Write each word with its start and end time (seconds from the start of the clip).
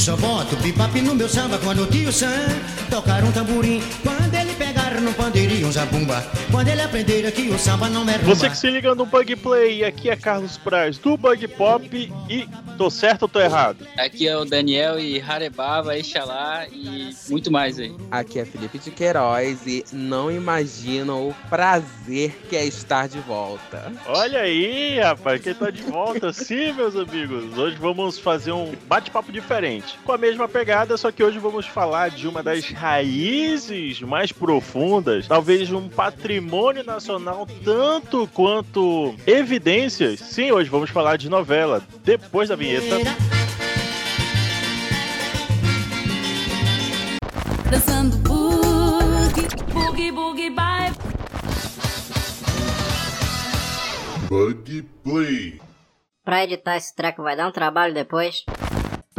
só 0.00 0.16
boto 0.16 0.56
pipape 0.56 1.02
no 1.02 1.14
meu 1.14 1.28
samba 1.28 1.58
quando 1.58 1.82
o 1.82 1.86
tio 1.86 2.10
Sam 2.10 2.48
tocar 2.88 3.22
um 3.22 3.30
tamborim. 3.30 3.82
Quando 4.02 4.34
ele 4.34 4.54
pegar 4.54 4.98
no 4.98 5.12
pandeirinho 5.12 5.68
um 5.68 5.72
zabumba. 5.72 6.24
Quando 6.50 6.68
ele 6.68 6.80
aprender 6.80 7.30
que 7.30 7.50
o 7.50 7.58
samba 7.58 7.86
não 7.90 8.08
é 8.08 8.16
rumba. 8.16 8.34
Você 8.34 8.48
que 8.48 8.56
se 8.56 8.70
liga 8.70 8.94
no 8.94 9.04
Bug 9.04 9.36
Play, 9.36 9.84
aqui 9.84 10.08
é 10.08 10.16
Carlos 10.16 10.56
Braz 10.56 10.96
do 10.96 11.18
Bug 11.18 11.46
Pop 11.48 12.12
e 12.30 12.48
tô 12.80 12.88
certo 12.88 13.24
ou 13.24 13.28
tô 13.28 13.38
errado? 13.38 13.86
Aqui 13.98 14.26
é 14.26 14.34
o 14.34 14.46
Daniel 14.46 14.98
e 14.98 15.20
Harebaba, 15.20 15.98
Ixalá 15.98 16.66
e 16.72 17.14
muito 17.28 17.52
mais 17.52 17.78
aí. 17.78 17.94
Aqui 18.10 18.38
é 18.38 18.44
Felipe 18.46 18.78
de 18.78 18.90
Queiroz 18.90 19.66
e 19.66 19.84
não 19.92 20.32
imaginam 20.32 21.28
o 21.28 21.34
prazer 21.50 22.34
que 22.48 22.56
é 22.56 22.64
estar 22.64 23.06
de 23.06 23.18
volta. 23.18 23.92
Olha 24.06 24.40
aí, 24.40 24.98
rapaz, 24.98 25.42
quem 25.42 25.52
tá 25.52 25.70
de 25.70 25.82
volta 25.82 26.32
sim, 26.32 26.72
meus 26.72 26.96
amigos. 26.96 27.58
Hoje 27.58 27.76
vamos 27.76 28.18
fazer 28.18 28.52
um 28.52 28.72
bate-papo 28.88 29.30
diferente, 29.30 29.98
com 30.02 30.12
a 30.12 30.18
mesma 30.18 30.48
pegada, 30.48 30.96
só 30.96 31.12
que 31.12 31.22
hoje 31.22 31.38
vamos 31.38 31.66
falar 31.66 32.08
de 32.08 32.26
uma 32.26 32.42
das 32.42 32.64
raízes 32.70 34.00
mais 34.00 34.32
profundas, 34.32 35.28
talvez 35.28 35.70
um 35.70 35.86
patrimônio 35.86 36.82
nacional 36.82 37.46
tanto 37.62 38.26
quanto 38.32 39.14
evidências. 39.26 40.18
Sim, 40.20 40.50
hoje 40.52 40.70
vamos 40.70 40.88
falar 40.88 41.18
de 41.18 41.28
novela, 41.28 41.82
depois 42.02 42.48
da 42.48 42.56
vinheta. 42.56 42.69
Dançando 47.68 48.16
boogie, 48.18 49.48
boogie, 49.72 50.12
boogie, 50.12 50.50
bye. 50.50 50.92
Bug 54.28 54.82
Play. 55.02 55.60
Pra 56.24 56.44
editar 56.44 56.76
esse 56.76 56.94
treco 56.94 57.24
vai 57.24 57.36
dar 57.36 57.48
um 57.48 57.52
trabalho 57.52 57.92
depois. 57.92 58.44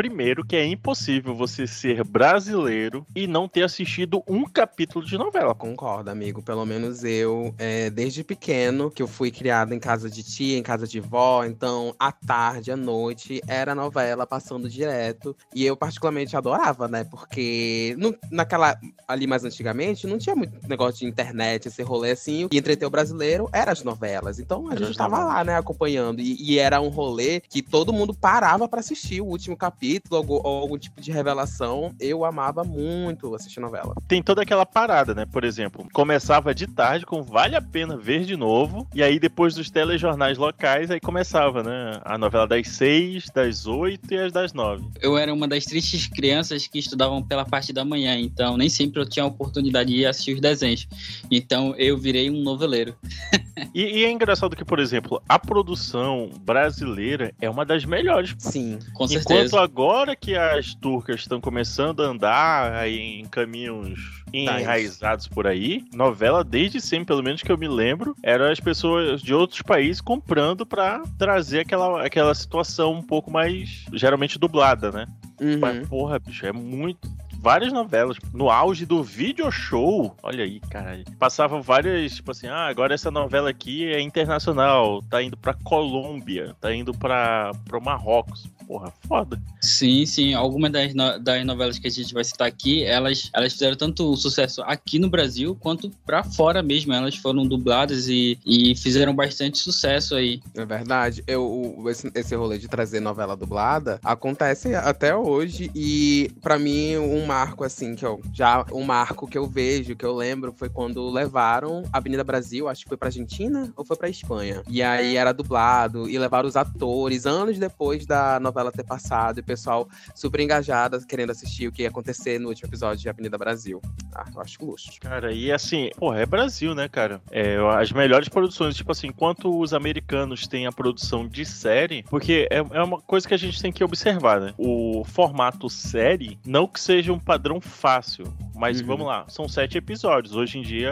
Primeiro, 0.02 0.44
que 0.44 0.56
é 0.56 0.66
impossível 0.66 1.36
você 1.36 1.68
ser 1.68 2.04
brasileiro 2.04 3.06
e 3.16 3.28
não 3.28 3.48
ter 3.48 3.62
assistido 3.62 4.24
um 4.28 4.46
capítulo 4.46 5.06
de 5.06 5.16
novela. 5.16 5.54
Concordo, 5.54 6.10
amigo. 6.10 6.42
Pelo 6.42 6.66
menos 6.66 7.04
eu, 7.04 7.54
é, 7.60 7.88
desde 7.92 8.24
pequeno, 8.24 8.90
que 8.90 9.04
eu 9.04 9.08
fui 9.08 9.30
criado 9.30 9.76
em 9.76 9.80
casa 9.80 10.10
de 10.10 10.24
tia, 10.24 10.58
em 10.58 10.64
casa 10.64 10.88
de 10.88 11.00
vó, 11.00 11.46
então 11.46 11.94
à 12.00 12.12
tarde, 12.12 12.72
à 12.72 12.76
noite, 12.76 13.42
era 13.48 13.76
novela 13.76 14.26
passando 14.26 14.68
direto. 14.68 15.38
E 15.54 15.64
eu 15.64 15.78
particularmente 15.78 16.36
adorava, 16.36 16.88
né? 16.88 17.04
Porque 17.04 17.96
no, 18.00 18.18
naquela 18.32 18.76
ali 19.08 19.28
mais 19.28 19.44
antigamente, 19.44 20.08
não 20.08 20.18
tinha 20.18 20.36
muito 20.36 20.68
negócio 20.68 21.02
de 21.02 21.06
internet, 21.06 21.68
esse 21.68 21.84
rolê 21.84 22.10
assim. 22.10 22.48
E 22.52 22.58
entreter 22.58 22.88
o 22.88 22.90
brasileiro 22.90 23.48
era 23.54 23.72
as 23.72 23.84
novelas. 23.84 24.40
Então 24.40 24.68
a 24.68 24.76
gente 24.76 24.98
tava 24.98 25.18
novelas. 25.18 25.36
lá, 25.36 25.44
né, 25.44 25.58
acompanhando. 25.58 26.22
E, 26.22 26.42
e 26.42 26.58
era 26.58 26.82
um 26.82 26.90
rolê 26.90 27.40
que 27.42 27.62
todo 27.62 27.94
mundo 27.94 28.16
parava 28.16 28.68
pra 28.68 28.80
assistir 28.80 29.22
o 29.22 29.28
último 29.28 29.56
capítulo, 29.56 29.91
algum, 30.12 30.36
ou 30.36 30.62
algum 30.62 30.78
tipo 30.78 31.02
de 31.02 31.12
revelação. 31.12 31.94
Eu 32.00 32.24
amava 32.24 32.64
muito 32.64 33.34
assistir 33.36 33.60
novela. 33.60 33.96
Tem 34.08 34.22
toda 34.22 34.42
aquela 34.42 34.66
parada, 34.66 35.14
né? 35.14 35.26
Por 35.26 35.44
exemplo, 35.44 35.88
começava 35.94 36.54
de 36.54 36.68
tarde 36.68 37.06
com 37.06 37.24
Vale 37.24 37.56
a 37.56 37.62
Pena 37.62 37.98
Ver 37.98 38.26
de 38.26 38.36
Novo, 38.36 38.88
e 38.94 39.04
aí 39.04 39.20
depois 39.20 39.56
dos 39.56 39.70
telejornais 39.70 40.38
locais, 40.38 40.92
aí 40.92 41.00
começava, 41.00 41.64
né? 41.64 42.00
A 42.04 42.18
novela 42.18 42.48
das 42.48 42.68
seis, 42.68 43.30
das 43.34 43.66
oito 43.66 44.14
e 44.14 44.18
as 44.18 44.32
das 44.32 44.54
nove. 44.54 44.86
Eu 45.02 45.18
era 45.18 45.34
uma 45.34 45.48
das 45.48 45.66
tristes 45.66 46.08
crianças 46.08 46.68
que 46.68 46.80
estudavam 46.80 47.22
pela 47.24 47.46
parte 47.46 47.74
da 47.74 47.84
manhã, 47.84 48.18
então 48.20 48.58
nem 48.58 48.70
sempre 48.70 49.02
eu 49.02 49.06
tinha 49.06 49.24
a 49.24 49.28
oportunidade 49.28 49.94
de 49.94 50.06
assistir 50.06 50.34
os 50.34 50.42
desenhos. 50.42 50.88
Então 51.30 51.76
eu 51.78 51.98
virei 51.98 52.30
um 52.30 52.42
noveleiro. 52.42 52.96
E, 53.74 54.00
e 54.00 54.06
é 54.06 54.12
engraçado 54.12 54.56
que, 54.56 54.66
por 54.66 54.80
exemplo, 54.80 55.22
a 55.30 55.40
produção 55.40 56.30
brasileira 56.42 57.34
é 57.40 57.50
uma 57.50 57.64
das 57.64 57.86
melhores. 57.86 58.36
Sim. 58.38 58.80
Com 58.94 59.06
Enquanto 59.06 59.10
certeza. 59.10 59.50
Agora 59.72 60.18
que 60.18 60.36
as 60.36 60.76
turcas 60.76 61.22
estão 61.22 61.40
começando 61.40 62.04
a 62.04 62.08
andar 62.08 62.90
em 62.90 63.26
caminhos 63.28 64.22
enraizados 64.34 65.30
por 65.30 65.48
aí, 65.48 65.86
novela 65.94 66.44
desde 66.44 66.82
sempre, 66.82 67.06
pelo 67.06 67.24
menos 67.24 67.42
que 67.42 67.50
eu 67.50 67.58
me 67.58 67.70
lembro, 67.70 68.14
eram 68.22 68.52
as 68.52 68.60
pessoas 68.60 69.22
de 69.22 69.34
outros 69.34 69.62
países 69.62 70.02
comprando 70.02 70.66
pra 70.66 71.02
trazer 71.18 71.62
aquela, 71.62 72.06
aquela 72.06 72.36
situação 72.36 72.92
um 72.92 73.02
pouco 73.02 73.32
mais 73.32 73.86
geralmente 73.94 74.38
dublada, 74.38 74.92
né? 74.92 75.08
Uhum. 75.40 75.60
Mas, 75.60 75.88
porra, 75.88 76.20
bicho, 76.20 76.46
é 76.46 76.52
muito. 76.52 77.10
Várias 77.40 77.74
novelas. 77.74 78.18
No 78.32 78.52
auge 78.52 78.86
do 78.86 79.02
video 79.02 79.52
show, 79.52 80.16
olha 80.22 80.44
aí, 80.44 80.60
cara. 80.60 81.02
Passavam 81.18 81.60
várias, 81.60 82.14
tipo 82.14 82.30
assim, 82.30 82.46
ah, 82.46 82.68
agora 82.68 82.94
essa 82.94 83.10
novela 83.10 83.50
aqui 83.50 83.92
é 83.92 84.00
internacional. 84.00 85.02
Tá 85.10 85.24
indo 85.24 85.36
pra 85.36 85.56
Colômbia, 85.56 86.56
tá 86.62 86.72
indo 86.72 86.94
pra, 86.94 87.52
pro 87.66 87.82
Marrocos. 87.82 88.48
Porra, 88.72 88.94
foda. 89.06 89.38
Sim, 89.60 90.06
sim. 90.06 90.34
Algumas 90.34 90.72
das, 90.72 90.94
no- 90.94 91.20
das 91.20 91.46
novelas 91.46 91.78
que 91.78 91.88
a 91.88 91.92
gente 91.92 92.14
vai 92.14 92.24
citar 92.24 92.48
aqui, 92.48 92.84
elas, 92.86 93.30
elas 93.34 93.52
fizeram 93.52 93.76
tanto 93.76 94.16
sucesso 94.16 94.62
aqui 94.62 94.98
no 94.98 95.10
Brasil 95.10 95.58
quanto 95.60 95.92
pra 96.06 96.24
fora 96.24 96.64
mesmo. 96.64 96.94
Elas 96.94 97.18
foram 97.18 97.46
dubladas 97.46 98.08
e, 98.08 98.40
e 98.46 98.74
fizeram 98.78 99.14
bastante 99.14 99.58
sucesso 99.58 100.16
aí. 100.16 100.42
É 100.56 100.66
verdade. 100.66 101.22
Eu, 101.28 101.84
esse, 101.90 102.10
esse 102.16 102.34
rolê 102.34 102.58
de 102.58 102.70
trazer 102.70 103.02
novela 103.02 103.36
dublada 103.36 104.00
acontece 104.06 104.74
até 104.74 105.14
hoje. 105.14 105.70
E 105.76 106.32
pra 106.42 106.58
mim, 106.58 106.96
um 106.96 107.26
marco, 107.26 107.66
assim, 107.66 107.94
que 107.94 108.06
eu 108.06 108.22
já. 108.34 108.66
Um 108.72 108.86
marco 108.86 109.28
que 109.28 109.38
eu 109.38 109.48
vejo, 109.48 109.98
que 109.98 110.06
eu 110.06 110.16
lembro, 110.16 110.54
foi 110.58 110.70
quando 110.70 111.10
levaram 111.10 111.84
Avenida 111.92 112.24
Brasil, 112.24 112.70
acho 112.70 112.84
que 112.84 112.88
foi 112.90 112.98
pra 112.98 113.10
Argentina 113.10 113.74
ou 113.76 113.84
foi 113.84 113.98
pra 113.98 114.08
Espanha. 114.08 114.64
E 114.70 114.82
aí 114.82 115.18
era 115.18 115.34
dublado 115.34 116.10
e 116.10 116.18
levaram 116.18 116.48
os 116.48 116.56
atores 116.56 117.26
anos 117.26 117.60
depois 117.60 118.06
da 118.06 118.40
novela 118.40 118.61
ter 118.70 118.84
passado. 118.84 119.38
E 119.38 119.40
o 119.40 119.44
pessoal 119.46 119.88
super 120.14 120.42
engajado, 120.42 121.00
querendo 121.08 121.30
assistir 121.30 121.70
o 121.70 121.72
que 121.72 121.84
ia 121.84 121.88
acontecer 121.88 122.38
no 122.38 122.50
último 122.50 122.68
episódio 122.68 123.02
de 123.02 123.08
Avenida 123.08 123.38
Brasil. 123.38 123.82
Ah, 124.14 124.26
eu 124.36 124.42
acho 124.42 124.66
luxo. 124.66 124.92
Cara, 125.00 125.32
e 125.32 125.50
assim, 125.54 125.90
porra, 125.98 126.20
é 126.20 126.26
Brasil, 126.26 126.76
né, 126.76 126.90
cara? 126.90 127.22
É, 127.32 127.56
as 127.78 127.94
melhores 127.94 128.28
produções, 128.28 128.76
tipo 128.76 128.92
assim, 128.92 129.08
enquanto 129.08 129.58
os 129.58 129.74
americanos 129.74 130.46
têm 130.48 130.68
a 130.68 130.72
produção 130.72 131.26
de 131.26 131.46
série, 131.46 132.04
porque 132.04 132.46
é, 132.52 132.58
é 132.58 132.84
uma 132.84 133.00
coisa 133.00 133.26
que 133.26 133.34
a 133.34 133.38
gente 133.38 133.62
tem 133.62 133.72
que 133.72 133.84
observar, 133.84 134.42
né? 134.42 134.54
O 134.58 135.04
formato 135.06 135.70
série, 135.70 136.38
não 136.46 136.68
que 136.68 136.82
seja 136.82 137.14
um 137.14 137.20
padrão 137.20 137.62
fácil, 137.62 138.26
mas 138.54 138.82
Uhum. 138.82 138.88
vamos 138.88 139.08
lá, 139.08 139.26
são 139.30 139.48
sete 139.48 139.78
episódios. 139.78 140.36
Hoje 140.36 140.58
em 140.60 140.62
dia, 140.62 140.92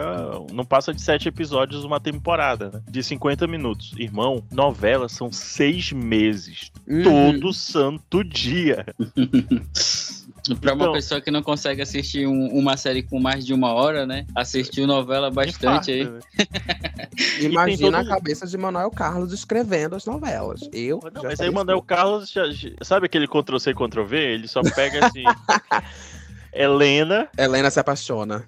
não 0.52 0.64
passa 0.64 0.94
de 0.94 1.02
sete 1.02 1.28
episódios 1.28 1.84
uma 1.84 2.00
temporada, 2.00 2.70
né? 2.70 2.82
De 2.88 3.02
50 3.02 3.46
minutos. 3.46 3.92
Irmão, 3.98 4.42
novela 4.50 5.08
são 5.08 5.30
seis 5.32 5.92
meses. 5.92 6.70
Uhum. 6.88 7.02
Todo 7.02 7.49
santo 7.52 8.22
dia. 8.24 8.84
Pra 10.60 10.72
uma 10.72 10.84
Então- 10.84 10.92
pessoa 10.94 11.20
que 11.20 11.30
não 11.30 11.42
consegue 11.42 11.82
assistir 11.82 12.26
um- 12.26 12.48
uma 12.48 12.74
série 12.76 13.02
com 13.02 13.20
mais 13.20 13.44
de 13.44 13.52
uma 13.52 13.72
hora, 13.74 14.06
né? 14.06 14.26
Assistiu 14.34 14.86
novela 14.86 15.30
bastante 15.30 15.90
aí. 15.92 16.04
Né? 16.04 16.18
Imagina 17.40 17.98
todo- 18.02 18.10
a 18.10 18.14
cabeça 18.16 18.46
de 18.46 18.56
Manuel 18.56 18.90
Carlos 18.90 19.32
escrevendo 19.32 19.94
as 19.96 20.06
novelas. 20.06 20.60
Eu. 20.72 20.98
Não, 21.14 21.22
já 21.22 21.28
mas 21.28 21.40
aí 21.40 21.48
o 21.50 21.52
Manuel 21.52 21.82
Carlos, 21.82 22.30
já- 22.30 22.44
sabe 22.82 23.06
aquele 23.06 23.28
Ctrl-C, 23.28 23.74
Ctrl-V? 23.74 24.16
Ele 24.16 24.48
só 24.48 24.62
pega 24.62 25.06
assim... 25.06 25.24
Helena, 26.52 27.28
Helena 27.38 27.70
se 27.70 27.78
apaixona. 27.78 28.44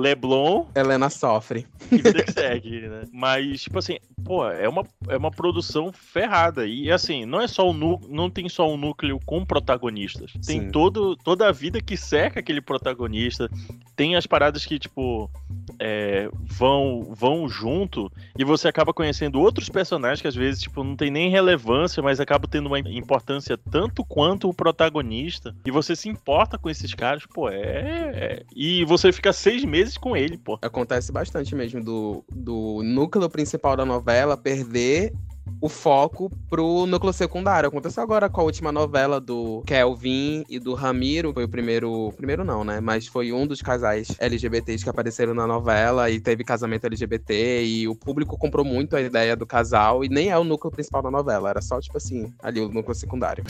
Leblon 0.00 0.66
Helena 0.74 1.10
sofre. 1.10 1.66
e 1.92 1.96
vida 1.96 2.22
que 2.22 2.32
segue, 2.32 2.88
né? 2.88 3.02
Mas, 3.12 3.62
tipo 3.62 3.78
assim, 3.78 3.98
pô, 4.24 4.48
é 4.48 4.68
uma, 4.68 4.84
é 5.08 5.16
uma 5.16 5.30
produção 5.30 5.92
ferrada. 5.92 6.66
E 6.66 6.90
assim, 6.90 7.24
não 7.26 7.40
é 7.40 7.46
só 7.46 7.68
o 7.68 7.72
núcleo, 7.72 8.10
não 8.10 8.30
tem 8.30 8.48
só 8.48 8.70
um 8.72 8.76
núcleo 8.76 9.20
com 9.26 9.44
protagonistas. 9.44 10.32
Tem 10.46 10.60
Sim. 10.62 10.70
todo, 10.70 11.16
toda 11.16 11.48
a 11.48 11.52
vida 11.52 11.80
que 11.80 11.96
cerca 11.96 12.40
aquele 12.40 12.60
protagonista. 12.60 13.48
Tem 13.94 14.16
as 14.16 14.26
paradas 14.26 14.64
que, 14.64 14.78
tipo, 14.78 15.30
é, 15.78 16.28
vão, 16.40 17.12
vão 17.14 17.48
junto 17.48 18.10
e 18.38 18.44
você 18.44 18.68
acaba 18.68 18.94
conhecendo 18.94 19.38
outros 19.40 19.68
personagens 19.68 20.22
que 20.22 20.28
às 20.28 20.34
vezes, 20.34 20.62
tipo, 20.62 20.82
não 20.82 20.96
tem 20.96 21.10
nem 21.10 21.28
relevância, 21.30 22.02
mas 22.02 22.18
acaba 22.20 22.48
tendo 22.48 22.66
uma 22.66 22.78
importância 22.78 23.58
tanto 23.70 24.02
quanto 24.04 24.48
o 24.48 24.54
protagonista. 24.54 25.54
E 25.66 25.70
você 25.70 25.94
se 25.94 26.08
importa 26.08 26.56
com 26.56 26.70
esses 26.70 26.94
caras, 26.94 27.24
pô, 27.26 27.48
é. 27.50 27.60
é- 27.60 28.42
E 28.54 28.84
você 28.84 29.12
fica 29.12 29.32
seis 29.32 29.64
meses 29.64 29.89
com 29.98 30.16
ele, 30.16 30.36
pô. 30.36 30.58
Acontece 30.62 31.10
bastante 31.10 31.54
mesmo 31.54 31.82
do, 31.82 32.24
do 32.30 32.82
núcleo 32.82 33.28
principal 33.28 33.76
da 33.76 33.84
novela 33.84 34.36
perder 34.36 35.12
o 35.60 35.68
foco 35.68 36.30
pro 36.48 36.86
núcleo 36.86 37.12
secundário. 37.12 37.68
Aconteceu 37.68 38.02
agora 38.02 38.28
com 38.28 38.40
a 38.40 38.44
última 38.44 38.70
novela 38.70 39.20
do 39.20 39.62
Kelvin 39.66 40.44
e 40.48 40.58
do 40.58 40.74
Ramiro. 40.74 41.32
Foi 41.32 41.44
o 41.44 41.48
primeiro. 41.48 42.12
Primeiro 42.16 42.44
não, 42.44 42.64
né? 42.64 42.80
Mas 42.80 43.06
foi 43.06 43.32
um 43.32 43.46
dos 43.46 43.60
casais 43.60 44.08
LGBTs 44.18 44.84
que 44.84 44.90
apareceram 44.90 45.34
na 45.34 45.46
novela 45.46 46.10
e 46.10 46.20
teve 46.20 46.44
casamento 46.44 46.86
LGBT. 46.86 47.64
E 47.64 47.88
o 47.88 47.94
público 47.94 48.38
comprou 48.38 48.64
muito 48.64 48.96
a 48.96 49.00
ideia 49.00 49.36
do 49.36 49.46
casal. 49.46 50.04
E 50.04 50.08
nem 50.08 50.30
é 50.30 50.38
o 50.38 50.44
núcleo 50.44 50.70
principal 50.70 51.02
da 51.02 51.10
novela. 51.10 51.50
Era 51.50 51.60
só, 51.60 51.80
tipo 51.80 51.96
assim, 51.96 52.32
ali 52.42 52.60
o 52.60 52.68
núcleo 52.68 52.94
secundário. 52.94 53.44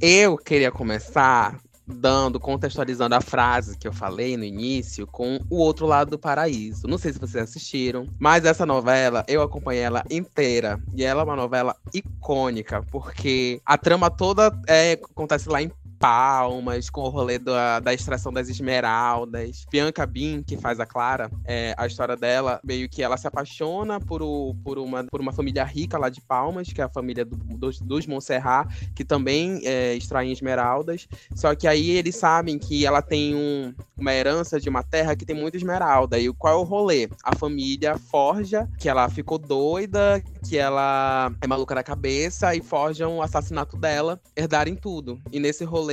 Eu 0.00 0.38
queria 0.38 0.70
começar 0.70 1.60
dando, 1.90 2.40
contextualizando 2.40 3.14
a 3.14 3.20
frase 3.20 3.76
que 3.76 3.86
eu 3.86 3.92
falei 3.92 4.36
no 4.36 4.44
início 4.44 5.06
com 5.06 5.38
O 5.50 5.56
Outro 5.56 5.86
Lado 5.86 6.10
do 6.10 6.18
Paraíso. 6.18 6.86
Não 6.86 6.98
sei 6.98 7.12
se 7.12 7.18
vocês 7.18 7.44
assistiram, 7.44 8.06
mas 8.18 8.44
essa 8.44 8.64
novela, 8.64 9.24
eu 9.28 9.42
acompanhei 9.42 9.82
ela 9.82 10.04
inteira. 10.10 10.80
E 10.94 11.04
ela 11.04 11.22
é 11.22 11.24
uma 11.24 11.36
novela 11.36 11.76
icônica, 11.92 12.82
porque 12.90 13.60
a 13.64 13.76
trama 13.76 14.10
toda 14.10 14.52
é, 14.66 14.92
acontece 14.92 15.48
lá 15.48 15.62
em 15.62 15.70
Palmas, 16.00 16.88
com 16.88 17.02
o 17.02 17.10
rolê 17.10 17.38
da, 17.38 17.78
da 17.78 17.92
extração 17.92 18.32
das 18.32 18.48
esmeraldas. 18.48 19.66
Bianca 19.70 20.06
Bin, 20.06 20.42
que 20.42 20.56
faz 20.56 20.80
a 20.80 20.86
Clara, 20.86 21.30
é, 21.44 21.74
a 21.76 21.86
história 21.86 22.16
dela, 22.16 22.58
meio 22.64 22.88
que 22.88 23.02
ela 23.02 23.18
se 23.18 23.28
apaixona 23.28 24.00
por, 24.00 24.22
o, 24.22 24.56
por, 24.64 24.78
uma, 24.78 25.04
por 25.04 25.20
uma 25.20 25.30
família 25.30 25.62
rica 25.62 25.98
lá 25.98 26.08
de 26.08 26.22
Palmas, 26.22 26.72
que 26.72 26.80
é 26.80 26.84
a 26.84 26.88
família 26.88 27.22
do, 27.22 27.36
dos, 27.36 27.78
dos 27.80 28.06
Montserrat, 28.06 28.66
que 28.94 29.04
também 29.04 29.60
é, 29.62 29.94
extraem 29.94 30.32
esmeraldas. 30.32 31.06
Só 31.34 31.54
que 31.54 31.68
aí 31.68 31.90
eles 31.90 32.16
sabem 32.16 32.58
que 32.58 32.86
ela 32.86 33.02
tem 33.02 33.34
um, 33.34 33.74
uma 33.98 34.14
herança 34.14 34.58
de 34.58 34.70
uma 34.70 34.82
terra 34.82 35.14
que 35.14 35.26
tem 35.26 35.36
muita 35.36 35.58
esmeralda. 35.58 36.18
E 36.18 36.32
qual 36.32 36.54
é 36.54 36.56
o 36.56 36.62
rolê? 36.64 37.10
A 37.22 37.36
família 37.36 37.98
forja 37.98 38.66
que 38.78 38.88
ela 38.88 39.06
ficou 39.10 39.36
doida, 39.36 40.22
que 40.48 40.56
ela 40.56 41.30
é 41.42 41.46
maluca 41.46 41.74
da 41.74 41.82
cabeça 41.82 42.54
e 42.54 42.62
forjam 42.62 43.18
o 43.18 43.22
assassinato 43.22 43.76
dela, 43.76 44.18
herdarem 44.34 44.74
tudo. 44.74 45.20
E 45.30 45.38
nesse 45.38 45.62
rolê 45.62 45.89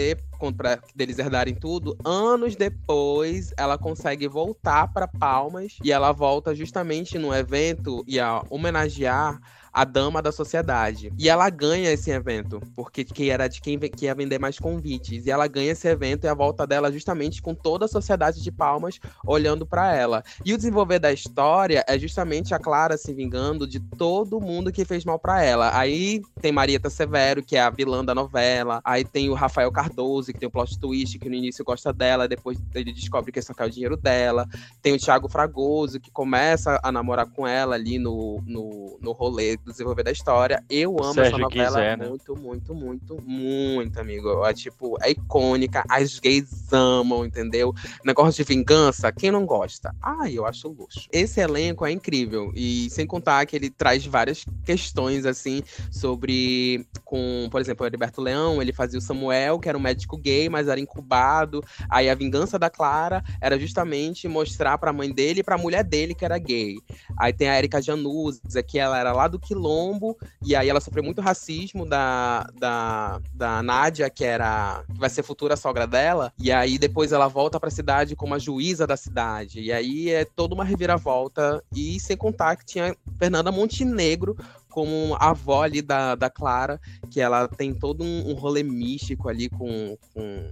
para 0.55 0.79
deles 0.95 1.19
herdarem 1.19 1.55
tudo, 1.55 1.97
anos 2.05 2.55
depois 2.55 3.53
ela 3.57 3.77
consegue 3.77 4.27
voltar 4.27 4.87
para 4.87 5.07
Palmas 5.07 5.77
e 5.83 5.91
ela 5.91 6.11
volta 6.11 6.55
justamente 6.55 7.17
no 7.17 7.33
evento 7.33 8.03
e 8.07 8.19
a 8.19 8.43
homenagear 8.49 9.39
a 9.77 9.83
dama 9.83 10.23
da 10.23 10.31
sociedade. 10.31 11.13
E 11.19 11.29
ela 11.29 11.47
ganha 11.51 11.91
esse 11.91 12.09
evento, 12.09 12.59
porque 12.75 13.03
que 13.03 13.29
era 13.29 13.47
de 13.47 13.61
quem 13.61 13.77
que 13.77 14.05
ia 14.05 14.15
vender 14.15 14.39
mais 14.39 14.57
convites. 14.57 15.27
E 15.27 15.29
ela 15.29 15.45
ganha 15.45 15.71
esse 15.71 15.87
evento 15.87 16.23
e 16.23 16.27
a 16.27 16.33
volta 16.33 16.65
dela 16.65 16.91
justamente 16.91 17.43
com 17.43 17.53
toda 17.53 17.85
a 17.85 17.87
sociedade 17.87 18.41
de 18.41 18.51
Palmas 18.51 18.99
olhando 19.23 19.67
para 19.67 19.95
ela. 19.95 20.23
E 20.43 20.51
o 20.51 20.57
desenvolver 20.57 20.97
da 20.97 21.13
história 21.13 21.85
é 21.87 21.99
justamente 21.99 22.55
a 22.55 22.59
Clara 22.59 22.97
se 22.97 23.13
vingando 23.13 23.67
de 23.67 23.79
todo 23.79 24.41
mundo 24.41 24.71
que 24.71 24.83
fez 24.83 25.05
mal 25.05 25.19
para 25.19 25.43
ela. 25.43 25.77
Aí 25.77 26.23
tem 26.41 26.51
Marieta 26.51 26.89
Severo, 26.89 27.43
que 27.43 27.55
é 27.55 27.61
a 27.61 27.69
vilã 27.69 28.03
da 28.03 28.15
novela. 28.15 28.81
Aí 28.83 29.05
tem 29.05 29.29
o 29.29 29.35
Rafael 29.35 29.71
Cardoso, 29.71 30.33
que 30.33 30.39
tem 30.39 30.47
o 30.47 30.51
plot 30.51 30.79
twist, 30.79 31.19
que 31.19 31.29
no 31.29 31.35
início 31.35 31.63
gosta 31.63 31.93
dela, 31.93 32.27
depois 32.27 32.57
ele 32.73 32.91
descobre 32.91 33.31
que 33.31 33.39
só 33.43 33.53
quer 33.53 33.65
o 33.65 33.69
dinheiro 33.69 33.95
dela. 33.95 34.47
Tem 34.81 34.95
o 34.95 34.97
Thiago 34.97 35.29
Fragoso, 35.29 35.99
que 35.99 36.09
começa 36.09 36.79
a 36.81 36.91
namorar 36.91 37.27
com 37.27 37.45
ela 37.47 37.75
ali 37.75 37.99
no, 37.99 38.41
no, 38.43 38.97
no 38.99 39.11
rolê 39.11 39.55
desenvolver 39.71 40.03
da 40.03 40.11
história. 40.11 40.63
Eu 40.69 40.97
amo 41.01 41.13
Sérgio 41.13 41.35
essa 41.35 41.37
novela 41.37 41.69
Guizé, 41.69 41.97
né? 41.97 42.07
muito, 42.07 42.35
muito, 42.35 42.75
muito, 42.75 43.21
muito, 43.21 43.99
amigo. 43.99 44.45
É 44.45 44.53
tipo, 44.53 44.97
é 45.01 45.11
icônica, 45.11 45.83
as 45.89 46.19
gays 46.19 46.71
amam, 46.71 47.25
entendeu? 47.25 47.73
Negócio 48.03 48.43
de 48.43 48.47
vingança, 48.47 49.11
quem 49.11 49.31
não 49.31 49.45
gosta? 49.45 49.93
Ai, 50.01 50.33
eu 50.33 50.45
acho 50.45 50.67
luxo. 50.67 51.07
Esse 51.11 51.39
elenco 51.39 51.85
é 51.85 51.91
incrível. 51.91 52.51
E 52.55 52.89
sem 52.89 53.05
contar 53.05 53.45
que 53.45 53.55
ele 53.55 53.69
traz 53.69 54.05
várias 54.05 54.45
questões, 54.63 55.25
assim, 55.25 55.61
sobre. 55.91 56.85
Com, 57.03 57.47
por 57.49 57.61
exemplo, 57.61 57.83
o 57.83 57.87
Heriberto 57.87 58.21
Leão, 58.21 58.61
ele 58.61 58.73
fazia 58.73 58.99
o 58.99 59.01
Samuel, 59.01 59.59
que 59.59 59.69
era 59.69 59.77
um 59.77 59.81
médico 59.81 60.17
gay, 60.17 60.49
mas 60.49 60.67
era 60.67 60.79
incubado. 60.79 61.63
Aí 61.89 62.09
a 62.09 62.15
vingança 62.15 62.59
da 62.59 62.69
Clara 62.69 63.23
era 63.41 63.57
justamente 63.57 64.27
mostrar 64.27 64.77
pra 64.77 64.93
mãe 64.93 65.11
dele 65.11 65.39
e 65.39 65.43
pra 65.43 65.57
mulher 65.57 65.83
dele 65.83 66.13
que 66.13 66.25
era 66.25 66.37
gay. 66.37 66.77
Aí 67.17 67.31
tem 67.31 67.49
a 67.49 67.57
Erika 67.57 67.81
Januza, 67.81 68.61
que 68.63 68.77
ela 68.77 68.97
era 68.97 69.13
lá 69.13 69.27
do 69.27 69.39
Quilombo, 69.57 70.15
e 70.45 70.55
aí 70.55 70.69
ela 70.69 70.79
sofreu 70.79 71.03
muito 71.03 71.21
racismo 71.21 71.85
da, 71.85 72.47
da, 72.57 73.19
da 73.33 73.63
Nádia, 73.63 74.09
que 74.09 74.23
era 74.23 74.83
que 74.93 74.99
vai 74.99 75.09
ser 75.09 75.23
futura 75.23 75.57
sogra 75.57 75.87
dela, 75.87 76.31
e 76.39 76.51
aí 76.51 76.77
depois 76.77 77.11
ela 77.11 77.27
volta 77.27 77.59
pra 77.59 77.71
cidade 77.71 78.15
como 78.15 78.35
a 78.35 78.39
juíza 78.39 78.85
da 78.85 78.95
cidade. 78.95 79.61
E 79.61 79.71
aí 79.71 80.11
é 80.11 80.23
toda 80.23 80.53
uma 80.53 80.63
reviravolta, 80.63 81.63
e 81.75 81.99
sem 81.99 82.15
contar 82.15 82.55
que 82.55 82.65
tinha 82.65 82.95
Fernanda 83.17 83.51
Montenegro 83.51 84.37
como 84.69 85.15
a 85.15 85.31
avó 85.31 85.63
ali 85.63 85.81
da, 85.81 86.13
da 86.13 86.29
Clara, 86.29 86.79
que 87.09 87.19
ela 87.19 87.47
tem 87.47 87.73
todo 87.73 88.03
um, 88.03 88.29
um 88.29 88.33
rolê 88.35 88.61
místico 88.61 89.27
ali 89.27 89.49
com, 89.49 89.97
com, 90.13 90.51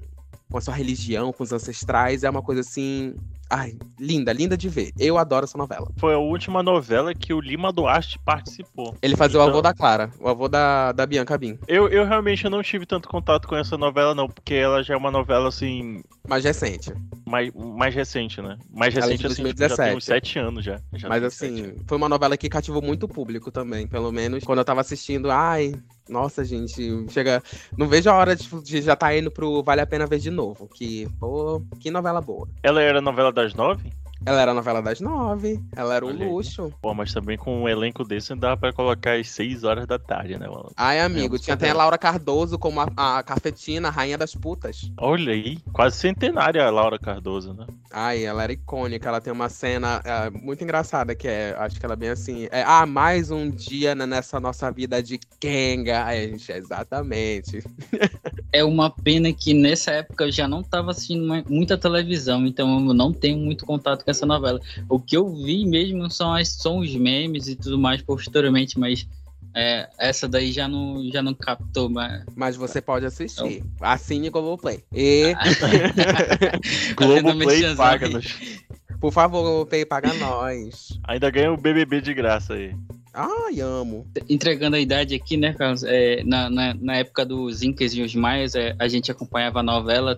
com 0.49 0.57
a 0.57 0.61
sua 0.61 0.73
religião, 0.73 1.31
com 1.31 1.43
os 1.43 1.53
ancestrais. 1.53 2.23
É 2.23 2.29
uma 2.29 2.41
coisa 2.41 2.61
assim. 2.61 3.13
Ai, 3.49 3.77
linda, 3.99 4.33
linda 4.33 4.57
de 4.57 4.67
ver. 4.67 4.91
Eu 4.97 5.17
adoro 5.17 5.45
essa 5.45 5.57
novela. 5.57 5.87
Foi 5.97 6.13
a 6.13 6.17
última 6.17 6.63
novela 6.63 7.13
que 7.13 7.33
o 7.33 7.39
Lima 7.39 7.71
Duarte 7.71 8.17
participou. 8.25 8.95
Ele 9.01 9.15
fazia 9.15 9.39
o 9.39 9.43
Então- 9.43 9.49
avô 9.53 9.61
da 9.61 9.73
Clara, 9.73 10.09
o 10.19 10.27
avô 10.27 10.47
da, 10.47 10.91
da 10.91 11.05
Bianca 11.05 11.37
Bin. 11.37 11.57
Eu, 11.67 11.87
eu 11.89 12.05
realmente 12.05 12.49
não 12.49 12.63
tive 12.63 12.85
tanto 12.85 13.07
contato 13.07 13.47
com 13.47 13.55
essa 13.55 13.77
novela, 13.77 14.15
não, 14.15 14.27
porque 14.27 14.53
ela 14.55 14.83
já 14.83 14.95
é 14.95 14.97
uma 14.97 15.11
novela, 15.11 15.47
assim, 15.49 16.01
Mais 16.27 16.43
recente. 16.43 16.91
mais, 17.25 17.51
mais 17.53 17.93
recente, 17.93 18.41
né? 18.41 18.57
Mais 18.71 18.95
é 18.95 18.99
de 19.01 19.05
recente, 19.07 19.27
assim, 19.27 19.35
tipo, 19.43 19.47
já 19.49 19.53
tem 19.53 19.53
2017. 19.67 19.97
uns 19.97 20.05
sete 20.05 20.39
anos 20.39 20.65
já. 20.65 20.81
Já 20.93 21.07
Mas 21.07 21.23
assim, 21.23 21.75
foi 21.87 21.97
uma 21.97 22.09
novela 22.09 22.35
que 22.35 22.49
cativou 22.49 22.81
muito 22.81 23.03
o 23.03 23.09
público 23.09 23.51
também. 23.51 23.87
Pelo 23.87 24.11
menos 24.11 24.43
quando 24.43 24.59
eu 24.59 24.65
tava 24.65 24.81
assistindo, 24.81 25.29
ai. 25.29 25.75
Nossa, 26.09 26.45
gente, 26.45 27.05
chega. 27.09 27.41
Não 27.77 27.87
vejo 27.87 28.09
a 28.09 28.15
hora 28.15 28.35
de, 28.35 28.47
de 28.61 28.81
já 28.81 28.95
tá 28.95 29.15
indo 29.15 29.31
pro 29.31 29.63
Vale 29.63 29.81
a 29.81 29.87
Pena 29.87 30.05
Ver 30.05 30.19
de 30.19 30.29
novo. 30.29 30.67
Que, 30.67 31.07
pô, 31.19 31.61
que 31.79 31.89
novela 31.89 32.21
boa. 32.21 32.47
Ela 32.61 32.81
era 32.81 33.01
novela 33.01 33.31
das 33.31 33.53
nove? 33.53 33.91
Ela 34.23 34.41
era 34.41 34.51
a 34.51 34.53
novela 34.53 34.81
das 34.81 34.99
nove, 34.99 35.59
ela 35.75 35.95
era 35.95 36.05
um 36.05 36.09
Olha 36.09 36.25
aí. 36.25 36.31
luxo. 36.31 36.71
Pô, 36.81 36.93
mas 36.93 37.13
também 37.13 37.37
com 37.37 37.63
um 37.63 37.69
elenco 37.69 38.03
desse 38.03 38.31
não 38.31 38.37
dava 38.37 38.57
pra 38.57 38.73
colocar 38.73 39.19
às 39.19 39.29
seis 39.29 39.63
horas 39.63 39.85
da 39.87 39.97
tarde, 39.97 40.37
né, 40.37 40.47
mano? 40.47 40.71
Ai, 40.75 40.99
amigo, 40.99 41.35
É, 41.35 41.39
tinha 41.39 41.53
até 41.53 41.69
a. 41.69 41.73
Laura 41.73 41.97
Cardoso 41.97 42.57
como 42.57 42.79
a, 42.81 42.87
a 42.97 43.23
cafetina, 43.23 43.87
a 43.87 43.91
rainha 43.91 44.17
das 44.17 44.33
putas. 44.33 44.89
Olha 44.97 45.33
aí, 45.33 45.57
quase 45.73 45.97
centenária 45.97 46.65
a 46.65 46.69
Laura 46.69 46.97
Cardoso, 46.99 47.53
né? 47.53 47.65
Ai, 47.91 48.25
ela 48.25 48.43
era 48.43 48.51
icônica, 48.51 49.07
ela 49.07 49.21
tem 49.21 49.31
uma 49.31 49.47
cena 49.47 50.01
é, 50.03 50.29
muito 50.29 50.63
engraçada, 50.63 51.15
que 51.15 51.27
é, 51.27 51.55
acho 51.57 51.79
que 51.79 51.85
ela 51.85 51.93
é 51.93 51.97
bem 51.97 52.09
assim, 52.09 52.47
é, 52.51 52.61
ah, 52.63 52.85
mais 52.85 53.31
um 53.31 53.49
dia 53.49 53.95
né, 53.95 54.05
nessa 54.05 54.39
nossa 54.39 54.69
vida 54.71 55.01
de 55.01 55.17
Kenga. 55.39 56.03
Ai, 56.03 56.29
gente, 56.29 56.51
exatamente. 56.51 57.59
É 58.51 58.63
uma 58.63 58.89
pena 58.89 59.33
que 59.33 59.53
nessa 59.53 59.91
época 59.91 60.23
eu 60.25 60.31
já 60.31 60.47
não 60.47 60.63
tava 60.63 60.91
assistindo 60.91 61.27
mu- 61.27 61.43
muita 61.49 61.77
televisão, 61.77 62.45
então 62.47 62.87
eu 62.87 62.93
não 62.93 63.11
tenho 63.13 63.37
muito 63.37 63.65
contato 63.65 64.05
com 64.05 64.11
essa 64.15 64.25
novela. 64.25 64.59
O 64.89 64.99
que 64.99 65.15
eu 65.15 65.29
vi 65.29 65.65
mesmo 65.65 66.09
são, 66.09 66.33
as, 66.33 66.49
são 66.49 66.79
os 66.79 66.93
memes 66.95 67.47
e 67.47 67.55
tudo 67.55 67.77
mais 67.77 68.01
posteriormente, 68.01 68.79
mas 68.79 69.07
é, 69.55 69.87
essa 69.97 70.27
daí 70.27 70.51
já 70.51 70.67
não, 70.67 71.01
já 71.11 71.21
não 71.21 71.33
captou. 71.33 71.89
Mas... 71.89 72.23
Mas 72.35 72.55
você 72.55 72.81
pode 72.81 73.05
assistir. 73.05 73.63
Assine 73.79 74.29
Globoplay. 74.29 74.83
E, 74.93 75.33
Globoplay 76.95 77.33
merchanzão 77.33 77.75
paga 77.77 78.07
aí. 78.07 78.13
nos... 78.13 78.37
por 78.99 79.11
favor, 79.11 79.43
Globoplay, 79.43 79.85
paga 79.85 80.13
nós. 80.15 80.99
Ainda 81.05 81.29
ganha 81.29 81.53
o 81.53 81.57
BBB 81.57 82.01
de 82.01 82.13
graça 82.13 82.53
aí. 82.53 82.75
Ai, 83.13 83.61
amo. 83.61 84.05
Entregando 84.27 84.75
a 84.75 84.79
idade 84.79 85.15
aqui, 85.15 85.37
né, 85.37 85.53
Carlos? 85.53 85.85
É, 85.85 86.21
na, 86.25 86.49
na, 86.49 86.73
na 86.73 86.97
época 86.97 87.25
dos 87.25 87.63
Incas 87.63 87.93
e 87.93 88.01
os 88.01 88.13
Maias, 88.13 88.55
é, 88.55 88.75
a 88.77 88.89
gente 88.89 89.09
acompanhava 89.09 89.61
a 89.61 89.63
novela 89.63 90.17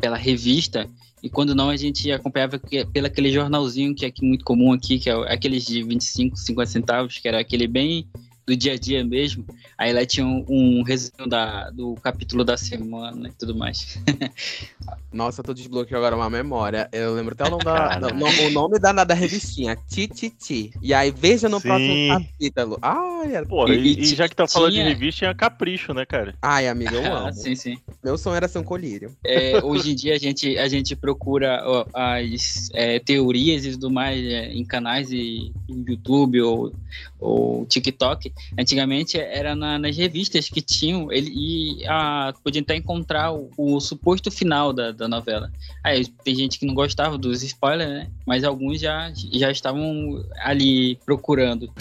pela 0.00 0.16
revista. 0.16 0.88
E 1.22 1.30
quando 1.30 1.54
não, 1.54 1.70
a 1.70 1.76
gente 1.76 2.10
acompanhava 2.12 2.60
pelo 2.92 3.06
aquele 3.06 3.32
jornalzinho 3.32 3.94
que 3.94 4.04
é 4.04 4.08
aqui 4.08 4.24
muito 4.24 4.44
comum 4.44 4.72
aqui, 4.72 4.98
que 4.98 5.08
é 5.08 5.32
aqueles 5.32 5.64
de 5.64 5.82
25, 5.82 6.36
50 6.36 6.70
centavos, 6.70 7.18
que 7.18 7.26
era 7.26 7.40
aquele 7.40 7.66
bem 7.66 8.06
do 8.46 8.54
dia 8.56 8.74
a 8.74 8.78
dia 8.78 9.04
mesmo. 9.04 9.44
Aí 9.76 9.92
lá 9.92 10.06
tinha 10.06 10.24
um, 10.24 10.44
um 10.48 10.82
resumo 10.82 11.28
da, 11.28 11.68
do 11.70 11.94
capítulo 11.96 12.44
da 12.44 12.56
semana 12.56 13.28
e 13.28 13.32
tudo 13.32 13.54
mais. 13.56 13.98
Nossa, 15.12 15.42
tu 15.42 15.52
desbloqueou 15.52 15.98
agora 15.98 16.14
uma 16.14 16.30
memória. 16.30 16.88
Eu 16.92 17.14
lembro 17.14 17.34
até 17.34 17.44
o 17.44 17.50
nome 17.50 17.64
da, 17.64 17.98
no- 17.98 18.28
o 18.46 18.50
nome 18.50 18.78
da, 18.78 18.92
da 18.92 19.14
revistinha, 19.14 19.76
Tititi. 19.88 20.70
E 20.80 20.94
aí, 20.94 21.10
veja 21.10 21.48
no 21.48 21.58
Sim. 21.60 21.68
próximo 21.68 21.96
capítulo. 22.08 22.78
Ai, 22.80 23.34
era- 23.34 23.46
Porra, 23.46 23.74
E- 23.74 23.78
e, 23.94 24.00
e 24.00 24.14
já 24.14 24.28
que 24.28 24.36
tá 24.36 24.46
falando 24.46 24.72
de 24.72 24.82
revista, 24.82 25.18
tinha 25.20 25.34
capricho, 25.34 25.92
né, 25.92 26.06
cara? 26.06 26.34
Ai, 26.40 26.68
amiga, 26.68 26.94
eu 26.94 27.02
Ah, 27.12 27.18
amo. 27.22 27.32
sim, 27.32 27.56
sim. 27.56 27.78
Meu 28.04 28.16
sonho 28.16 28.36
era 28.36 28.46
ser 28.46 28.58
um 28.58 28.62
colírio. 28.62 29.16
É, 29.24 29.60
hoje 29.64 29.90
em 29.90 29.94
dia 29.96 30.14
a 30.14 30.18
gente, 30.18 30.56
a 30.58 30.68
gente 30.68 30.94
procura 30.94 31.60
ó, 31.66 31.86
as 31.92 32.68
é, 32.72 33.00
teorias 33.00 33.64
e 33.64 33.72
tudo 33.72 33.90
mais 33.90 34.24
é, 34.24 34.52
em 34.52 34.64
canais 34.64 35.10
e 35.10 35.50
em 35.68 35.84
YouTube 35.88 36.40
ou, 36.42 36.72
ou 37.18 37.64
TikTok. 37.66 38.32
Antigamente 38.58 39.18
era 39.18 39.54
na- 39.54 39.78
nas 39.78 39.96
revistas 39.96 40.48
que 40.48 40.60
tinham 40.60 41.10
ele 41.10 41.30
e 41.34 41.86
a, 41.86 42.32
podia 42.44 42.60
até 42.62 42.76
encontrar 42.76 43.32
o, 43.32 43.50
o 43.56 43.80
suposto 43.80 44.30
final 44.30 44.72
da, 44.72 44.92
da 44.92 45.08
novela. 45.08 45.50
Aí 45.84 46.04
tem 46.24 46.34
gente 46.34 46.58
que 46.58 46.66
não 46.66 46.74
gostava 46.74 47.16
dos 47.18 47.42
spoilers, 47.42 47.88
né? 47.90 48.10
Mas 48.26 48.44
alguns 48.44 48.80
já, 48.80 49.12
já 49.32 49.50
estavam 49.50 50.24
ali 50.42 50.96
procurando. 51.04 51.72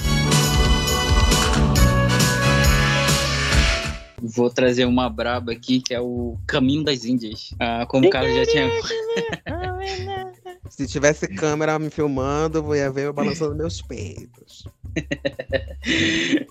Vou 4.22 4.50
trazer 4.50 4.86
uma 4.86 5.08
braba 5.10 5.52
aqui, 5.52 5.80
que 5.82 5.94
é 5.94 6.02
o 6.02 6.38
Caminho 6.48 6.84
das 6.84 7.06
Índias. 7.06 7.52
Ah, 7.60 7.86
como 7.86 8.08
o 8.08 8.10
Carlos 8.10 8.34
já 8.36 8.46
tinha 8.46 8.70
Se 10.70 10.88
tivesse 10.88 11.28
câmera 11.28 11.78
me 11.78 11.90
filmando, 11.92 12.58
eu 12.58 12.76
ia 12.76 12.92
ver 12.92 13.06
eu 13.06 13.14
balançando 13.14 13.56
meus 13.56 13.82
peitos. 13.82 14.66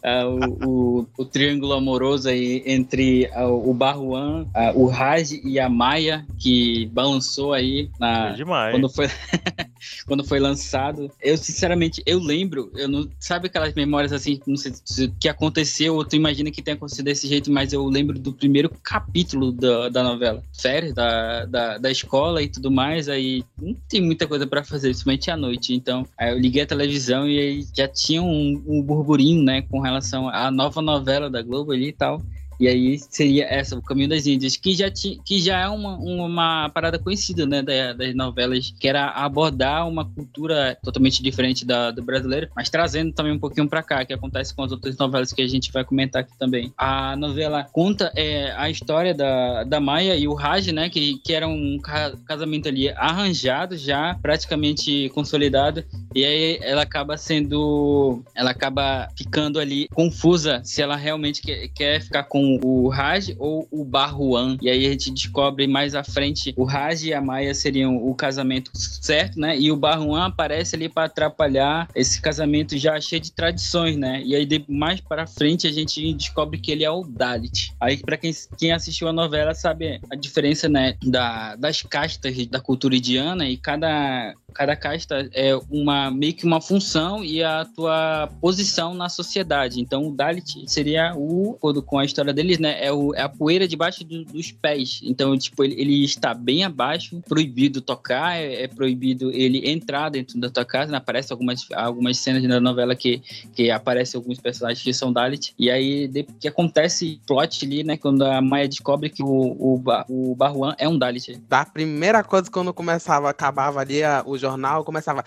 Ah, 0.07 0.27
o, 0.29 0.69
o, 0.69 1.07
o 1.17 1.25
triângulo 1.25 1.73
amoroso 1.73 2.29
aí 2.29 2.63
entre 2.67 3.29
ah, 3.33 3.49
o 3.49 3.73
Barruan, 3.75 4.47
ah, 4.55 4.71
o 4.75 4.87
Raj 4.87 5.33
e 5.43 5.59
a 5.59 5.69
Maia, 5.69 6.27
que 6.39 6.87
balançou 6.93 7.53
aí 7.53 7.91
na, 7.99 8.29
Foi 8.29 8.37
demais. 8.37 8.73
quando 8.73 8.89
foi 8.89 9.09
quando 10.07 10.25
foi 10.25 10.39
lançado. 10.39 11.11
Eu 11.21 11.37
sinceramente 11.37 12.03
eu 12.07 12.19
lembro, 12.19 12.71
eu 12.75 12.89
não 12.89 13.09
sabe 13.19 13.47
aquelas 13.47 13.75
memórias 13.75 14.13
assim, 14.13 14.41
não 14.47 14.57
sei 14.57 14.73
se- 14.85 15.09
que 15.21 15.29
aconteceu, 15.29 15.95
ou 15.95 16.05
tu 16.05 16.17
imagina 16.17 16.51
que 16.51 16.63
tenha 16.63 16.75
acontecido 16.77 17.05
desse 17.05 17.27
jeito, 17.29 17.51
mas 17.51 17.73
eu 17.73 17.85
lembro 17.87 18.19
do 18.19 18.33
primeiro 18.33 18.71
capítulo 18.83 19.53
da, 19.53 19.89
da 19.89 20.03
novela, 20.03 20.43
férias 20.59 20.95
da, 20.95 21.45
da, 21.47 21.79
da 21.79 21.91
escola 21.91 22.43
e 22.43 22.49
tudo 22.49 22.71
mais, 22.71 23.09
aí 23.09 23.45
não 23.61 23.75
tem 23.89 24.01
muita 24.01 24.27
coisa 24.27 24.47
pra 24.47 24.65
fazer, 24.65 24.89
principalmente 24.89 25.31
à 25.31 25.37
noite. 25.37 25.75
Então, 25.75 26.07
aí 26.19 26.31
eu 26.33 26.39
liguei 26.39 26.63
a 26.63 26.67
televisão 26.67 27.29
e 27.29 27.39
aí 27.39 27.67
já 27.77 27.89
tinha 27.89 28.23
um, 28.23 28.63
um 28.67 28.83
burburinho, 28.83 29.43
né, 29.43 29.63
com 29.63 29.81
relação 29.81 30.29
à 30.29 30.51
nova 30.51 30.81
novela 30.81 31.31
da 31.31 31.43
Globo 31.43 31.73
ali 31.73 31.89
e 31.89 31.93
tal. 31.93 32.23
E 32.61 32.69
aí 32.69 32.99
seria 32.99 33.45
essa, 33.47 33.77
o 33.77 33.83
Caminho 33.83 34.09
das 34.09 34.27
Índias, 34.27 34.57
que 34.57 34.75
já, 34.75 34.91
ti, 34.91 35.21
que 35.25 35.41
já 35.41 35.61
é 35.61 35.69
uma, 35.69 35.97
uma 35.97 36.69
parada 36.71 36.99
conhecida, 36.99 37.47
né, 37.47 37.63
da- 37.63 37.93
das 37.93 38.15
novelas, 38.15 38.75
que 38.79 38.89
era 38.89 39.09
abordar 39.11 39.87
uma 39.89 40.05
cultura 40.05 40.77
totalmente 40.83 41.23
diferente 41.23 41.65
da 41.65 41.91
do 41.91 42.03
brasileiro, 42.03 42.49
mas 42.57 42.71
trazendo 42.71 43.13
também 43.13 43.33
um 43.33 43.39
pouquinho 43.39 43.69
pra 43.69 43.83
cá, 43.83 44.05
que 44.05 44.13
acontece 44.13 44.55
com 44.55 44.63
as 44.63 44.73
outras 44.73 44.97
novelas 44.97 45.33
que 45.33 45.43
a 45.43 45.47
gente 45.47 45.71
vai 45.73 45.85
comentar 45.85 46.23
aqui 46.23 46.33
também. 46.39 46.73
A 46.77 47.17
novela 47.17 47.65
conta 47.73 48.13
é, 48.17 48.53
a 48.57 48.69
história 48.71 49.15
da, 49.15 49.65
da 49.65 49.81
Maia 49.81 50.17
e 50.17 50.27
o 50.27 50.35
Raj, 50.35 50.69
né, 50.73 50.89
que, 50.89 51.19
que 51.19 51.33
era 51.33 51.47
um 51.47 51.79
ca- 51.83 52.15
casamento 52.27 52.69
ali 52.69 52.89
arranjado, 52.91 53.77
já 53.77 54.15
praticamente 54.23 55.11
consolidado, 55.15 55.85
e 56.15 56.25
aí 56.25 56.59
ela 56.63 56.83
acaba 56.83 57.17
sendo. 57.17 58.23
Ela 58.35 58.51
acaba 58.51 59.09
ficando 59.17 59.59
ali 59.59 59.89
confusa 59.89 60.61
se 60.65 60.81
ela 60.83 60.97
realmente 60.97 61.43
quer, 61.43 61.69
quer 61.69 62.01
ficar 62.01 62.25
com 62.25 62.44
o 62.63 62.89
Raj 62.89 63.35
ou 63.39 63.67
o 63.71 63.85
Barruan. 63.85 64.57
E 64.61 64.69
aí 64.69 64.87
a 64.87 64.91
gente 64.91 65.11
descobre 65.11 65.67
mais 65.67 65.95
à 65.95 66.05
frente 66.05 66.55
o 66.57 66.65
Raj 66.65 67.05
e 67.05 67.15
a 67.15 67.21
Maia 67.21 67.55
seriam 67.55 67.97
o 67.97 68.15
casamento 68.15 68.71
certo, 68.75 69.39
né? 69.39 69.59
E 69.59 69.71
o 69.71 69.77
Barruan 69.77 70.27
aparece 70.27 70.77
ali 70.77 70.89
para 70.89 71.05
atrapalhar 71.05 71.89
esse 71.95 72.21
casamento 72.21 72.77
já 72.77 73.01
cheio 73.01 73.21
de 73.21 73.33
tradições, 73.33 73.97
né? 73.97 74.23
E 74.25 74.35
aí 74.35 74.47
de- 74.47 74.65
mais 74.69 75.01
para 75.01 75.27
frente 75.27 75.67
a 75.67 75.73
gente 75.73 76.13
descobre 76.15 76.59
que 76.59 76.71
ele 76.71 76.85
é 76.85 76.91
o 76.91 77.05
Dalit. 77.05 77.73
Aí 77.81 77.97
para 77.97 78.17
quem, 78.17 78.33
quem 78.59 78.73
assistiu 78.73 79.09
a 79.09 79.13
novela 79.13 79.55
sabe 79.55 80.01
a 80.11 80.17
diferença, 80.17 80.69
né, 80.69 80.95
da, 81.03 81.57
das 81.57 81.83
castas 81.83 82.47
da 82.47 82.61
cultura 82.61 82.97
indiana 82.97 83.49
e 83.49 83.57
cada 83.57 84.35
cada 84.55 84.77
casta 84.77 85.29
é 85.33 85.51
uma 85.69 86.13
meio 86.13 86.33
que 86.33 86.47
uma 86.47 86.61
função 86.61 87.25
e 87.25 87.43
a 87.43 87.65
tua 87.65 88.29
posição 88.41 88.95
na 88.95 89.09
sociedade. 89.09 89.81
Então 89.81 90.07
o 90.07 90.15
Dalit 90.15 90.65
seria 90.69 91.13
o, 91.17 91.57
acordo 91.57 91.83
com 91.83 91.99
a 91.99 92.05
história 92.05 92.33
deles, 92.35 92.59
né, 92.59 92.85
é, 92.85 92.93
o, 92.93 93.15
é 93.15 93.23
a 93.23 93.29
poeira 93.29 93.67
debaixo 93.69 94.05
do- 94.05 94.25
dos 94.25 94.51
pés. 94.53 95.01
Então 95.03 95.37
tipo 95.39 95.63
ele, 95.65 95.81
ele 95.81 96.05
está 96.05 96.35
bem 96.35 96.65
abaixo, 96.65 97.23
proibido 97.29 97.81
tocar, 97.81 98.37
é, 98.37 98.65
é 98.65 98.69
proibido 98.69 99.31
ele 99.33 99.71
entrar 99.71 100.09
dentro 100.11 100.39
da 100.41 100.51
tua 100.51 100.65
casa. 100.65 100.91
Né? 100.93 100.99
Aparece 100.99 101.33
algumas 101.33 101.67
algumas 101.75 102.19
cenas 102.19 102.43
na 102.43 102.61
novela 102.61 102.95
que 102.95 103.23
que 103.55 103.71
aparecem 103.71 104.19
alguns 104.19 104.39
personagens 104.39 104.83
que 104.83 104.93
são 104.93 105.13
Dalit 105.13 105.55
e 105.59 105.71
aí 105.71 106.09
de, 106.09 106.25
que 106.41 106.49
acontece 106.49 107.21
plot 107.27 107.65
ali, 107.65 107.85
né, 107.85 107.97
quando 107.97 108.23
a 108.25 108.41
Maia 108.41 108.69
descobre 108.69 109.09
que 109.09 109.23
o 109.23 109.45
o, 109.55 109.83
o 110.09 110.35
Barruan 110.35 110.75
é 110.79 110.89
um 110.89 110.99
Dalit. 110.99 111.41
Da 111.49 111.65
primeira 111.65 112.23
coisa, 112.25 112.51
quando 112.51 112.73
começava, 112.75 113.31
acabava 113.31 113.81
ali 113.81 114.03
a- 114.03 114.23
o 114.27 114.37
jornal, 114.37 114.83
começava. 114.85 115.25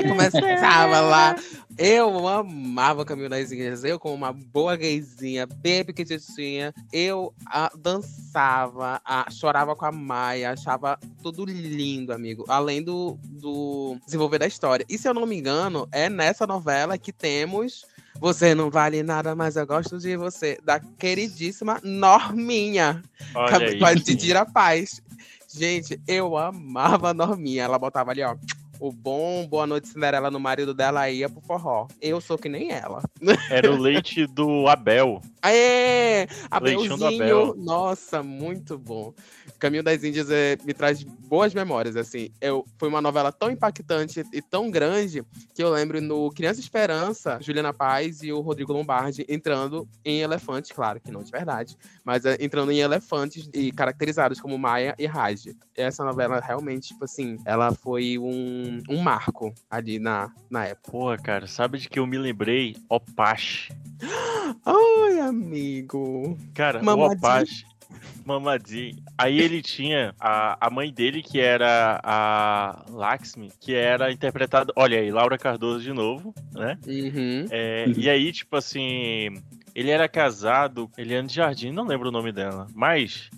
E 0.00 0.08
começava 0.40 1.00
lá. 1.00 1.36
Eu 1.76 2.28
amava 2.28 3.04
Caminho 3.04 3.28
das 3.28 3.50
Índias. 3.50 3.82
Eu, 3.82 3.98
como 3.98 4.14
uma 4.14 4.32
boa 4.32 4.76
gayzinha, 4.76 5.46
bem 5.46 5.84
pequenininha, 5.84 6.72
eu 6.92 7.34
ah, 7.46 7.70
dançava, 7.76 9.00
ah, 9.04 9.26
chorava 9.30 9.74
com 9.74 9.84
a 9.84 9.90
Maia, 9.90 10.52
achava 10.52 10.98
tudo 11.22 11.44
lindo, 11.44 12.12
amigo. 12.12 12.44
Além 12.48 12.80
do, 12.80 13.18
do 13.24 13.96
desenvolver 14.04 14.38
da 14.38 14.46
história. 14.46 14.86
E 14.88 14.96
se 14.96 15.08
eu 15.08 15.14
não 15.14 15.26
me 15.26 15.36
engano, 15.36 15.88
é 15.90 16.08
nessa 16.08 16.46
novela 16.46 16.96
que 16.96 17.12
temos. 17.12 17.84
Você 18.20 18.54
não 18.54 18.70
vale 18.70 19.02
nada, 19.02 19.34
mas 19.34 19.56
eu 19.56 19.66
gosto 19.66 19.98
de 19.98 20.16
você. 20.16 20.58
Da 20.62 20.78
queridíssima 20.78 21.80
Norminha. 21.82 23.02
Olha. 23.34 23.78
Com 23.78 23.84
a 23.84 23.94
Didira 23.94 24.46
Paz. 24.46 25.02
Gente, 25.52 26.00
eu 26.06 26.36
amava 26.36 27.10
a 27.10 27.14
Norminha. 27.14 27.64
Ela 27.64 27.78
botava 27.78 28.12
ali, 28.12 28.22
ó. 28.22 28.36
O 28.80 28.92
bom 28.92 29.46
Boa 29.46 29.66
Noite 29.66 29.88
Cinderela 29.88 30.30
no 30.30 30.40
marido 30.40 30.74
dela 30.74 31.08
ia 31.08 31.28
pro 31.28 31.40
forró. 31.40 31.86
Eu 32.00 32.20
sou 32.20 32.36
que 32.36 32.48
nem 32.48 32.70
ela. 32.70 33.02
Era 33.50 33.70
o 33.70 33.76
leite 33.76 34.26
do 34.26 34.68
Abel. 34.68 35.20
Do 35.44 36.56
Abelzinho! 36.56 37.06
Abel. 37.06 37.54
Nossa, 37.56 38.22
muito 38.22 38.78
bom. 38.78 39.12
Caminho 39.58 39.82
das 39.82 40.02
Índias 40.02 40.30
é, 40.30 40.56
me 40.64 40.72
traz 40.72 41.02
boas 41.02 41.52
memórias, 41.52 41.96
assim. 41.96 42.30
Eu, 42.40 42.64
foi 42.78 42.88
uma 42.88 43.00
novela 43.00 43.30
tão 43.30 43.50
impactante 43.50 44.24
e 44.32 44.40
tão 44.40 44.70
grande 44.70 45.22
que 45.54 45.62
eu 45.62 45.70
lembro 45.70 46.00
no 46.00 46.30
Criança 46.30 46.60
Esperança, 46.60 47.38
Juliana 47.40 47.72
Paz 47.72 48.22
e 48.22 48.32
o 48.32 48.40
Rodrigo 48.40 48.72
Lombardi 48.72 49.24
entrando 49.28 49.88
em 50.04 50.20
elefantes, 50.20 50.72
claro 50.72 51.00
que 51.00 51.10
não 51.10 51.22
de 51.22 51.30
verdade, 51.30 51.76
mas 52.04 52.24
é, 52.24 52.36
entrando 52.40 52.72
em 52.72 52.80
elefantes 52.80 53.48
e 53.52 53.70
caracterizados 53.72 54.40
como 54.40 54.58
Maia 54.58 54.94
e 54.98 55.06
Raj. 55.06 55.54
Essa 55.76 56.04
novela 56.04 56.40
realmente, 56.40 56.88
tipo 56.88 57.04
assim, 57.04 57.38
ela 57.44 57.72
foi 57.72 58.18
um, 58.18 58.82
um 58.88 58.98
marco 59.02 59.52
ali 59.70 59.98
na, 59.98 60.32
na 60.50 60.66
época. 60.66 60.90
Porra, 60.90 61.18
cara, 61.18 61.46
sabe 61.46 61.78
de 61.78 61.88
que 61.88 61.98
eu 61.98 62.06
me 62.06 62.18
lembrei? 62.18 62.76
Opache. 62.88 63.72
Ai, 64.64 65.20
amigo. 65.20 66.36
Cara, 66.54 66.82
Mamadinho. 66.82 67.20
o. 67.20 67.64
Mamadinho. 68.24 68.96
Aí 69.16 69.40
ele 69.40 69.62
tinha 69.62 70.14
a, 70.18 70.66
a 70.66 70.70
mãe 70.70 70.92
dele, 70.92 71.22
que 71.22 71.40
era 71.40 72.00
a 72.02 72.84
Laxmi, 72.90 73.50
que 73.60 73.74
era 73.74 74.10
interpretada. 74.12 74.72
Olha 74.76 74.98
aí, 74.98 75.10
Laura 75.10 75.38
Cardoso 75.38 75.80
de 75.82 75.92
novo, 75.92 76.34
né? 76.52 76.78
Uhum. 76.86 77.46
É, 77.50 77.86
E 77.96 78.08
aí, 78.08 78.32
tipo 78.32 78.56
assim, 78.56 79.28
ele 79.74 79.90
era 79.90 80.08
casado, 80.08 80.90
Eliane 80.96 81.28
Jardim, 81.28 81.70
não 81.70 81.86
lembro 81.86 82.08
o 82.08 82.12
nome 82.12 82.32
dela, 82.32 82.66
mas. 82.74 83.30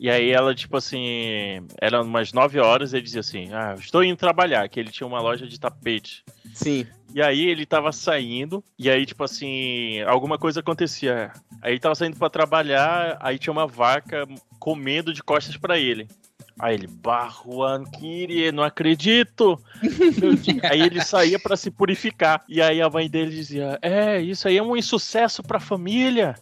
E 0.00 0.10
aí 0.10 0.30
ela, 0.30 0.54
tipo 0.54 0.76
assim, 0.76 1.60
era 1.80 2.02
umas 2.02 2.32
9 2.32 2.58
horas, 2.58 2.92
ele 2.92 3.02
dizia 3.02 3.20
assim, 3.20 3.52
ah, 3.52 3.74
estou 3.78 4.02
indo 4.02 4.16
trabalhar, 4.16 4.68
que 4.68 4.80
ele 4.80 4.90
tinha 4.90 5.06
uma 5.06 5.20
loja 5.20 5.46
de 5.46 5.60
tapete. 5.60 6.24
Sim. 6.52 6.86
E 7.14 7.22
aí 7.22 7.46
ele 7.46 7.66
tava 7.66 7.92
saindo, 7.92 8.64
e 8.78 8.90
aí, 8.90 9.04
tipo 9.04 9.22
assim, 9.22 10.00
alguma 10.02 10.38
coisa 10.38 10.60
acontecia. 10.60 11.30
Aí 11.60 11.72
ele 11.74 11.80
tava 11.80 11.94
saindo 11.94 12.16
pra 12.16 12.30
trabalhar, 12.30 13.18
aí 13.20 13.38
tinha 13.38 13.52
uma 13.52 13.66
vaca 13.66 14.26
comendo 14.58 15.12
de 15.12 15.22
costas 15.22 15.56
pra 15.56 15.78
ele. 15.78 16.08
Aí 16.58 16.74
ele, 16.74 16.86
Barruan 16.86 17.84
Kyrie, 17.84 18.52
não 18.52 18.62
acredito! 18.62 19.58
Aí 20.70 20.80
ele 20.80 21.02
saía 21.02 21.38
pra 21.38 21.56
se 21.56 21.70
purificar. 21.70 22.42
E 22.48 22.60
aí 22.60 22.80
a 22.80 22.88
mãe 22.90 23.08
dele 23.08 23.30
dizia: 23.30 23.78
É, 23.82 24.20
isso 24.20 24.46
aí 24.46 24.56
é 24.56 24.62
um 24.62 24.76
insucesso 24.76 25.42
pra 25.42 25.58
família. 25.58 26.36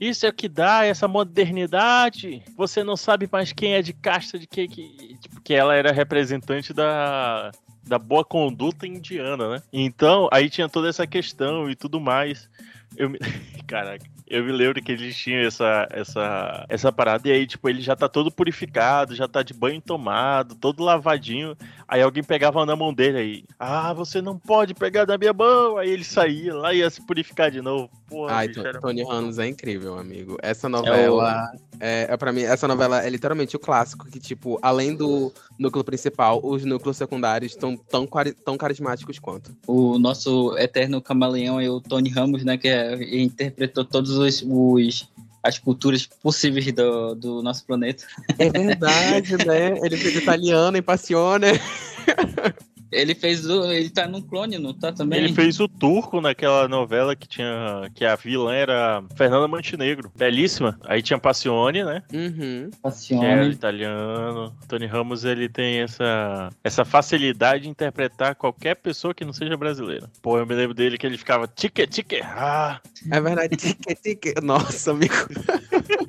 Isso 0.00 0.26
é 0.26 0.28
o 0.28 0.32
que 0.32 0.48
dá, 0.48 0.84
essa 0.84 1.08
modernidade. 1.08 2.42
Você 2.56 2.82
não 2.82 2.96
sabe 2.96 3.28
mais 3.30 3.52
quem 3.52 3.74
é 3.74 3.82
de 3.82 3.92
casta, 3.92 4.38
de 4.38 4.46
que. 4.46 4.68
que... 4.68 5.18
Tipo, 5.20 5.40
que 5.40 5.54
ela 5.54 5.74
era 5.74 5.92
representante 5.92 6.72
da, 6.72 7.50
da 7.86 7.98
boa 7.98 8.24
conduta 8.24 8.86
indiana, 8.86 9.48
né? 9.50 9.62
Então, 9.72 10.28
aí 10.32 10.48
tinha 10.50 10.68
toda 10.68 10.88
essa 10.88 11.06
questão 11.06 11.70
e 11.70 11.74
tudo 11.74 12.00
mais. 12.00 12.48
Eu 12.96 13.10
me... 13.10 13.18
Caraca, 13.66 14.04
eu 14.34 14.44
me 14.44 14.50
lembro 14.50 14.82
que 14.82 14.90
eles 14.90 15.16
tinham 15.16 15.40
essa, 15.46 15.86
essa, 15.90 16.66
essa 16.68 16.92
parada, 16.92 17.28
e 17.28 17.32
aí, 17.32 17.46
tipo, 17.46 17.68
ele 17.68 17.80
já 17.80 17.94
tá 17.94 18.08
todo 18.08 18.32
purificado, 18.32 19.14
já 19.14 19.28
tá 19.28 19.42
de 19.42 19.54
banho 19.54 19.80
tomado, 19.80 20.56
todo 20.56 20.82
lavadinho. 20.82 21.56
Aí 21.86 22.02
alguém 22.02 22.24
pegava 22.24 22.66
na 22.66 22.74
mão 22.74 22.92
dele 22.92 23.18
aí. 23.18 23.44
Ah, 23.58 23.92
você 23.92 24.20
não 24.20 24.36
pode 24.36 24.74
pegar 24.74 25.06
na 25.06 25.16
minha 25.16 25.32
mão. 25.32 25.76
Aí 25.76 25.90
ele 25.90 26.02
saía 26.02 26.54
lá 26.54 26.74
e 26.74 26.78
ia 26.78 26.90
se 26.90 27.04
purificar 27.06 27.50
de 27.50 27.60
novo. 27.60 27.90
Porra, 28.08 28.34
Ai, 28.34 28.48
bicho, 28.48 28.60
era 28.60 28.80
Tony 28.80 29.02
muito 29.02 29.12
Ramos 29.12 29.38
é 29.38 29.46
incrível, 29.46 29.98
amigo. 29.98 30.36
Essa 30.42 30.68
novela 30.68 31.52
é, 31.80 32.06
é 32.10 32.16
para 32.16 32.32
mim, 32.32 32.42
essa 32.42 32.66
novela 32.66 33.04
é 33.04 33.08
literalmente 33.10 33.56
o 33.56 33.58
clássico 33.58 34.06
que 34.06 34.18
tipo, 34.18 34.58
além 34.62 34.94
do 34.94 35.32
núcleo 35.58 35.84
principal, 35.84 36.40
os 36.42 36.64
núcleos 36.64 36.96
secundários 36.96 37.52
estão 37.52 37.76
tão, 37.76 38.08
tão 38.44 38.56
carismáticos 38.56 39.18
quanto. 39.18 39.56
o 39.66 39.98
nosso 39.98 40.56
eterno 40.58 41.00
camaleão 41.00 41.60
é 41.60 41.68
o 41.68 41.80
Tony 41.80 42.08
Ramos, 42.08 42.44
né? 42.44 42.56
Que 42.56 42.68
é- 42.68 43.22
interpretou 43.22 43.84
todos 43.84 44.12
os, 44.12 44.23
os- 44.42 45.08
as 45.42 45.58
culturas 45.58 46.06
possíveis 46.06 46.72
do, 46.72 47.14
do 47.14 47.42
nosso 47.42 47.64
planeta. 47.66 48.04
É 48.38 48.48
verdade, 48.48 49.36
né? 49.46 49.78
Ele 49.82 49.96
fez 49.96 50.16
italiano 50.16 50.76
em 50.76 50.82
Passione. 50.82 51.46
Ele 52.94 53.14
fez 53.14 53.48
o. 53.48 53.64
Ele 53.70 53.90
tá 53.90 54.06
num 54.06 54.22
clone, 54.22 54.58
não 54.58 54.72
tá 54.72 54.92
também? 54.92 55.18
Ele 55.18 55.32
fez 55.32 55.58
o 55.60 55.68
turco 55.68 56.20
naquela 56.20 56.68
novela 56.68 57.16
que 57.16 57.26
tinha. 57.26 57.90
que 57.94 58.04
a 58.04 58.16
vilã 58.16 58.52
era 58.54 59.02
Fernanda 59.16 59.48
Montenegro. 59.48 60.12
Belíssima. 60.16 60.78
Aí 60.84 61.02
tinha 61.02 61.18
Passione, 61.18 61.84
né? 61.84 62.02
Uhum. 62.12 62.30
Que 62.38 62.54
era 62.64 62.80
Passione. 62.82 63.50
italiano. 63.50 64.54
Tony 64.68 64.86
Ramos, 64.86 65.24
ele 65.24 65.48
tem 65.48 65.80
essa, 65.80 66.50
essa 66.62 66.84
facilidade 66.84 67.64
de 67.64 67.68
interpretar 67.68 68.34
qualquer 68.34 68.76
pessoa 68.76 69.14
que 69.14 69.24
não 69.24 69.32
seja 69.32 69.56
brasileira. 69.56 70.08
Pô, 70.22 70.38
eu 70.38 70.46
me 70.46 70.54
lembro 70.54 70.74
dele 70.74 70.96
que 70.98 71.06
ele 71.06 71.18
ficava 71.18 71.46
tique, 71.46 71.86
tique, 71.86 72.20
ah. 72.22 72.80
É 73.10 73.20
verdade. 73.20 73.56
Tique, 73.56 73.94
tique. 73.96 74.34
Nossa, 74.42 74.90
amigo. 74.92 75.14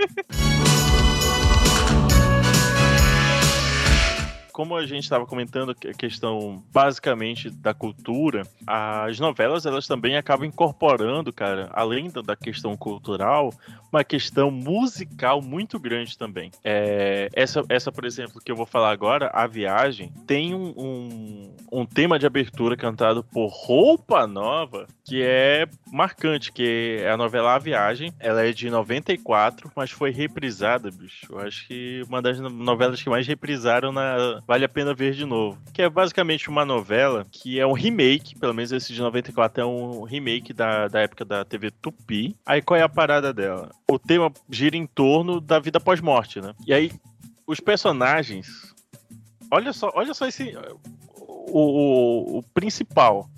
Como 4.55 4.73
a 4.77 4.85
gente 4.85 5.03
estava 5.03 5.25
comentando 5.25 5.71
a 5.71 5.93
questão 5.93 6.63
basicamente 6.73 7.49
da 7.49 7.73
cultura, 7.73 8.43
as 8.65 9.19
novelas 9.19 9.65
elas 9.65 9.85
também 9.85 10.15
acabam 10.15 10.47
incorporando, 10.47 11.33
cara, 11.33 11.69
além 11.73 12.09
da- 12.09 12.37
questão 12.37 12.77
cultural, 12.77 13.51
uma 13.91 14.01
questão 14.03 14.49
musical 14.51 15.41
muito 15.41 15.77
grande 15.77 16.17
também. 16.17 16.51
É, 16.63 17.27
essa, 17.33 17.63
essa, 17.67 17.91
por 17.91 18.05
exemplo, 18.05 18.41
que 18.43 18.49
eu 18.51 18.55
vou 18.55 18.65
falar 18.65 18.91
agora, 18.91 19.29
A 19.33 19.45
Viagem, 19.45 20.11
tem 20.25 20.53
um, 20.55 20.73
um, 20.77 21.55
um 21.81 21.85
tema 21.85 22.17
de 22.17 22.25
abertura 22.25 22.77
cantado 22.77 23.23
por 23.23 23.47
Roupa 23.47 24.25
Nova, 24.27 24.85
que 25.03 25.21
é 25.21 25.67
marcante, 25.91 26.51
que 26.51 26.99
é 27.01 27.09
a 27.11 27.17
novela 27.17 27.55
A 27.55 27.59
Viagem. 27.59 28.13
Ela 28.19 28.45
é 28.45 28.51
de 28.53 28.69
94, 28.69 29.69
mas 29.75 29.91
foi 29.91 30.11
reprisada, 30.11 30.89
bicho. 30.91 31.27
Eu 31.29 31.39
acho 31.39 31.67
que 31.67 32.03
uma 32.07 32.21
das 32.21 32.39
no- 32.39 32.49
novelas 32.49 33.01
que 33.01 33.09
mais 33.09 33.25
reprisaram 33.27 33.91
na 33.91 34.41
Vale 34.47 34.63
a 34.63 34.69
Pena 34.69 34.93
Ver 34.93 35.13
de 35.13 35.25
Novo. 35.25 35.57
Que 35.73 35.81
é 35.81 35.89
basicamente 35.89 36.49
uma 36.49 36.63
novela 36.63 37.25
que 37.31 37.59
é 37.59 37.65
um 37.65 37.73
remake, 37.73 38.37
pelo 38.37 38.53
menos 38.53 38.71
esse 38.71 38.93
de 38.93 39.01
94 39.01 39.61
é 39.61 39.65
um 39.65 40.03
remake 40.03 40.53
da, 40.53 40.87
da 40.87 41.01
época 41.01 41.25
da 41.25 41.43
TV 41.43 41.71
Tupi. 41.71 42.35
Aí 42.45 42.61
qual 42.61 42.79
é 42.79 42.83
a 42.83 42.89
parada 42.89 43.33
dela? 43.33 43.71
O 43.89 43.97
tema 43.97 44.31
gira 44.49 44.77
em 44.77 44.85
torno 44.85 45.41
da 45.41 45.59
vida 45.59 45.79
pós-morte, 45.79 46.39
né? 46.39 46.53
E 46.65 46.73
aí, 46.73 46.91
os 47.47 47.59
personagens. 47.59 48.73
Olha 49.49 49.73
só, 49.73 49.91
olha 49.95 50.13
só 50.13 50.27
esse. 50.27 50.55
O, 51.17 51.59
o, 51.59 52.37
o 52.39 52.43
principal. 52.53 53.29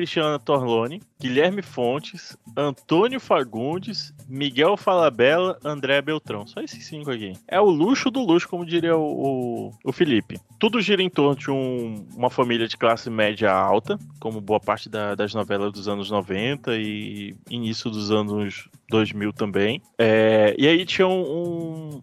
Cristiana 0.00 0.38
Torlone, 0.38 1.02
Guilherme 1.20 1.60
Fontes, 1.60 2.34
Antônio 2.56 3.20
Fagundes, 3.20 4.14
Miguel 4.26 4.76
Falabella, 4.76 5.58
André 5.62 6.00
Beltrão. 6.00 6.46
Só 6.46 6.60
esses 6.62 6.86
cinco 6.86 7.10
aqui. 7.10 7.34
É 7.46 7.60
o 7.60 7.66
luxo 7.66 8.10
do 8.10 8.20
luxo, 8.24 8.48
como 8.48 8.64
diria 8.64 8.96
o, 8.96 9.02
o, 9.02 9.70
o 9.84 9.92
Felipe. 9.92 10.38
Tudo 10.58 10.80
gira 10.80 11.02
em 11.02 11.10
torno 11.10 11.36
de 11.36 11.50
um- 11.50 12.06
uma 12.16 12.30
família 12.30 12.66
de 12.66 12.76
classe 12.78 13.10
média 13.10 13.52
alta, 13.52 13.98
como 14.18 14.40
boa 14.40 14.58
parte 14.58 14.88
da- 14.88 15.14
das 15.14 15.34
novelas 15.34 15.70
dos 15.72 15.86
anos 15.86 16.10
90 16.10 16.74
e 16.76 17.34
início 17.50 17.90
dos 17.90 18.10
anos 18.10 18.68
2000 18.88 19.32
também. 19.34 19.82
É, 19.98 20.54
e 20.58 20.66
aí 20.66 20.84
tinha 20.86 21.06
um, 21.06 21.20
um, 21.20 22.02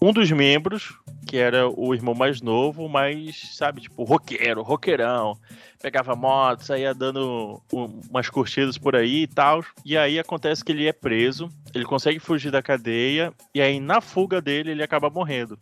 um 0.00 0.12
dos 0.12 0.30
membros, 0.30 0.94
que 1.26 1.36
era 1.36 1.68
o 1.68 1.94
irmão 1.94 2.14
mais 2.14 2.40
novo, 2.40 2.88
mas, 2.88 3.50
sabe, 3.56 3.82
tipo, 3.82 4.04
roqueiro, 4.04 4.62
roqueirão 4.62 5.36
pegava 5.80 6.14
moto, 6.14 6.64
saía 6.64 6.94
dando 6.94 7.60
um- 7.72 8.00
umas 8.10 8.28
curtidas 8.28 8.76
por 8.76 8.94
aí 8.94 9.22
e 9.22 9.26
tal. 9.26 9.64
E 9.84 9.96
aí 9.96 10.18
acontece 10.18 10.64
que 10.64 10.72
ele 10.72 10.86
é 10.86 10.92
preso, 10.92 11.48
ele 11.74 11.84
consegue 11.84 12.18
fugir 12.18 12.50
da 12.50 12.62
cadeia, 12.62 13.32
e 13.54 13.60
aí 13.60 13.80
na 13.80 14.00
fuga 14.00 14.40
dele 14.40 14.70
ele 14.70 14.82
acaba 14.82 15.10
morrendo. 15.10 15.58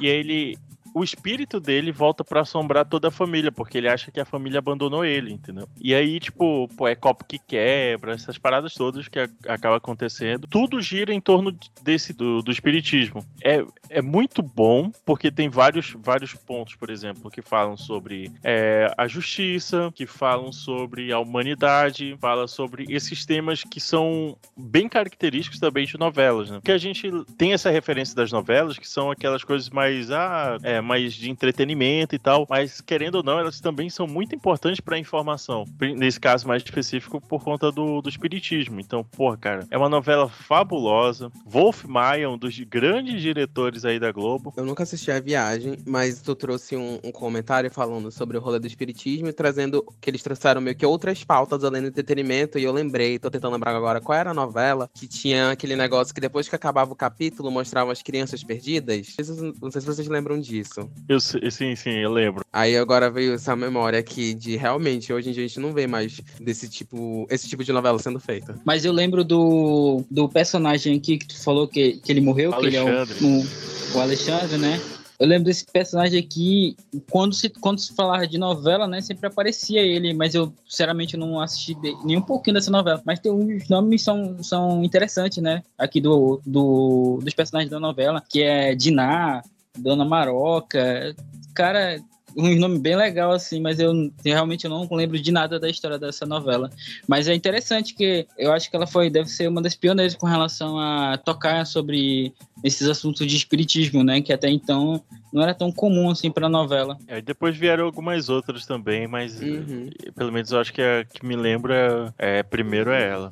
E 0.00 0.08
aí 0.08 0.16
ele. 0.16 0.58
O 0.94 1.02
espírito 1.02 1.60
dele 1.60 1.92
volta 1.92 2.24
pra 2.24 2.42
assombrar 2.42 2.84
toda 2.84 3.08
a 3.08 3.10
família, 3.10 3.50
porque 3.50 3.78
ele 3.78 3.88
acha 3.88 4.10
que 4.10 4.20
a 4.20 4.24
família 4.24 4.58
abandonou 4.58 5.04
ele, 5.04 5.32
entendeu? 5.32 5.68
E 5.80 5.94
aí, 5.94 6.20
tipo, 6.20 6.68
pô, 6.76 6.86
é 6.86 6.94
copo 6.94 7.24
que 7.24 7.38
quebra, 7.38 8.12
essas 8.12 8.38
paradas 8.38 8.74
todas 8.74 9.08
que 9.08 9.18
acaba 9.46 9.76
acontecendo. 9.76 10.46
Tudo 10.46 10.80
gira 10.80 11.12
em 11.12 11.20
torno 11.20 11.56
desse 11.82 12.12
do, 12.12 12.42
do 12.42 12.50
espiritismo. 12.50 13.24
É, 13.42 13.64
é 13.88 14.02
muito 14.02 14.42
bom, 14.42 14.90
porque 15.04 15.30
tem 15.30 15.48
vários, 15.48 15.94
vários 15.98 16.34
pontos, 16.34 16.74
por 16.74 16.90
exemplo, 16.90 17.30
que 17.30 17.40
falam 17.40 17.76
sobre 17.76 18.30
é, 18.42 18.92
a 18.96 19.06
justiça, 19.06 19.90
que 19.94 20.06
falam 20.06 20.52
sobre 20.52 21.12
a 21.12 21.18
humanidade, 21.18 22.16
fala 22.20 22.46
sobre 22.46 22.84
esses 22.88 23.24
temas 23.24 23.62
que 23.62 23.80
são 23.80 24.36
bem 24.56 24.88
característicos 24.88 25.58
também 25.58 25.86
de 25.86 25.98
novelas, 25.98 26.50
né? 26.50 26.56
Porque 26.56 26.72
a 26.72 26.78
gente 26.78 27.10
tem 27.38 27.52
essa 27.52 27.70
referência 27.70 28.14
das 28.14 28.30
novelas, 28.30 28.78
que 28.78 28.88
são 28.88 29.10
aquelas 29.10 29.44
coisas 29.44 29.70
mais, 29.70 30.10
ah, 30.10 30.58
é, 30.62 30.81
mais 30.82 31.14
de 31.14 31.30
entretenimento 31.30 32.14
e 32.14 32.18
tal, 32.18 32.46
mas 32.48 32.80
querendo 32.80 33.16
ou 33.16 33.22
não, 33.22 33.38
elas 33.38 33.60
também 33.60 33.88
são 33.88 34.06
muito 34.06 34.34
importantes 34.34 34.80
para 34.80 34.98
informação. 34.98 35.64
Nesse 35.96 36.20
caso 36.20 36.46
mais 36.46 36.62
específico, 36.62 37.20
por 37.20 37.42
conta 37.42 37.70
do, 37.70 38.00
do 38.00 38.08
espiritismo. 38.08 38.80
Então, 38.80 39.04
porra, 39.04 39.36
cara, 39.36 39.66
é 39.70 39.78
uma 39.78 39.88
novela 39.88 40.28
fabulosa. 40.28 41.30
Wolf 41.46 41.84
Maia, 41.84 42.28
um 42.28 42.38
dos 42.38 42.58
grandes 42.60 43.20
diretores 43.20 43.84
aí 43.84 43.98
da 43.98 44.12
Globo, 44.12 44.52
Eu 44.56 44.64
nunca 44.64 44.82
assisti 44.82 45.10
a 45.10 45.20
viagem, 45.20 45.78
mas 45.86 46.20
tu 46.20 46.34
trouxe 46.34 46.76
um, 46.76 46.98
um 47.04 47.12
comentário 47.12 47.70
falando 47.70 48.10
sobre 48.10 48.36
o 48.36 48.40
rolê 48.40 48.58
do 48.58 48.66
espiritismo 48.66 49.28
e 49.28 49.32
trazendo 49.32 49.84
que 50.00 50.10
eles 50.10 50.22
trouxeram 50.22 50.60
meio 50.60 50.76
que 50.76 50.84
outras 50.84 51.22
pautas 51.24 51.64
além 51.64 51.82
do 51.82 51.88
entretenimento. 51.88 52.58
E 52.58 52.64
eu 52.64 52.72
lembrei, 52.72 53.18
tô 53.18 53.30
tentando 53.30 53.52
lembrar 53.52 53.74
agora 53.74 54.00
qual 54.00 54.18
era 54.18 54.30
a 54.30 54.34
novela 54.34 54.90
que 54.92 55.06
tinha 55.06 55.50
aquele 55.50 55.76
negócio 55.76 56.14
que 56.14 56.20
depois 56.20 56.48
que 56.48 56.56
acabava 56.56 56.92
o 56.92 56.96
capítulo 56.96 57.50
mostrava 57.50 57.92
as 57.92 58.02
crianças 58.02 58.42
perdidas. 58.42 59.14
Não 59.60 59.70
sei 59.70 59.80
se 59.80 59.86
vocês 59.86 60.08
lembram 60.08 60.38
disso. 60.40 60.71
Eu, 61.08 61.20
se- 61.20 61.38
sim, 61.50 61.74
sim, 61.76 61.90
eu 61.98 62.10
lembro. 62.12 62.44
Aí 62.52 62.76
agora 62.76 63.10
veio 63.10 63.34
essa 63.34 63.54
memória 63.56 63.98
aqui 63.98 64.34
de 64.34 64.56
realmente 64.56 65.12
hoje 65.12 65.30
em 65.30 65.32
dia 65.32 65.44
a 65.44 65.46
gente 65.46 65.60
não 65.60 65.72
vê 65.72 65.86
mais 65.86 66.20
desse 66.40 66.68
tipo, 66.68 67.26
esse 67.30 67.48
tipo 67.48 67.62
de 67.64 67.72
novela 67.72 67.98
sendo 67.98 68.20
feita. 68.20 68.58
Mas 68.64 68.84
eu 68.84 68.92
lembro 68.92 69.24
do, 69.24 70.04
do 70.10 70.28
personagem 70.28 70.96
aqui 70.96 71.18
que 71.18 71.26
tu 71.28 71.42
falou 71.42 71.66
que, 71.68 71.92
que 71.98 72.10
ele 72.12 72.20
morreu, 72.20 72.52
que 72.52 72.66
ele 72.66 72.76
é 72.76 72.82
o, 72.82 72.88
Alexandre. 72.88 73.24
o, 73.24 73.96
o 73.96 74.00
Alexandre, 74.00 74.58
né? 74.58 74.80
Eu 75.18 75.28
lembro 75.28 75.44
desse 75.44 75.64
personagem 75.64 76.18
aqui, 76.18 76.74
quando 77.08 77.32
se, 77.32 77.48
quando 77.48 77.78
se 77.78 77.94
falava 77.94 78.26
de 78.26 78.36
novela, 78.38 78.88
né, 78.88 79.00
sempre 79.00 79.28
aparecia 79.28 79.80
ele, 79.80 80.12
mas 80.12 80.34
eu, 80.34 80.52
sinceramente, 80.68 81.16
não 81.16 81.40
assisti 81.40 81.74
de- 81.74 81.94
nem 82.04 82.16
um 82.16 82.22
pouquinho 82.22 82.54
dessa 82.54 82.72
novela. 82.72 83.00
Mas 83.06 83.20
tem 83.20 83.30
uns 83.30 83.68
nomes 83.68 84.02
são, 84.02 84.42
são 84.42 84.82
interessantes, 84.82 85.40
né, 85.40 85.62
aqui 85.78 86.00
do, 86.00 86.40
do, 86.44 87.20
dos 87.22 87.34
personagens 87.34 87.70
da 87.70 87.78
novela, 87.78 88.20
que 88.28 88.42
é 88.42 88.74
Diná, 88.74 89.42
Dona 89.78 90.04
Maroca, 90.04 91.14
cara, 91.54 91.98
um 92.36 92.56
nome 92.56 92.78
bem 92.78 92.96
legal, 92.96 93.30
assim, 93.32 93.60
mas 93.60 93.78
eu 93.78 93.92
realmente 94.24 94.66
não 94.68 94.88
lembro 94.90 95.18
de 95.20 95.30
nada 95.30 95.58
da 95.60 95.68
história 95.68 95.98
dessa 95.98 96.24
novela. 96.24 96.70
Mas 97.06 97.28
é 97.28 97.34
interessante 97.34 97.94
que 97.94 98.26
eu 98.38 98.52
acho 98.52 98.70
que 98.70 98.76
ela 98.76 98.86
foi, 98.86 99.10
deve 99.10 99.28
ser 99.28 99.48
uma 99.48 99.60
das 99.62 99.74
pioneiras 99.74 100.14
com 100.14 100.26
relação 100.26 100.78
a 100.78 101.18
tocar 101.18 101.66
sobre 101.66 102.32
esses 102.64 102.88
assuntos 102.88 103.26
de 103.26 103.36
espiritismo, 103.36 104.02
né? 104.02 104.20
Que 104.22 104.32
até 104.32 104.48
então 104.48 105.02
não 105.32 105.42
era 105.42 105.54
tão 105.54 105.70
comum 105.72 106.10
assim 106.10 106.30
para 106.30 106.48
novela. 106.48 106.96
Aí 107.08 107.20
depois 107.22 107.56
vieram 107.56 107.84
algumas 107.84 108.28
outras 108.28 108.64
também, 108.66 109.06
mas 109.06 109.40
Uhum. 109.40 109.90
eh, 110.06 110.10
pelo 110.12 110.32
menos 110.32 110.52
eu 110.52 110.60
acho 110.60 110.72
que 110.72 110.80
a 110.82 111.04
que 111.04 111.24
me 111.26 111.36
lembra 111.36 112.14
é, 112.18 112.42
primeiro 112.42 112.90
é 112.90 113.08
ela. 113.08 113.30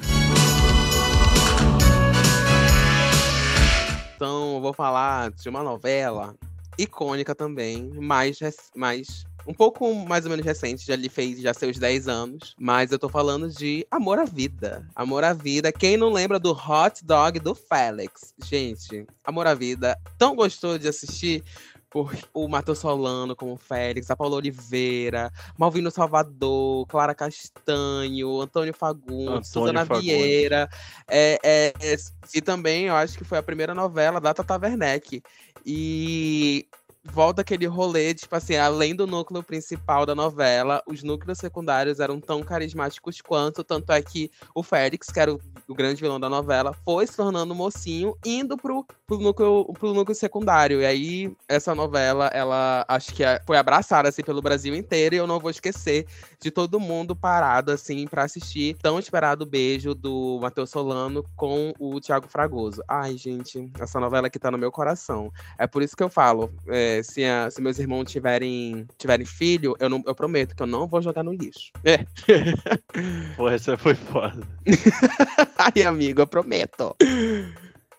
Então, 4.20 4.56
eu 4.56 4.61
vou 4.61 4.74
falar 4.74 5.30
de 5.30 5.48
uma 5.48 5.62
novela 5.62 6.37
icônica 6.76 7.35
também, 7.35 7.90
mais, 7.94 8.38
mais 8.76 9.24
um 9.46 9.54
pouco 9.54 9.94
mais 9.94 10.26
ou 10.26 10.30
menos 10.30 10.44
recente, 10.44 10.87
já 10.87 10.94
lhe 10.94 11.09
fez 11.09 11.40
já 11.40 11.54
seus 11.54 11.78
10 11.78 12.06
anos, 12.06 12.54
mas 12.59 12.92
eu 12.92 12.98
tô 12.98 13.09
falando 13.09 13.48
de 13.48 13.87
Amor 13.90 14.18
à 14.18 14.26
Vida. 14.26 14.87
Amor 14.94 15.24
à 15.24 15.33
Vida, 15.33 15.72
quem 15.72 15.96
não 15.96 16.12
lembra 16.12 16.38
do 16.38 16.50
Hot 16.50 17.02
Dog 17.02 17.40
do 17.40 17.54
Félix? 17.54 18.35
Gente, 18.44 19.06
Amor 19.24 19.46
à 19.46 19.54
Vida, 19.54 19.98
tão 20.18 20.37
gostoso 20.37 20.78
de 20.78 20.88
assistir 20.88 21.42
por 21.90 22.16
o 22.33 22.48
Matheus 22.48 22.79
Solano 22.79 23.35
como 23.35 23.57
Félix, 23.57 24.11
a 24.11 24.16
Paula 24.16 24.37
Oliveira, 24.37 25.33
Malvino 25.59 25.90
Salvador, 25.90 26.87
Clara 26.87 27.14
Castanho, 27.14 28.40
Antônio 28.40 28.72
Fagundes, 28.72 29.48
Suzana 29.48 29.85
Fagundes. 29.85 30.09
Vieira. 30.09 30.70
É, 31.09 31.38
é, 31.42 31.74
é, 31.81 31.96
e 32.33 32.40
também 32.40 32.85
eu 32.87 32.94
acho 32.94 33.18
que 33.18 33.24
foi 33.24 33.38
a 33.38 33.42
primeira 33.42 33.74
novela 33.74 34.20
da 34.20 34.33
Tata 34.33 34.57
Werneck. 34.57 35.20
E 35.66 36.66
volta 37.05 37.40
aquele 37.40 37.66
rolê, 37.66 38.14
tipo 38.14 38.35
assim, 38.37 38.57
além 38.57 38.94
do 38.94 39.07
núcleo 39.07 39.42
principal 39.42 40.05
da 40.05 40.14
novela, 40.14 40.83
os 40.87 41.03
núcleos 41.03 41.38
secundários 41.38 41.98
eram 41.98 42.20
tão 42.20 42.42
carismáticos 42.42 43.20
quanto, 43.20 43.64
tanto 43.64 43.92
é 43.92 44.03
que 44.03 44.31
o 44.55 44.62
Félix, 44.62 45.09
que 45.09 45.18
era 45.18 45.33
o, 45.33 45.40
o 45.66 45.74
grande 45.74 46.00
vilão 46.00 46.20
da 46.20 46.29
novela, 46.29 46.72
foi 46.85 47.07
se 47.07 47.16
tornando 47.16 47.55
mocinho, 47.55 48.16
indo 48.24 48.57
pro, 48.57 48.87
pro 49.11 49.18
núcleo, 49.18 49.64
pro 49.77 49.92
núcleo 49.92 50.14
secundário. 50.14 50.81
E 50.81 50.87
aí, 50.87 51.33
essa 51.49 51.75
novela, 51.75 52.29
ela 52.29 52.85
acho 52.87 53.12
que 53.12 53.25
é- 53.25 53.40
foi 53.44 53.57
abraçada, 53.57 54.09
assim, 54.09 54.23
pelo 54.23 54.40
Brasil 54.40 54.73
inteiro. 54.73 55.16
E 55.16 55.18
eu 55.18 55.27
não 55.27 55.40
vou 55.40 55.51
esquecer 55.51 56.07
de 56.40 56.49
todo 56.49 56.79
mundo 56.79 57.16
parado, 57.16 57.73
assim, 57.73 58.07
pra 58.07 58.23
assistir 58.23 58.77
tão 58.81 59.01
esperado 59.01 59.44
beijo 59.44 59.94
do 59.96 60.38
Matheus 60.40 60.70
Solano 60.70 61.25
com 61.35 61.75
o 61.81 62.01
Thiago 62.01 62.29
Fragoso. 62.29 62.83
Ai, 62.87 63.16
gente, 63.16 63.68
essa 63.81 63.99
novela 63.99 64.29
aqui 64.29 64.38
tá 64.38 64.49
no 64.49 64.57
meu 64.59 64.70
coração. 64.70 65.33
É 65.59 65.66
por 65.66 65.83
isso 65.83 65.96
que 65.96 66.03
eu 66.05 66.09
falo, 66.09 66.49
é, 66.68 67.03
se, 67.03 67.25
a- 67.25 67.51
se 67.51 67.61
meus 67.61 67.81
irmãos 67.81 68.05
tiverem, 68.05 68.87
tiverem 68.96 69.27
filho, 69.27 69.75
eu, 69.81 69.88
não, 69.88 70.01
eu 70.07 70.14
prometo 70.14 70.55
que 70.55 70.62
eu 70.62 70.66
não 70.68 70.87
vou 70.87 71.03
jogar 71.03 71.25
no 71.25 71.33
lixo. 71.33 71.73
É. 71.85 71.99
Pô, 73.37 73.49
essa 73.49 73.77
foi 73.77 73.96
foda. 73.96 74.46
Ai, 75.59 75.83
amigo, 75.83 76.20
eu 76.20 76.27
prometo. 76.29 76.94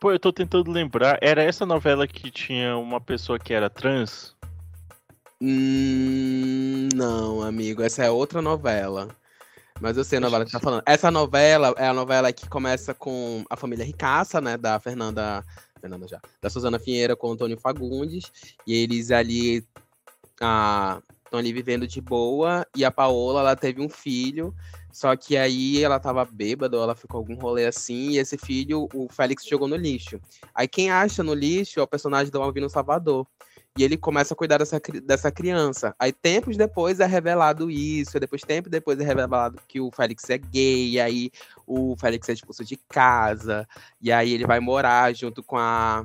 Pô, 0.01 0.11
eu 0.11 0.17
tô 0.17 0.33
tentando 0.33 0.71
lembrar. 0.71 1.19
Era 1.21 1.43
essa 1.43 1.63
novela 1.63 2.07
que 2.07 2.31
tinha 2.31 2.75
uma 2.75 2.99
pessoa 2.99 3.37
que 3.37 3.53
era 3.53 3.69
trans? 3.69 4.35
Hum, 5.39 6.89
não, 6.95 7.43
amigo, 7.43 7.83
essa 7.83 8.03
é 8.03 8.09
outra 8.09 8.41
novela. 8.41 9.09
Mas 9.79 9.97
eu 9.97 10.03
sei 10.03 10.17
a 10.17 10.21
novela 10.21 10.43
que 10.43 10.51
tá 10.51 10.59
falando. 10.59 10.81
Essa 10.87 11.11
novela 11.11 11.75
é 11.77 11.85
a 11.85 11.93
novela 11.93 12.33
que 12.33 12.49
começa 12.49 12.95
com 12.95 13.45
a 13.47 13.55
família 13.55 13.85
ricaça, 13.85 14.41
né? 14.41 14.57
Da 14.57 14.79
Fernanda. 14.79 15.45
Fernanda 15.79 16.07
já. 16.07 16.19
Da 16.41 16.49
Suzana 16.49 16.79
Pinheira 16.79 17.15
com 17.15 17.27
o 17.27 17.33
Antônio 17.33 17.59
Fagundes. 17.59 18.31
E 18.65 18.73
eles 18.73 19.11
ali. 19.11 19.63
Estão 20.33 21.39
ali 21.39 21.53
vivendo 21.53 21.87
de 21.87 22.01
boa. 22.01 22.65
E 22.75 22.83
a 22.83 22.89
Paola, 22.89 23.41
ela 23.41 23.55
teve 23.55 23.79
um 23.79 23.89
filho. 23.89 24.51
Só 24.91 25.15
que 25.15 25.37
aí 25.37 25.83
ela 25.83 25.99
tava 25.99 26.25
bêbada, 26.25 26.77
ou 26.77 26.83
ela 26.83 26.95
ficou 26.95 27.19
algum 27.19 27.35
rolê 27.35 27.65
assim. 27.65 28.11
E 28.11 28.17
esse 28.17 28.37
filho, 28.37 28.87
o 28.93 29.07
Félix 29.09 29.45
jogou 29.45 29.67
no 29.67 29.75
lixo. 29.75 30.19
Aí 30.53 30.67
quem 30.67 30.91
acha 30.91 31.23
no 31.23 31.33
lixo 31.33 31.79
é 31.79 31.83
o 31.83 31.87
personagem 31.87 32.31
do 32.31 32.41
Alvino 32.41 32.69
Salvador. 32.69 33.25
E 33.77 33.83
ele 33.85 33.95
começa 33.95 34.33
a 34.33 34.37
cuidar 34.37 34.57
dessa, 34.57 34.81
dessa 35.01 35.31
criança. 35.31 35.95
Aí, 35.97 36.11
tempos 36.11 36.57
depois, 36.57 36.99
é 36.99 37.05
revelado 37.05 37.71
isso. 37.71 38.19
Depois, 38.19 38.41
tempo 38.41 38.69
depois, 38.69 38.99
é 38.99 39.03
revelado 39.03 39.61
que 39.65 39.79
o 39.79 39.89
Félix 39.89 40.29
é 40.29 40.37
gay. 40.37 40.99
Aí, 40.99 41.31
o 41.65 41.95
Félix 41.97 42.27
é 42.27 42.33
expulso 42.33 42.65
de 42.65 42.75
casa. 42.89 43.65
E 44.01 44.11
aí, 44.11 44.33
ele 44.33 44.45
vai 44.45 44.59
morar 44.59 45.15
junto 45.15 45.41
com 45.41 45.57
a, 45.57 46.03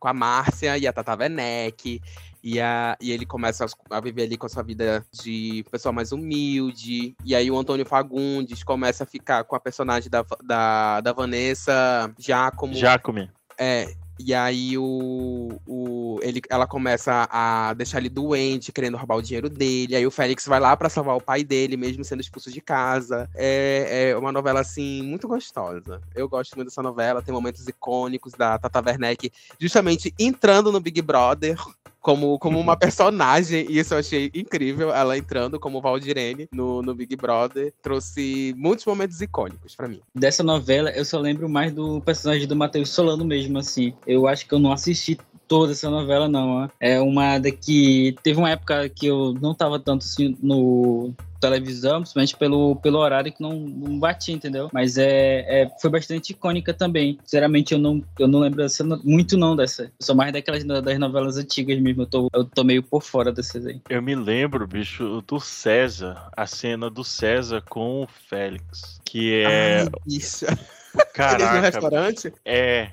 com 0.00 0.08
a 0.08 0.12
Márcia 0.12 0.76
e 0.76 0.88
a 0.88 0.92
Tata 0.92 1.14
Werneck. 1.14 2.00
E, 2.44 2.60
a, 2.60 2.94
e 3.00 3.10
ele 3.10 3.24
começa 3.24 3.64
a, 3.64 3.96
a 3.96 4.00
viver 4.00 4.24
ali 4.24 4.36
com 4.36 4.44
a 4.44 4.50
sua 4.50 4.62
vida 4.62 5.02
de 5.10 5.64
pessoa 5.70 5.92
mais 5.92 6.12
humilde. 6.12 7.16
E 7.24 7.34
aí, 7.34 7.50
o 7.50 7.58
Antônio 7.58 7.86
Fagundes 7.86 8.62
começa 8.62 9.04
a 9.04 9.06
ficar 9.06 9.44
com 9.44 9.56
a 9.56 9.60
personagem 9.60 10.10
da, 10.10 10.22
da, 10.44 11.00
da 11.00 11.12
Vanessa 11.14 12.12
já 12.18 12.50
como 12.50 12.74
Jacome. 12.74 13.30
é, 13.58 13.94
e 14.18 14.32
aí 14.32 14.78
o, 14.78 15.60
o, 15.66 16.18
ele, 16.22 16.40
ela 16.48 16.66
começa 16.66 17.26
a 17.30 17.74
deixar 17.74 17.98
ele 17.98 18.08
doente, 18.08 18.70
querendo 18.70 18.96
roubar 18.96 19.16
o 19.16 19.22
dinheiro 19.22 19.48
dele. 19.48 19.96
Aí 19.96 20.06
o 20.06 20.10
Félix 20.10 20.46
vai 20.46 20.60
lá 20.60 20.76
pra 20.76 20.88
salvar 20.88 21.16
o 21.16 21.20
pai 21.20 21.42
dele, 21.42 21.76
mesmo 21.76 22.04
sendo 22.04 22.20
expulso 22.20 22.50
de 22.50 22.60
casa. 22.60 23.28
É, 23.34 24.10
é 24.10 24.16
uma 24.16 24.30
novela, 24.30 24.60
assim, 24.60 25.02
muito 25.02 25.26
gostosa. 25.26 26.00
Eu 26.14 26.28
gosto 26.28 26.54
muito 26.54 26.68
dessa 26.68 26.82
novela, 26.82 27.22
tem 27.22 27.34
momentos 27.34 27.66
icônicos 27.66 28.32
da 28.34 28.58
Tata 28.58 28.82
Werneck, 28.84 29.32
justamente 29.58 30.14
entrando 30.18 30.70
no 30.70 30.80
Big 30.80 31.02
Brother. 31.02 31.58
Como, 32.04 32.38
como 32.38 32.60
uma 32.60 32.76
personagem, 32.76 33.66
e 33.66 33.78
isso 33.78 33.94
eu 33.94 33.98
achei 33.98 34.30
incrível, 34.34 34.92
ela 34.92 35.16
entrando 35.16 35.58
como 35.58 35.80
Valdirene 35.80 36.46
no, 36.52 36.82
no 36.82 36.94
Big 36.94 37.16
Brother, 37.16 37.72
trouxe 37.82 38.54
muitos 38.58 38.84
momentos 38.84 39.22
icônicos 39.22 39.74
pra 39.74 39.88
mim. 39.88 40.02
Dessa 40.14 40.42
novela, 40.42 40.90
eu 40.90 41.02
só 41.02 41.18
lembro 41.18 41.48
mais 41.48 41.72
do 41.72 42.02
personagem 42.02 42.46
do 42.46 42.54
Matheus 42.54 42.90
Solano 42.90 43.24
mesmo, 43.24 43.58
assim. 43.58 43.94
Eu 44.06 44.28
acho 44.28 44.46
que 44.46 44.52
eu 44.52 44.58
não 44.58 44.70
assisti 44.70 45.18
toda 45.48 45.72
essa 45.72 45.88
novela, 45.88 46.28
não. 46.28 46.64
ó. 46.64 46.68
É 46.78 47.00
uma 47.00 47.38
da 47.38 47.50
que... 47.50 48.14
Teve 48.22 48.38
uma 48.38 48.50
época 48.50 48.86
que 48.90 49.06
eu 49.06 49.32
não 49.40 49.54
tava 49.54 49.80
tanto, 49.80 50.04
assim, 50.04 50.36
no 50.42 51.14
televisão, 51.44 52.00
principalmente 52.00 52.36
pelo, 52.36 52.76
pelo 52.76 52.98
horário 52.98 53.32
que 53.32 53.42
não, 53.42 53.52
não 53.52 53.98
batia, 53.98 54.34
entendeu? 54.34 54.70
Mas 54.72 54.96
é, 54.96 55.62
é, 55.62 55.70
foi 55.80 55.90
bastante 55.90 56.30
icônica 56.30 56.72
também. 56.72 57.18
Sinceramente, 57.24 57.74
eu 57.74 57.78
não, 57.78 58.02
eu 58.18 58.26
não 58.26 58.40
lembro 58.40 58.62
dessa, 58.62 58.84
muito 58.84 59.36
não 59.36 59.54
dessa. 59.54 59.84
Eu 59.84 59.90
sou 60.00 60.14
mais 60.14 60.32
daquelas 60.32 60.64
das 60.64 60.98
novelas 60.98 61.36
antigas 61.36 61.78
mesmo. 61.78 62.02
Eu 62.02 62.06
tô, 62.06 62.28
eu 62.32 62.44
tô 62.44 62.64
meio 62.64 62.82
por 62.82 63.02
fora 63.02 63.32
dessas 63.32 63.66
aí. 63.66 63.80
Eu 63.88 64.00
me 64.00 64.14
lembro, 64.14 64.66
bicho, 64.66 65.22
do 65.26 65.38
César. 65.38 66.30
A 66.36 66.46
cena 66.46 66.88
do 66.88 67.04
César 67.04 67.62
com 67.68 68.02
o 68.02 68.06
Félix. 68.06 69.00
Que 69.04 69.42
é. 69.42 69.80
Ai, 69.80 69.88
bicha. 70.06 70.46
Eles 70.94 71.06
no 71.06 71.12
Caraca, 71.12 71.60
restaurante? 71.60 72.32
é. 72.44 72.90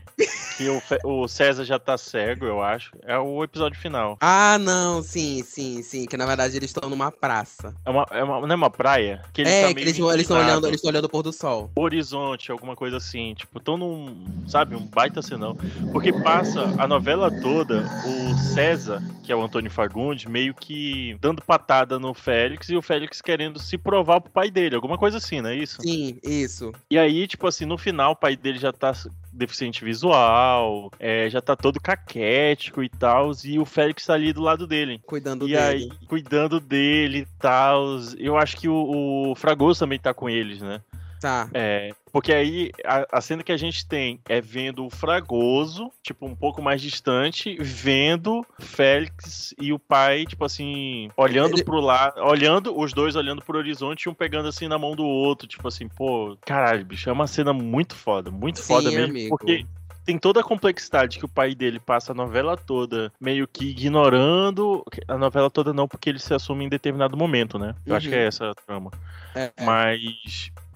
Que 0.57 0.69
o, 0.69 0.81
o 1.23 1.27
César 1.27 1.63
já 1.65 1.79
tá 1.79 1.97
cego, 1.97 2.45
eu 2.45 2.61
acho. 2.61 2.91
É 3.03 3.17
o 3.17 3.43
episódio 3.43 3.79
final. 3.79 4.17
Ah, 4.21 4.59
não, 4.59 5.01
sim, 5.01 5.41
sim, 5.43 5.81
sim. 5.81 6.05
Que 6.05 6.15
na 6.15 6.25
verdade 6.27 6.55
eles 6.55 6.69
estão 6.69 6.87
numa 6.87 7.11
praça. 7.11 7.73
É 7.83 7.89
uma, 7.89 8.05
é 8.11 8.23
uma- 8.23 8.41
não 8.41 8.51
é 8.51 8.55
uma 8.55 8.69
praia? 8.69 9.23
Que 9.33 9.41
ele 9.41 9.49
é, 9.49 9.67
tá 9.67 9.73
que 9.73 9.79
eles 9.81 9.97
estão 9.97 10.37
olhando, 10.37 10.67
eles 10.67 10.83
olhando 10.83 11.05
o 11.05 11.09
pôr 11.09 11.23
do 11.23 11.33
sol. 11.33 11.71
horizonte, 11.75 12.51
alguma 12.51 12.75
coisa 12.75 12.97
assim. 12.97 13.33
Tipo, 13.33 13.59
tão 13.59 13.77
num, 13.77 14.23
sabe, 14.47 14.75
um 14.75 14.85
baita 14.85 15.21
senão. 15.23 15.57
Porque 15.91 16.13
passa 16.13 16.71
a 16.77 16.87
novela 16.87 17.31
toda 17.31 17.83
o 18.05 18.37
César, 18.53 19.01
que 19.23 19.31
é 19.31 19.35
o 19.35 19.41
Antônio 19.41 19.71
Fagundes, 19.71 20.25
meio 20.25 20.53
que 20.53 21.17
dando 21.19 21.41
patada 21.41 21.97
no 21.97 22.13
Félix 22.13 22.69
e 22.69 22.75
o 22.75 22.81
Félix 22.83 23.19
querendo 23.21 23.57
se 23.57 23.77
provar 23.77 24.21
pro 24.21 24.31
pai 24.31 24.51
dele, 24.51 24.75
alguma 24.75 24.97
coisa 24.97 25.17
assim, 25.17 25.41
não 25.41 25.49
é 25.49 25.55
isso? 25.55 25.81
Sim, 25.81 26.19
isso. 26.23 26.71
E 26.89 26.99
aí, 26.99 27.25
tipo 27.27 27.47
assim, 27.47 27.65
no 27.65 27.77
final 27.77 27.90
o 28.09 28.15
pai 28.15 28.35
dele 28.35 28.57
já 28.59 28.71
tá 28.71 28.93
deficiente 29.33 29.83
visual, 29.83 30.91
é, 30.99 31.29
já 31.29 31.41
tá 31.41 31.55
todo 31.55 31.79
caquético 31.79 32.83
e 32.83 32.89
tal, 32.89 33.31
e 33.45 33.57
o 33.59 33.65
Félix 33.65 34.05
tá 34.05 34.13
ali 34.13 34.33
do 34.33 34.41
lado 34.41 34.67
dele. 34.67 34.99
Cuidando 35.05 35.47
E 35.47 35.53
dele. 35.53 35.61
aí, 35.61 35.89
cuidando 36.07 36.59
dele 36.59 37.19
e 37.19 37.27
tal. 37.39 37.97
Eu 38.17 38.37
acho 38.37 38.57
que 38.57 38.67
o, 38.67 39.31
o 39.31 39.35
Fragoso 39.35 39.79
também 39.79 39.99
tá 39.99 40.13
com 40.13 40.29
eles, 40.29 40.61
né? 40.61 40.81
Tá. 41.21 41.47
É, 41.53 41.93
porque 42.11 42.33
aí 42.33 42.71
a, 42.83 43.19
a 43.19 43.21
cena 43.21 43.43
que 43.43 43.51
a 43.51 43.57
gente 43.57 43.85
tem 43.87 44.19
é 44.27 44.41
vendo 44.41 44.85
o 44.85 44.89
Fragoso, 44.89 45.91
tipo, 46.03 46.25
um 46.25 46.35
pouco 46.35 46.61
mais 46.61 46.81
distante, 46.81 47.55
vendo 47.61 48.43
Félix 48.59 49.53
e 49.59 49.71
o 49.71 49.77
pai, 49.77 50.25
tipo 50.25 50.43
assim, 50.43 51.11
olhando 51.15 51.55
Ele- 51.55 51.63
pro 51.63 51.79
lado, 51.79 52.19
olhando, 52.21 52.77
os 52.77 52.91
dois 52.91 53.15
olhando 53.15 53.41
pro 53.43 53.57
horizonte 53.57 54.03
e 54.03 54.09
um 54.09 54.13
pegando 54.15 54.47
assim 54.49 54.67
na 54.67 54.79
mão 54.79 54.95
do 54.95 55.05
outro, 55.05 55.47
tipo 55.47 55.67
assim, 55.67 55.87
pô, 55.87 56.35
caralho, 56.43 56.83
bicho, 56.85 57.07
é 57.09 57.13
uma 57.13 57.27
cena 57.27 57.53
muito 57.53 57.95
foda, 57.95 58.31
muito 58.31 58.59
Sim, 58.59 58.73
foda 58.73 58.89
mesmo, 58.89 59.11
amigo. 59.11 59.37
porque 59.37 59.65
tem 60.03 60.17
toda 60.17 60.39
a 60.39 60.43
complexidade 60.43 61.19
que 61.19 61.25
o 61.25 61.29
pai 61.29 61.53
dele 61.53 61.79
passa 61.79 62.11
a 62.11 62.15
novela 62.15 62.57
toda 62.57 63.13
meio 63.21 63.47
que 63.47 63.69
ignorando. 63.69 64.83
A 65.07 65.17
novela 65.17 65.49
toda 65.49 65.71
não, 65.71 65.87
porque 65.87 66.09
ele 66.09 66.17
se 66.19 66.33
assume 66.33 66.65
em 66.65 66.69
determinado 66.69 67.15
momento, 67.15 67.59
né? 67.59 67.75
Eu 67.85 67.95
acho 67.95 68.09
que 68.09 68.15
é 68.15 68.21
Uhum. 68.21 68.27
essa 68.27 68.49
a 68.49 68.55
trama. 68.55 68.91
É, 69.35 69.43
é. 69.43 69.65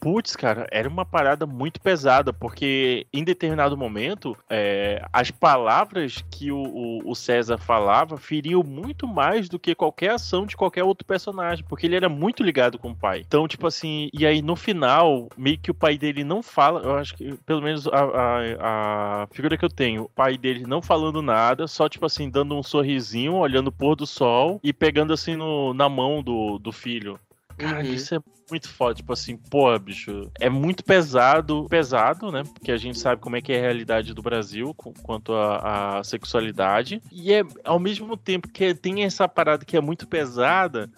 Putz, 0.06 0.36
cara, 0.36 0.68
era 0.72 0.88
uma 0.88 1.04
parada 1.04 1.48
muito 1.48 1.82
pesada, 1.82 2.32
porque 2.32 3.08
em 3.12 3.24
determinado 3.24 3.76
momento, 3.76 4.38
é, 4.48 5.04
as 5.12 5.32
palavras 5.32 6.24
que 6.30 6.52
o, 6.52 6.60
o- 6.60 7.10
o 7.10 7.16
César 7.16 7.58
falava 7.58 8.16
feriam 8.16 8.62
muito 8.62 9.08
mais 9.08 9.50
do 9.50 9.58
que 9.58 9.74
qualquer 9.74 10.12
ação 10.12 10.46
de 10.46 10.56
qualquer 10.56 10.84
outro 10.84 11.04
personagem, 11.08 11.66
porque 11.68 11.88
ele 11.88 11.96
era 11.96 12.08
muito 12.08 12.44
ligado 12.44 12.78
com 12.78 12.92
o 12.92 12.96
pai. 12.96 13.24
Então, 13.26 13.48
tipo 13.48 13.66
assim, 13.66 14.12
e 14.14 14.28
aí 14.28 14.44
no 14.44 14.56
final, 14.56 15.28
meio 15.36 15.58
que 15.58 15.72
o 15.72 15.74
pai 15.74 15.98
dele 15.98 16.24
não 16.24 16.44
fala, 16.44 16.82
eu 16.82 16.96
acho 16.98 17.16
que, 17.16 17.34
pelo 17.44 17.64
menos 17.64 17.88
a, 17.88 18.04
a- 18.04 19.24
a 19.24 19.28
figura 19.32 19.58
que 19.58 19.66
eu 19.66 19.70
tenho, 19.70 20.04
o 20.04 20.10
pai 20.10 20.38
dele 20.38 20.66
não 20.68 20.84
falando 20.84 21.20
nada, 21.20 21.66
só, 21.66 21.90
tipo 21.90 22.06
assim, 22.06 22.30
dando 22.30 22.56
um 22.56 22.62
sorrisinho, 22.62 23.34
olhando 23.38 23.70
o 23.70 23.72
pôr 23.72 23.96
do 23.96 24.06
sol 24.06 24.60
e 24.64 24.72
pegando 24.72 25.14
assim 25.14 25.36
no- 25.36 25.74
na 25.74 25.90
mão 25.90 26.22
do, 26.22 26.60
do 26.60 26.72
filho. 26.72 27.20
Cara, 27.58 27.84
Uhum. 27.84 27.94
isso 27.94 28.14
é 28.16 28.20
muito 28.50 28.70
foda. 28.70 28.94
Tipo 28.96 29.14
assim, 29.14 29.38
pô, 29.38 29.78
bicho, 29.80 30.30
é 30.40 30.50
muito 30.50 30.84
pesado, 30.84 31.66
pesado, 31.70 32.32
né? 32.32 32.44
Porque 32.44 32.72
a 32.72 32.78
gente 32.78 33.00
sabe 33.00 33.22
como 33.22 33.36
é 33.36 33.42
que 33.42 33.52
é 33.54 33.58
a 33.58 33.62
realidade 33.62 34.14
do 34.14 34.22
Brasil 34.22 34.74
com- 34.76 34.94
quanto 34.94 35.34
à 35.34 35.98
à 36.00 36.04
sexualidade. 36.04 37.02
E 37.12 37.34
é 37.34 37.44
ao 37.64 37.80
mesmo 37.80 38.16
tempo 38.18 38.48
que 38.50 38.74
tem 38.76 39.04
essa 39.04 39.28
parada 39.28 39.64
que 39.66 39.76
é 39.78 39.82
muito 39.82 40.08
pesada. 40.08 40.90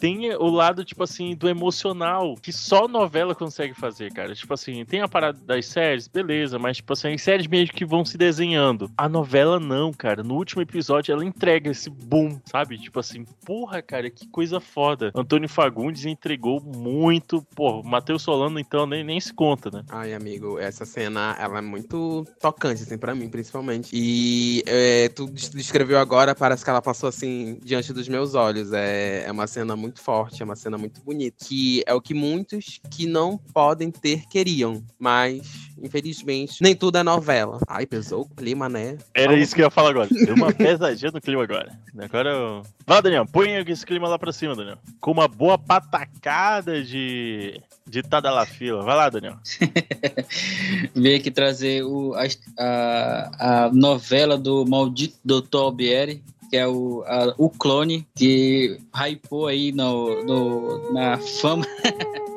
Tem 0.00 0.34
o 0.34 0.48
lado, 0.48 0.84
tipo 0.84 1.02
assim, 1.04 1.34
do 1.36 1.46
emocional, 1.48 2.34
que 2.40 2.52
só 2.52 2.88
novela 2.88 3.34
consegue 3.34 3.74
fazer, 3.74 4.10
cara. 4.12 4.34
Tipo 4.34 4.54
assim, 4.54 4.82
tem 4.86 5.00
a 5.02 5.08
parada 5.08 5.38
das 5.44 5.66
séries, 5.66 6.08
beleza, 6.08 6.58
mas, 6.58 6.78
tipo 6.78 6.92
assim, 6.92 7.12
as 7.12 7.20
séries 7.22 7.46
meio 7.46 7.68
que 7.68 7.84
vão 7.84 8.02
se 8.04 8.16
desenhando. 8.16 8.90
A 8.96 9.08
novela 9.08 9.60
não, 9.60 9.92
cara. 9.92 10.22
No 10.22 10.34
último 10.36 10.62
episódio, 10.62 11.12
ela 11.12 11.24
entrega 11.24 11.70
esse 11.70 11.90
boom, 11.90 12.40
sabe? 12.46 12.78
Tipo 12.78 12.98
assim, 13.00 13.24
porra, 13.44 13.82
cara, 13.82 14.08
que 14.10 14.26
coisa 14.28 14.58
foda. 14.58 15.12
Antônio 15.14 15.48
Fagundes 15.48 16.06
entregou 16.06 16.60
muito. 16.62 17.42
Porra, 17.54 17.82
Matheus 17.86 18.22
Solano, 18.22 18.58
então, 18.58 18.86
nem, 18.86 19.04
nem 19.04 19.20
se 19.20 19.34
conta, 19.34 19.70
né? 19.70 19.84
Ai, 19.90 20.14
amigo, 20.14 20.58
essa 20.58 20.86
cena, 20.86 21.36
ela 21.38 21.58
é 21.58 21.62
muito 21.62 22.24
tocante, 22.40 22.82
assim, 22.84 22.96
pra 22.96 23.14
mim, 23.14 23.28
principalmente. 23.28 23.90
E 23.92 24.62
é, 24.66 25.08
tu 25.10 25.26
des- 25.26 25.50
descreveu 25.50 25.98
agora, 25.98 26.34
parece 26.34 26.64
que 26.64 26.70
ela 26.70 26.80
passou, 26.80 27.08
assim, 27.08 27.58
diante 27.62 27.92
dos 27.92 28.08
meus 28.08 28.34
olhos. 28.34 28.72
É, 28.72 29.24
é 29.26 29.32
uma 29.32 29.46
cena 29.46 29.76
muito 29.76 29.89
muito 29.90 30.00
forte, 30.00 30.40
é 30.40 30.44
uma 30.44 30.56
cena 30.56 30.78
muito 30.78 31.02
bonita. 31.02 31.36
Que 31.44 31.82
é 31.86 31.92
o 31.92 32.00
que 32.00 32.14
muitos 32.14 32.80
que 32.90 33.06
não 33.06 33.36
podem 33.36 33.90
ter 33.90 34.26
queriam. 34.28 34.82
Mas, 34.98 35.70
infelizmente, 35.82 36.62
nem 36.62 36.74
tudo 36.74 36.98
é 36.98 37.02
novela. 37.02 37.58
Ai, 37.68 37.84
pesou 37.84 38.22
o 38.22 38.28
clima, 38.28 38.68
né? 38.68 38.96
Era 39.12 39.36
isso 39.36 39.54
que 39.54 39.60
eu 39.60 39.66
ia 39.66 39.70
falar 39.70 39.90
agora. 39.90 40.08
Deu 40.08 40.34
uma 40.34 40.52
pesadinha 40.52 41.10
no 41.10 41.20
clima 41.20 41.42
agora. 41.42 41.76
Agora 41.98 42.30
eu. 42.30 42.62
Vai, 42.86 43.02
Daniel, 43.02 43.26
põe 43.26 43.52
esse 43.68 43.84
clima 43.84 44.08
lá 44.08 44.18
pra 44.18 44.32
cima, 44.32 44.54
Daniel. 44.54 44.78
Com 45.00 45.10
uma 45.10 45.26
boa 45.26 45.58
patacada 45.58 46.82
de. 46.82 47.60
de 47.86 48.02
Tadala 48.02 48.46
Fila. 48.46 48.82
Vai 48.82 48.96
lá, 48.96 49.10
Daniel. 49.10 49.36
Veio 50.94 51.18
aqui 51.18 51.30
trazer 51.30 51.82
o, 51.82 52.14
a, 52.14 52.26
a, 52.58 53.64
a 53.66 53.72
novela 53.72 54.38
do 54.38 54.64
maldito 54.66 55.18
Dr. 55.24 55.56
Albieri, 55.56 56.22
que 56.50 56.56
é 56.56 56.66
o, 56.66 57.02
a- 57.06 57.34
o 57.38 57.48
clone, 57.48 58.06
que 58.14 58.78
hypou 58.92 59.46
aí 59.46 59.70
no, 59.72 60.22
no- 60.24 60.92
na 60.92 61.16
fama. 61.18 61.64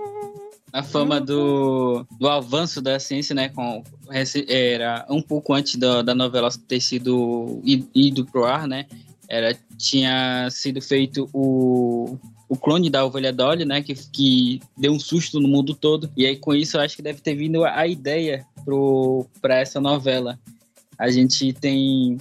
Na 0.72 0.82
fama 0.82 1.22
do, 1.22 2.04
do 2.20 2.28
avanço 2.28 2.82
da 2.82 3.00
ciência, 3.00 3.36
né? 3.36 3.48
Com, 3.50 3.84
era 4.50 5.06
um 5.08 5.22
pouco 5.22 5.54
antes 5.54 5.76
da, 5.76 6.02
da 6.02 6.16
novela 6.16 6.50
ter 6.68 6.80
sido 6.82 7.62
ido 7.94 8.26
pro 8.26 8.44
ar, 8.44 8.68
né? 8.68 8.88
Era, 9.30 9.56
tinha 9.78 10.50
sido 10.50 10.82
feito 10.82 11.30
o, 11.32 12.18
o 12.50 12.58
clone 12.58 12.90
da 12.90 13.06
ovelha 13.06 13.32
Dolly, 13.32 13.66
né? 13.66 13.84
Que, 13.84 13.94
que 13.94 14.62
deu 14.76 14.92
um 14.94 15.00
susto 15.00 15.40
no 15.40 15.48
mundo 15.48 15.76
todo. 15.76 16.10
E 16.18 16.26
aí, 16.26 16.38
com 16.38 16.56
isso, 16.56 16.76
eu 16.76 16.82
acho 16.82 16.96
que 16.96 17.04
deve 17.04 17.22
ter 17.22 17.36
vindo 17.36 17.64
a 17.64 17.86
ideia 17.86 18.44
para 19.40 19.60
essa 19.60 19.80
novela. 19.80 20.40
A 20.98 21.12
gente 21.12 21.54
tem 21.54 22.18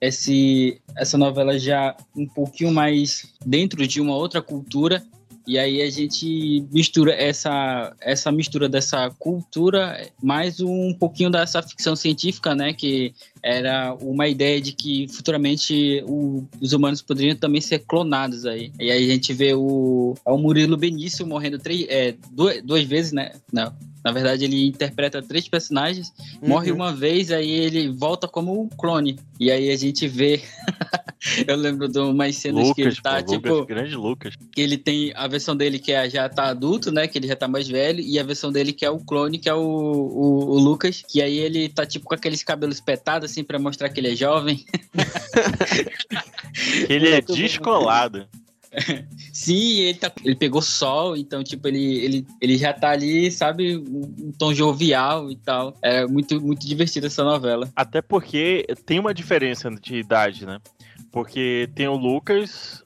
esse, 0.00 0.80
essa 0.96 1.18
novela 1.18 1.58
já 1.58 1.96
um 2.16 2.26
pouquinho 2.26 2.72
mais 2.72 3.26
dentro 3.44 3.86
de 3.86 4.00
uma 4.00 4.14
outra 4.16 4.40
cultura. 4.42 5.02
E 5.46 5.58
aí 5.58 5.80
a 5.80 5.88
gente 5.88 6.66
mistura 6.70 7.14
essa, 7.14 7.96
essa 8.02 8.30
mistura 8.30 8.68
dessa 8.68 9.08
cultura 9.18 10.06
mais 10.22 10.60
um 10.60 10.92
pouquinho 10.92 11.30
dessa 11.30 11.62
ficção 11.62 11.96
científica, 11.96 12.54
né? 12.54 12.74
Que 12.74 13.14
era 13.42 13.94
uma 13.94 14.28
ideia 14.28 14.60
de 14.60 14.72
que 14.72 15.08
futuramente 15.08 16.04
o- 16.06 16.46
os 16.60 16.74
humanos 16.74 17.00
poderiam 17.00 17.34
também 17.34 17.62
ser 17.62 17.78
clonados 17.78 18.44
aí. 18.44 18.70
E 18.78 18.90
aí 18.90 19.10
a 19.10 19.14
gente 19.14 19.32
vê 19.32 19.54
o, 19.54 20.14
o 20.22 20.36
Murilo 20.36 20.76
Benício 20.76 21.26
morrendo 21.26 21.58
três, 21.58 21.86
é, 21.88 22.14
duas, 22.30 22.62
duas 22.62 22.84
vezes, 22.84 23.12
né? 23.12 23.32
Não. 23.50 23.72
Na 24.04 24.12
verdade, 24.12 24.44
ele 24.44 24.66
interpreta 24.66 25.20
três 25.22 25.48
personagens, 25.48 26.12
morre 26.42 26.70
Uhum. 26.70 26.76
uma 26.76 26.92
vez, 26.92 27.30
aí 27.32 27.50
ele 27.50 27.88
volta 27.90 28.28
como 28.28 28.60
um 28.62 28.68
clone. 28.68 29.18
E 29.40 29.50
aí 29.50 29.70
a 29.70 29.76
gente 29.76 30.06
vê. 30.08 30.40
Eu 31.48 31.56
lembro 31.56 31.88
de 31.88 31.98
umas 31.98 32.36
cenas 32.36 32.70
que 32.72 32.80
ele 32.80 32.90
Lucas, 32.90 33.02
tá, 33.02 33.20
pô, 33.22 33.32
tipo, 33.32 33.48
Lucas, 33.48 33.66
grande 33.66 33.96
Lucas. 33.96 34.34
que 34.52 34.60
ele 34.60 34.78
tem 34.78 35.12
a 35.16 35.26
versão 35.26 35.56
dele 35.56 35.80
que 35.80 35.90
é, 35.90 36.08
já 36.08 36.28
tá 36.28 36.44
adulto, 36.44 36.92
né? 36.92 37.08
Que 37.08 37.18
ele 37.18 37.26
já 37.26 37.34
tá 37.34 37.48
mais 37.48 37.66
velho, 37.66 37.98
e 38.00 38.20
a 38.20 38.22
versão 38.22 38.52
dele 38.52 38.72
que 38.72 38.84
é 38.84 38.90
o 38.90 39.00
clone, 39.00 39.36
que 39.36 39.48
é 39.48 39.54
o, 39.54 39.58
o, 39.60 40.50
o 40.50 40.58
Lucas, 40.60 41.02
que 41.08 41.20
aí 41.20 41.36
ele 41.38 41.68
tá 41.68 41.84
tipo 41.84 42.06
com 42.06 42.14
aqueles 42.14 42.44
cabelos 42.44 42.76
espetados, 42.76 43.30
assim, 43.32 43.42
pra 43.42 43.58
mostrar 43.58 43.88
que 43.88 43.98
ele 43.98 44.12
é 44.12 44.16
jovem. 44.16 44.64
Que 46.86 46.92
ele 46.92 47.08
é 47.10 47.20
bom. 47.20 47.34
descolado. 47.34 48.26
Sim, 49.32 49.80
ele, 49.80 49.98
tá, 49.98 50.12
ele 50.24 50.34
pegou 50.34 50.60
sol, 50.62 51.16
então, 51.16 51.42
tipo, 51.42 51.66
ele, 51.68 51.98
ele, 52.04 52.26
ele 52.40 52.56
já 52.56 52.72
tá 52.72 52.90
ali, 52.90 53.30
sabe, 53.30 53.76
um, 53.76 54.32
tom 54.38 54.52
jovial 54.54 55.30
e 55.30 55.36
tal. 55.36 55.76
É 55.82 56.06
muito, 56.06 56.40
muito 56.40 56.66
divertida 56.66 57.06
essa 57.06 57.24
novela. 57.24 57.70
Até 57.76 58.00
porque 58.02 58.66
tem 58.86 58.98
uma 58.98 59.14
diferença 59.14 59.70
de 59.70 59.96
idade, 59.96 60.46
né? 60.46 60.58
Porque 61.10 61.68
tem 61.74 61.88
o 61.88 61.96
Lucas. 61.96 62.82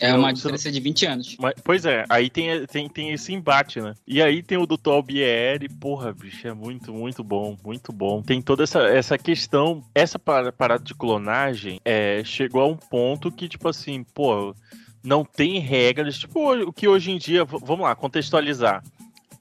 É 0.00 0.12
uma 0.14 0.32
diferença 0.32 0.72
de 0.72 0.80
20 0.80 1.06
anos. 1.06 1.36
mas- 1.38 1.54
pois 1.62 1.84
é, 1.84 2.04
aí 2.08 2.30
tem, 2.30 2.66
tem, 2.66 2.88
tem 2.88 3.12
esse 3.12 3.32
embate, 3.32 3.80
né? 3.80 3.94
E 4.06 4.22
aí 4.22 4.42
tem 4.42 4.56
o 4.58 4.66
Dr. 4.66 4.88
Albieri, 4.90 5.68
porra, 5.68 6.12
bicho, 6.12 6.48
é 6.48 6.54
muito, 6.54 6.92
muito 6.92 7.22
bom, 7.22 7.56
muito 7.62 7.92
bom. 7.92 8.22
Tem 8.22 8.40
toda 8.40 8.62
essa, 8.64 8.80
essa 8.84 9.18
questão, 9.18 9.84
essa 9.94 10.18
para- 10.18 10.50
parada 10.50 10.82
de 10.82 10.94
clonagem 10.94 11.78
é, 11.84 12.22
chegou 12.24 12.62
a 12.62 12.66
um 12.66 12.76
ponto 12.76 13.30
que, 13.30 13.48
tipo 13.48 13.68
assim, 13.68 14.02
pô, 14.14 14.54
não 15.02 15.24
tem 15.24 15.58
regras, 15.58 16.18
tipo 16.18 16.52
o 16.52 16.72
que 16.72 16.86
hoje 16.86 17.10
em 17.10 17.18
dia, 17.18 17.44
vamos 17.44 17.80
lá, 17.80 17.94
contextualizar. 17.94 18.82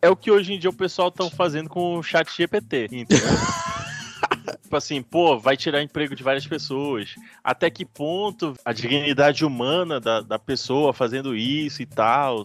É 0.01 0.09
o 0.09 0.15
que 0.15 0.31
hoje 0.31 0.53
em 0.53 0.59
dia 0.59 0.69
o 0.69 0.73
pessoal 0.73 1.09
estão 1.09 1.29
fazendo 1.29 1.69
com 1.69 1.97
o 1.97 2.03
chat 2.03 2.27
GPT, 2.35 2.85
entendeu? 2.91 3.27
tipo 4.63 4.75
assim, 4.75 5.01
pô, 5.01 5.37
vai 5.37 5.55
tirar 5.55 5.83
emprego 5.83 6.15
de 6.15 6.23
várias 6.23 6.47
pessoas. 6.47 7.15
Até 7.43 7.69
que 7.69 7.85
ponto 7.85 8.55
a 8.65 8.73
dignidade 8.73 9.45
humana 9.45 9.99
da, 9.99 10.21
da 10.21 10.39
pessoa 10.39 10.93
fazendo 10.93 11.35
isso 11.35 11.81
e 11.81 11.85
tal. 11.85 12.43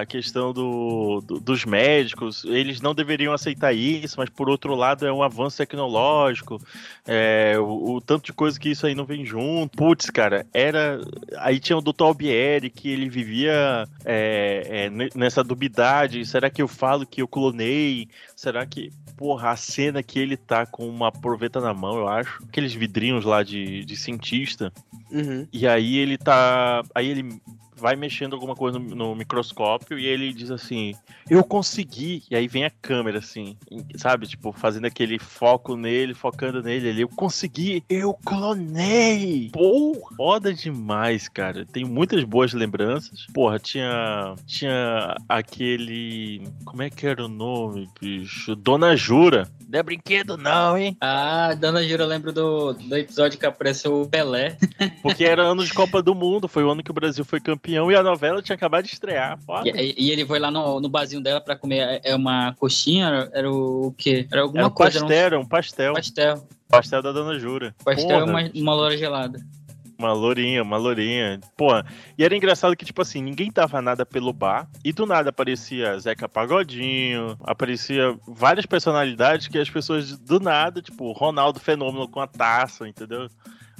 A 0.00 0.06
questão 0.06 0.52
do, 0.52 1.20
do- 1.20 1.38
dos 1.40 1.64
médicos, 1.64 2.44
eles 2.44 2.80
não 2.80 2.94
deveriam 2.94 3.32
aceitar 3.34 3.72
isso, 3.74 4.14
mas 4.18 4.30
por 4.30 4.48
outro 4.48 4.74
lado 4.74 5.06
é 5.06 5.12
um 5.12 5.22
avanço 5.22 5.58
tecnológico, 5.58 6.58
é, 7.06 7.54
o, 7.58 7.96
o 7.96 8.00
tanto 8.00 8.24
de 8.24 8.32
coisa 8.32 8.58
que 8.58 8.70
isso 8.70 8.86
aí 8.86 8.94
não 8.94 9.04
vem 9.04 9.24
junto. 9.26 9.76
Putz, 9.76 10.08
cara, 10.08 10.46
era. 10.52 11.00
Aí 11.38 11.60
tinha 11.60 11.76
o 11.76 11.82
Dr. 11.82 12.04
Albieri, 12.04 12.70
que 12.70 12.88
ele 12.88 13.08
vivia 13.08 13.86
é, 14.04 14.66
é, 14.86 14.90
ne- 14.90 15.10
nessa 15.14 15.44
dubidade: 15.44 16.24
será 16.24 16.48
que 16.48 16.62
eu 16.62 16.68
falo 16.68 17.04
que 17.06 17.20
eu 17.20 17.28
clonei? 17.28 18.08
Será 18.34 18.64
que. 18.64 18.90
Porra, 19.16 19.50
a 19.50 19.56
cena 19.56 20.02
que 20.02 20.18
ele 20.18 20.36
tá 20.36 20.64
com 20.66 20.88
uma 20.88 21.12
proveta 21.12 21.60
na 21.60 21.74
mão, 21.74 21.96
eu 21.98 22.08
acho. 22.08 22.42
Aqueles 22.48 22.72
vidrinhos 22.72 23.24
lá 23.24 23.42
de, 23.42 23.84
de 23.84 23.96
cientista. 23.96 24.72
Uhum. 25.10 25.46
E 25.52 25.66
aí 25.66 25.98
ele 25.98 26.16
tá. 26.16 26.82
Aí 26.94 27.08
ele 27.08 27.40
vai 27.82 27.96
mexendo 27.96 28.34
alguma 28.34 28.54
coisa 28.54 28.78
no, 28.78 28.94
no 28.94 29.14
microscópio 29.16 29.98
e 29.98 30.06
ele 30.06 30.32
diz 30.32 30.52
assim: 30.52 30.94
Eu 31.28 31.42
consegui. 31.42 32.22
E 32.30 32.36
aí 32.36 32.46
vem 32.46 32.64
a 32.64 32.70
câmera, 32.70 33.18
assim, 33.18 33.56
sabe? 33.96 34.28
Tipo, 34.28 34.52
fazendo 34.52 34.86
aquele 34.86 35.18
foco 35.18 35.76
nele, 35.76 36.14
focando 36.14 36.62
nele 36.62 36.88
ali. 36.88 37.02
Eu 37.02 37.08
consegui, 37.08 37.82
eu 37.90 38.14
clonei. 38.14 39.50
Pô, 39.52 40.00
foda 40.16 40.54
demais, 40.54 41.28
cara. 41.28 41.66
Tem 41.66 41.84
muitas 41.84 42.22
boas 42.22 42.52
lembranças. 42.52 43.26
Porra, 43.34 43.58
tinha. 43.58 44.36
Tinha 44.46 45.16
aquele. 45.28 46.46
Como 46.64 46.82
é 46.82 46.88
que 46.88 47.06
era 47.06 47.24
o 47.24 47.28
nome, 47.28 47.88
bicho? 48.00 48.54
Dona 48.54 48.94
Jura. 48.94 49.50
Não 49.68 49.80
é 49.80 49.82
brinquedo, 49.82 50.36
não, 50.36 50.76
hein? 50.76 50.96
Ah, 51.00 51.54
Dona 51.54 51.82
Jura, 51.82 52.04
eu 52.04 52.08
lembro 52.08 52.32
do, 52.32 52.74
do 52.74 52.96
episódio 52.96 53.38
que 53.38 53.46
apareceu 53.46 54.02
o 54.02 54.06
Pelé. 54.06 54.56
Porque 55.02 55.24
era 55.24 55.42
ano 55.42 55.64
de 55.64 55.72
Copa 55.72 56.02
do 56.02 56.14
Mundo, 56.14 56.46
foi 56.46 56.62
o 56.62 56.70
ano 56.70 56.82
que 56.82 56.90
o 56.90 56.94
Brasil 56.94 57.24
foi 57.24 57.40
campeão 57.40 57.71
e 57.74 57.96
a 57.96 58.02
novela 58.02 58.42
tinha 58.42 58.54
acabado 58.56 58.84
de 58.84 58.92
estrear. 58.92 59.38
E, 59.64 60.06
e 60.06 60.10
ele 60.10 60.26
foi 60.26 60.38
lá 60.38 60.50
no, 60.50 60.80
no 60.80 60.88
barzinho 60.88 61.22
dela 61.22 61.40
pra 61.40 61.56
comer 61.56 62.00
é 62.04 62.14
uma 62.14 62.54
coxinha, 62.54 63.06
era, 63.06 63.30
era 63.32 63.50
o, 63.50 63.94
quê? 63.96 64.26
Era 64.30 64.42
alguma 64.42 64.60
Era 64.60 64.68
um 64.68 64.70
coisa, 64.70 65.00
pastel, 65.00 65.18
era 65.18 65.40
um 65.40 65.46
pastel. 65.46 65.94
pastel. 65.94 66.46
Pastel 66.68 67.02
da 67.02 67.12
Dona 67.12 67.38
Jura. 67.38 67.74
Pastel 67.84 68.20
Porra, 68.20 68.24
uma, 68.24 68.50
uma 68.54 68.74
loura 68.74 68.96
gelada. 68.96 69.38
uma 69.98 70.12
lourinha, 70.12 70.62
uma 70.62 70.76
lourinha. 70.76 71.38
Porra, 71.56 71.84
e 72.18 72.24
era 72.24 72.34
engraçado 72.34 72.76
que, 72.76 72.84
tipo 72.84 73.02
assim, 73.02 73.22
ninguém 73.22 73.50
dava 73.52 73.80
nada 73.82 74.04
pelo 74.06 74.32
bar. 74.32 74.68
E 74.84 74.92
do 74.92 75.06
nada 75.06 75.30
aparecia 75.30 75.98
Zeca 75.98 76.28
Pagodinho, 76.28 77.36
aparecia 77.42 78.16
várias 78.26 78.66
personalidades 78.66 79.48
que 79.48 79.58
as 79.58 79.70
pessoas, 79.70 80.18
do 80.18 80.40
nada, 80.40 80.80
tipo, 80.80 81.12
Ronaldo 81.12 81.60
Fenômeno 81.60 82.08
com 82.08 82.20
a 82.20 82.26
taça, 82.26 82.88
entendeu? 82.88 83.28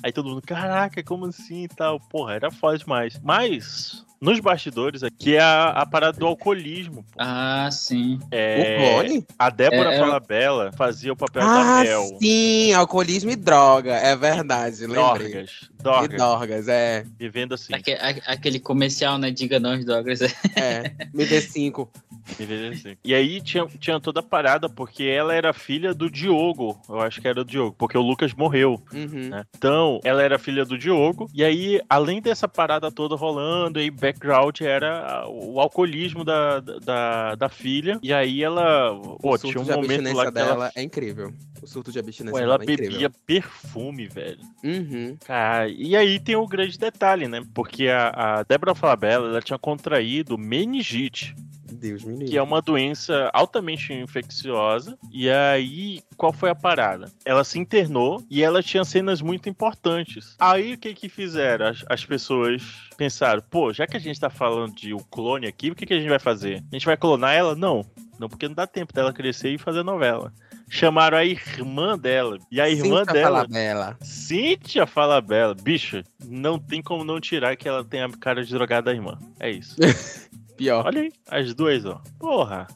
Aí 0.03 0.13
todo 0.13 0.29
mundo, 0.29 0.43
caraca, 0.43 1.03
como 1.03 1.27
assim 1.27 1.65
e 1.65 1.69
tal? 1.69 2.01
Porra, 2.01 2.35
era 2.35 2.51
foda 2.51 2.79
demais. 2.79 3.21
Mas, 3.23 4.05
nos 4.23 4.41
bastidores 4.41 5.03
aqui 5.03 5.35
é 5.37 5.41
a, 5.41 5.69
a 5.71 5.85
parada 5.87 6.19
do 6.19 6.27
alcoolismo. 6.27 7.03
pô. 7.03 7.11
Ah, 7.19 7.69
sim. 7.71 8.19
É, 8.31 8.57
O 8.61 9.03
clone? 9.03 9.27
A 9.39 9.51
Débora 9.51 9.93
É, 9.93 9.97
é- 9.97 9.99
Falabella 9.99 10.73
fazia 10.73 11.13
o 11.13 11.17
papel 11.17 11.43
da 11.43 11.81
Ah, 11.81 11.83
Mel. 11.83 12.17
sim, 12.21 12.73
alcoolismo 12.73 13.31
e 13.31 13.37
droga, 13.37 13.93
é 13.95 14.15
verdade, 14.17 14.87
lembrei. 14.87 15.03
Dorgas. 15.03 15.51
E 15.79 15.83
Dorgas. 15.83 16.19
Dorgas, 16.19 16.69
é, 16.69 17.05
Vivendo 17.19 17.55
assim. 17.55 17.75
Aque- 17.75 17.93
a- 17.95 18.33
aquele 18.33 18.61
comercial, 18.61 19.19
né? 19.19 19.31
Diga 19.31 19.59
não, 19.59 19.79
Douglas. 19.85 20.21
é, 20.57 20.93
me 21.13 21.27
dê 21.27 21.41
cinco. 21.41 21.91
Vivendo 22.39 22.73
assim. 22.75 22.97
E 23.05 23.13
aí 23.15 23.41
tinha, 23.41 23.67
tinha 23.81 23.99
toda 23.99 24.21
a 24.21 24.23
parada, 24.23 24.69
porque 24.69 25.03
ela 25.03 25.35
era 25.35 25.53
filha 25.53 25.93
do 25.93 26.09
Diogo. 26.09 26.81
Eu 26.89 27.01
acho 27.01 27.21
que 27.21 27.27
era 27.27 27.41
o 27.41 27.45
Diogo, 27.45 27.75
porque 27.77 27.99
o 27.99 28.03
Lucas 28.03 28.33
morreu. 28.33 28.81
Uhum. 28.93 29.29
né? 29.31 29.45
Então, 29.57 29.99
ela 30.05 30.23
era 30.23 30.39
filha 30.39 30.65
do 30.65 30.79
Diogo. 30.79 31.29
E 31.35 31.43
aí, 31.43 31.81
além 31.91 32.23
dessa 32.23 32.47
parada 32.47 32.93
toda 32.93 33.17
rolando, 33.17 33.81
aí 33.81 33.91
background 34.13 34.61
era 34.61 35.27
o 35.29 35.61
alcoolismo 35.61 36.25
da, 36.25 36.61
da, 36.61 37.35
da 37.35 37.49
filha. 37.49 37.99
E 38.03 38.13
aí 38.13 38.43
ela. 38.43 38.99
Pô, 39.21 39.37
tinha 39.39 39.61
um 39.61 39.65
momento 39.65 40.15
lá 40.15 40.27
que 40.27 40.31
dela 40.33 40.51
ela. 40.51 40.73
é 40.75 40.83
incrível. 40.83 41.33
O 41.63 41.67
surto 41.67 41.93
de 41.93 41.99
abstinência 41.99 42.37
Pô, 42.37 42.45
ela 42.45 42.57
é 42.57 42.63
incrível. 42.63 42.91
bebia 42.91 43.11
perfume, 43.25 44.09
velho. 44.09 44.41
Uhum. 44.65 45.17
Cara, 45.25 45.69
e 45.69 45.97
aí 45.97 46.19
tem 46.19 46.35
o 46.35 46.47
grande 46.47 46.77
detalhe, 46.77 47.29
né? 47.29 47.43
Porque 47.55 47.89
a, 47.89 48.09
a 48.09 48.43
Débora 48.43 48.75
Falabella, 48.75 49.29
ela 49.29 49.41
tinha 49.41 49.59
contraído 49.59 50.37
meningite. 50.37 51.37
Deus, 51.83 52.05
me 52.05 52.13
livre. 52.13 52.29
que 52.29 52.39
é 52.39 52.43
uma 52.43 52.63
doença 52.63 53.29
altamente 53.35 53.93
infecciosa. 53.93 54.97
E 55.11 55.29
aí, 55.29 56.01
qual 56.17 56.33
foi 56.33 56.49
a 56.49 56.55
parada? 56.55 57.11
Ela 57.25 57.43
se 57.43 57.59
internou 57.59 58.25
e 58.31 58.41
ela 58.41 58.63
tinha 58.63 58.85
cenas 58.85 59.21
muito 59.21 59.49
importantes. 59.49 60.37
Aí, 60.39 60.75
o 60.75 60.79
que 60.79 60.95
que 60.95 61.09
fizeram? 61.09 61.67
As, 61.67 61.85
as 61.89 62.05
pessoas 62.05 62.63
pensaram, 62.97 63.43
pô, 63.51 63.73
já 63.73 63.85
que 63.85 63.97
a 63.97 64.01
gente 64.01 64.21
tá 64.21 64.31
falando 64.31 64.75
de 64.75 64.95
um 64.95 65.01
clone 65.01 65.49
aqui, 65.49 65.73
o 65.73 65.75
que 65.75 65.85
que 65.85 65.95
a 65.95 65.99
gente 65.99 66.09
vai 66.09 66.21
fazer? 66.21 66.63
A 66.71 66.75
gente 66.77 66.87
vai 66.87 66.97
clonar 66.97 67.35
ela? 67.35 67.57
Não. 67.57 67.85
Não, 68.17 68.29
porque 68.29 68.47
não 68.47 68.55
dá 68.55 68.69
tempo 68.69 68.93
dela 68.93 69.13
crescer 69.13 69.51
e 69.51 69.59
fazer 69.59 69.83
novela. 69.83 70.33
Chamaram 70.69 71.19
a 71.19 71.25
irmã 71.25 71.99
dela. 71.99 72.39
E 72.51 72.61
a 72.61 72.71
irmã 72.71 73.01
Cíntia 73.01 73.13
dela, 73.13 73.39
Falabella. 73.39 73.97
Cíntia 74.01 74.87
Falabella, 74.87 75.55
bicho, 75.55 76.03
não 76.25 76.59
tem 76.59 76.81
como 76.81 77.03
não 77.03 77.21
tirar 77.21 77.57
que 77.57 77.69
ela 77.69 77.85
tem 77.85 78.03
a 78.03 78.09
cara 78.09 78.45
de 78.45 78.55
drogada 78.55 78.87
da 78.87 78.95
irmã. 78.95 79.19
É 79.41 79.51
isso. 79.51 79.77
Pior. 80.63 80.87
Olha 80.87 81.01
aí, 81.01 81.13
as 81.29 81.53
duas, 81.55 81.85
ó. 81.85 82.01
Porra. 82.21 82.69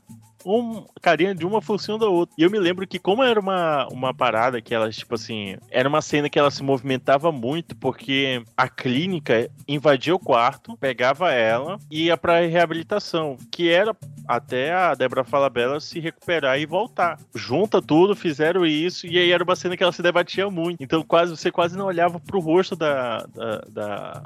Um 0.45 0.85
carinha 1.01 1.35
de 1.35 1.47
uma 1.47 1.61
função 1.61 1.99
da 1.99 2.09
outra. 2.09 2.35
E 2.37 2.43
eu 2.43 2.51
me 2.51 2.59
lembro 2.59 2.87
que, 2.87 2.99
como 2.99 3.23
era 3.23 3.39
uma, 3.39 3.87
uma 3.93 4.13
parada 4.13 4.61
que 4.61 4.75
elas, 4.75 4.97
tipo 4.97 5.15
assim, 5.15 5.57
era 5.71 5.89
uma 5.89 6.03
cena 6.03 6.29
que 6.29 6.39
ela 6.39 6.51
se 6.51 6.65
movimentava 6.65 7.31
muito, 7.31 7.77
porque 7.77 8.43
a 8.57 8.69
clínica 8.69 9.49
invadia 9.69 10.15
o 10.15 10.21
quarto, 10.21 10.77
pegava 10.79 11.33
ela 11.33 11.79
e 11.91 12.05
ia 12.05 12.17
pra 12.17 12.41
reabilitação, 12.41 13.37
que 13.51 13.69
era 13.69 13.97
até 14.27 14.73
a 14.73 14.95
Débora 14.95 15.25
Falabella 15.25 15.81
se 15.81 16.01
recuperar 16.01 16.59
e 16.61 16.67
voltar. 16.67 17.19
Junta 17.35 17.81
tudo, 17.83 18.15
fizeram 18.17 18.67
isso, 18.67 19.07
e 19.07 19.19
aí 19.19 19.31
era 19.31 19.43
uma 19.45 19.57
cena 19.57 19.77
que 19.77 19.83
ela 19.83 19.93
se 19.93 20.03
debatia 20.03 20.49
muito. 20.51 20.83
Então 20.83 21.03
quase 21.03 21.37
você 21.37 21.53
quase 21.53 21.77
não 21.77 21.87
olhava 21.87 22.21
pro 22.21 22.41
rosto 22.41 22.75
da, 22.77 23.19
da, 23.27 23.59
da, 23.69 24.23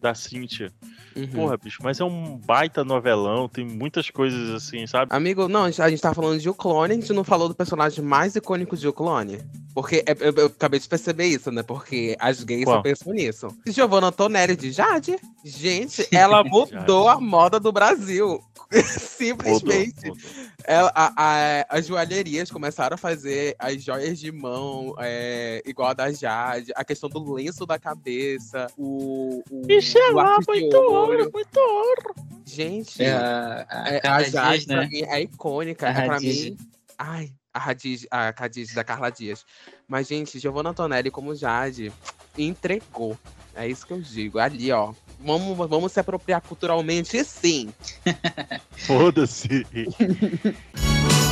da 0.00 0.14
Cíntia. 0.14 0.72
Uhum. 1.18 1.26
Porra, 1.28 1.56
bicho, 1.56 1.80
mas 1.82 1.98
é 2.00 2.04
um 2.04 2.36
baita 2.36 2.84
novelão, 2.84 3.48
tem 3.48 3.64
muitas 3.64 4.08
coisas 4.10 4.50
assim, 4.50 4.86
sabe? 4.86 5.06
Amigo, 5.14 5.48
não, 5.48 5.64
a 5.64 5.70
gente- 5.70 5.82
a 5.82 5.90
gente 5.90 6.00
tá 6.00 6.14
falando 6.14 6.38
de 6.40 6.48
O 6.48 6.54
Clone, 6.54 6.92
a 6.92 6.96
gente 6.96 7.12
não 7.12 7.24
falou 7.24 7.48
do 7.48 7.54
personagem 7.54 8.04
mais 8.04 8.36
icônico 8.36 8.76
de 8.76 8.86
O 8.86 8.92
Clone. 8.92 9.40
Porque 9.74 10.02
é- 10.06 10.16
eu, 10.20 10.32
eu 10.34 10.46
acabei 10.46 10.80
de 10.80 10.88
perceber 10.88 11.26
isso, 11.26 11.50
né? 11.52 11.62
Porque 11.62 12.16
as 12.18 12.42
gays 12.42 12.64
Qual? 12.64 12.76
só 12.76 12.82
pensam 12.82 13.12
nisso. 13.12 13.48
Giovanna 13.66 14.08
Antonelli 14.08 14.56
de 14.56 14.72
Jade. 14.72 15.16
Gente, 15.48 16.06
ela 16.14 16.44
mudou 16.44 17.08
a 17.08 17.20
moda 17.20 17.58
do 17.58 17.72
Brasil. 17.72 18.42
Simplesmente. 18.84 20.08
Mudou, 20.08 20.16
mudou. 20.16 20.48
Ela- 20.64 20.92
a- 20.94 21.12
a- 21.16 21.66
as 21.70 21.86
joalherias 21.86 22.50
começaram 22.50 22.94
a 22.94 22.98
fazer 22.98 23.56
as 23.58 23.82
joias 23.82 24.18
de 24.18 24.30
mão 24.30 24.94
é, 24.98 25.62
igual 25.64 25.88
a 25.88 25.94
da 25.94 26.12
Jade, 26.12 26.70
a 26.76 26.84
questão 26.84 27.08
do 27.08 27.32
lenço 27.32 27.64
da 27.64 27.78
cabeça, 27.78 28.66
o. 28.76 29.42
o 29.50 29.62
Ixi, 29.72 29.98
é 29.98 30.10
o 30.10 30.14
lá, 30.14 30.36
muito 30.46 30.76
olho. 30.76 30.90
ouro, 30.92 31.30
muito 31.32 31.58
ouro. 31.58 32.14
Gente, 32.44 33.02
É, 33.02 33.12
a, 33.12 33.66
a, 33.70 33.88
é, 33.88 33.96
a 33.96 34.00
Carla 34.00 34.24
Jade, 34.30 34.52
Dias, 34.58 34.64
pra 34.66 34.76
né? 34.76 34.88
mim, 34.90 35.02
é 35.02 35.20
icônica. 35.22 35.86
A 35.86 35.90
É 35.90 36.04
pra 36.06 36.20
mim. 36.20 36.56
Ai, 36.98 37.32
a 37.54 37.70
Hadid, 37.70 38.06
a 38.10 38.28
Hadid 38.36 38.74
da 38.74 38.84
Carla 38.84 39.10
Dias. 39.10 39.44
Mas, 39.86 40.08
gente, 40.08 40.38
Giovanna 40.38 40.70
Antonelli, 40.70 41.10
como 41.10 41.34
Jade, 41.34 41.92
entregou. 42.36 43.16
É 43.54 43.66
isso 43.66 43.86
que 43.86 43.92
eu 43.92 44.00
digo. 44.00 44.38
Ali, 44.38 44.70
ó. 44.72 44.92
Vamos, 45.20 45.56
vamos 45.68 45.92
se 45.92 46.00
apropriar 46.00 46.40
culturalmente, 46.40 47.22
sim. 47.24 47.72
Foda-se. 48.86 49.66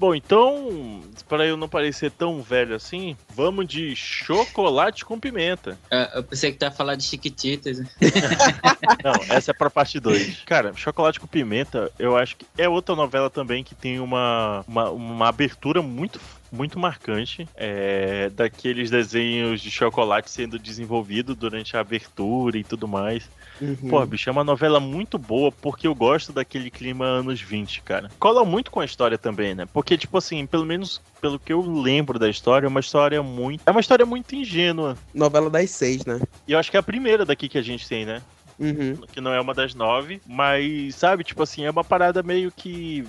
Bom, 0.00 0.14
então, 0.14 1.02
para 1.28 1.44
eu 1.44 1.58
não 1.58 1.68
parecer 1.68 2.10
tão 2.10 2.40
velho 2.40 2.74
assim, 2.74 3.14
vamos 3.36 3.66
de 3.66 3.94
chocolate 3.94 5.04
com 5.04 5.20
pimenta. 5.20 5.78
É, 5.90 6.12
Eu 6.14 6.24
pensei 6.24 6.50
que 6.50 6.56
tu 6.58 6.62
ia 6.62 6.70
falar 6.70 6.94
de 6.94 7.04
Chiquititas. 7.04 7.80
Não, 9.04 9.12
essa 9.28 9.50
é 9.50 9.54
pra 9.54 9.68
parte 9.68 10.00
2. 10.00 10.40
Cara, 10.46 10.72
Chocolate 10.74 11.20
com 11.20 11.26
Pimenta, 11.26 11.92
eu 11.98 12.16
acho 12.16 12.36
que 12.36 12.46
é 12.56 12.66
outra 12.66 12.96
novela 12.96 13.28
também 13.28 13.62
que 13.62 13.74
tem 13.74 14.00
uma, 14.00 14.64
uma, 14.66 14.88
uma 14.90 15.28
abertura 15.28 15.82
muito, 15.82 16.18
muito 16.50 16.78
marcante. 16.78 17.48
É, 17.56 18.30
daqueles 18.30 18.90
desenhos 18.90 19.60
de 19.60 19.70
chocolate 19.70 20.30
sendo 20.30 20.58
desenvolvido 20.58 21.34
durante 21.34 21.76
a 21.76 21.80
abertura 21.80 22.58
e 22.58 22.64
tudo 22.64 22.88
mais. 22.88 23.28
Uhum. 23.60 23.88
Pô, 23.88 24.04
bicho, 24.06 24.28
é 24.28 24.32
uma 24.32 24.44
novela 24.44 24.80
muito 24.80 25.18
boa 25.18 25.52
porque 25.52 25.86
eu 25.86 25.94
gosto 25.94 26.32
daquele 26.32 26.70
clima 26.70 27.04
anos 27.04 27.40
20, 27.40 27.82
cara. 27.82 28.10
Cola 28.18 28.44
muito 28.44 28.70
com 28.70 28.80
a 28.80 28.84
história 28.84 29.18
também, 29.18 29.54
né? 29.54 29.66
Porque, 29.72 29.96
tipo 29.98 30.16
assim, 30.16 30.46
pelo 30.46 30.64
menos 30.64 31.00
pelo 31.20 31.38
que 31.38 31.52
eu 31.52 31.60
lembro 31.60 32.18
da 32.18 32.28
história, 32.28 32.66
é 32.66 32.68
uma 32.68 32.80
história 32.80 33.22
muito. 33.22 33.62
É 33.66 33.70
uma 33.70 33.80
história 33.80 34.06
muito 34.06 34.34
ingênua. 34.34 34.96
Novela 35.14 35.50
das 35.50 35.70
seis, 35.70 36.04
né? 36.04 36.20
E 36.48 36.52
eu 36.52 36.58
acho 36.58 36.70
que 36.70 36.76
é 36.76 36.80
a 36.80 36.82
primeira 36.82 37.24
daqui 37.24 37.48
que 37.48 37.58
a 37.58 37.62
gente 37.62 37.86
tem, 37.86 38.06
né? 38.06 38.22
Uhum. 38.60 38.94
que 39.10 39.22
não 39.22 39.32
é 39.32 39.40
uma 39.40 39.54
das 39.54 39.74
nove, 39.74 40.20
mas, 40.26 40.94
sabe, 40.94 41.24
tipo 41.24 41.42
assim, 41.42 41.64
é 41.64 41.70
uma 41.70 41.82
parada 41.82 42.22
meio 42.22 42.52
que. 42.52 43.06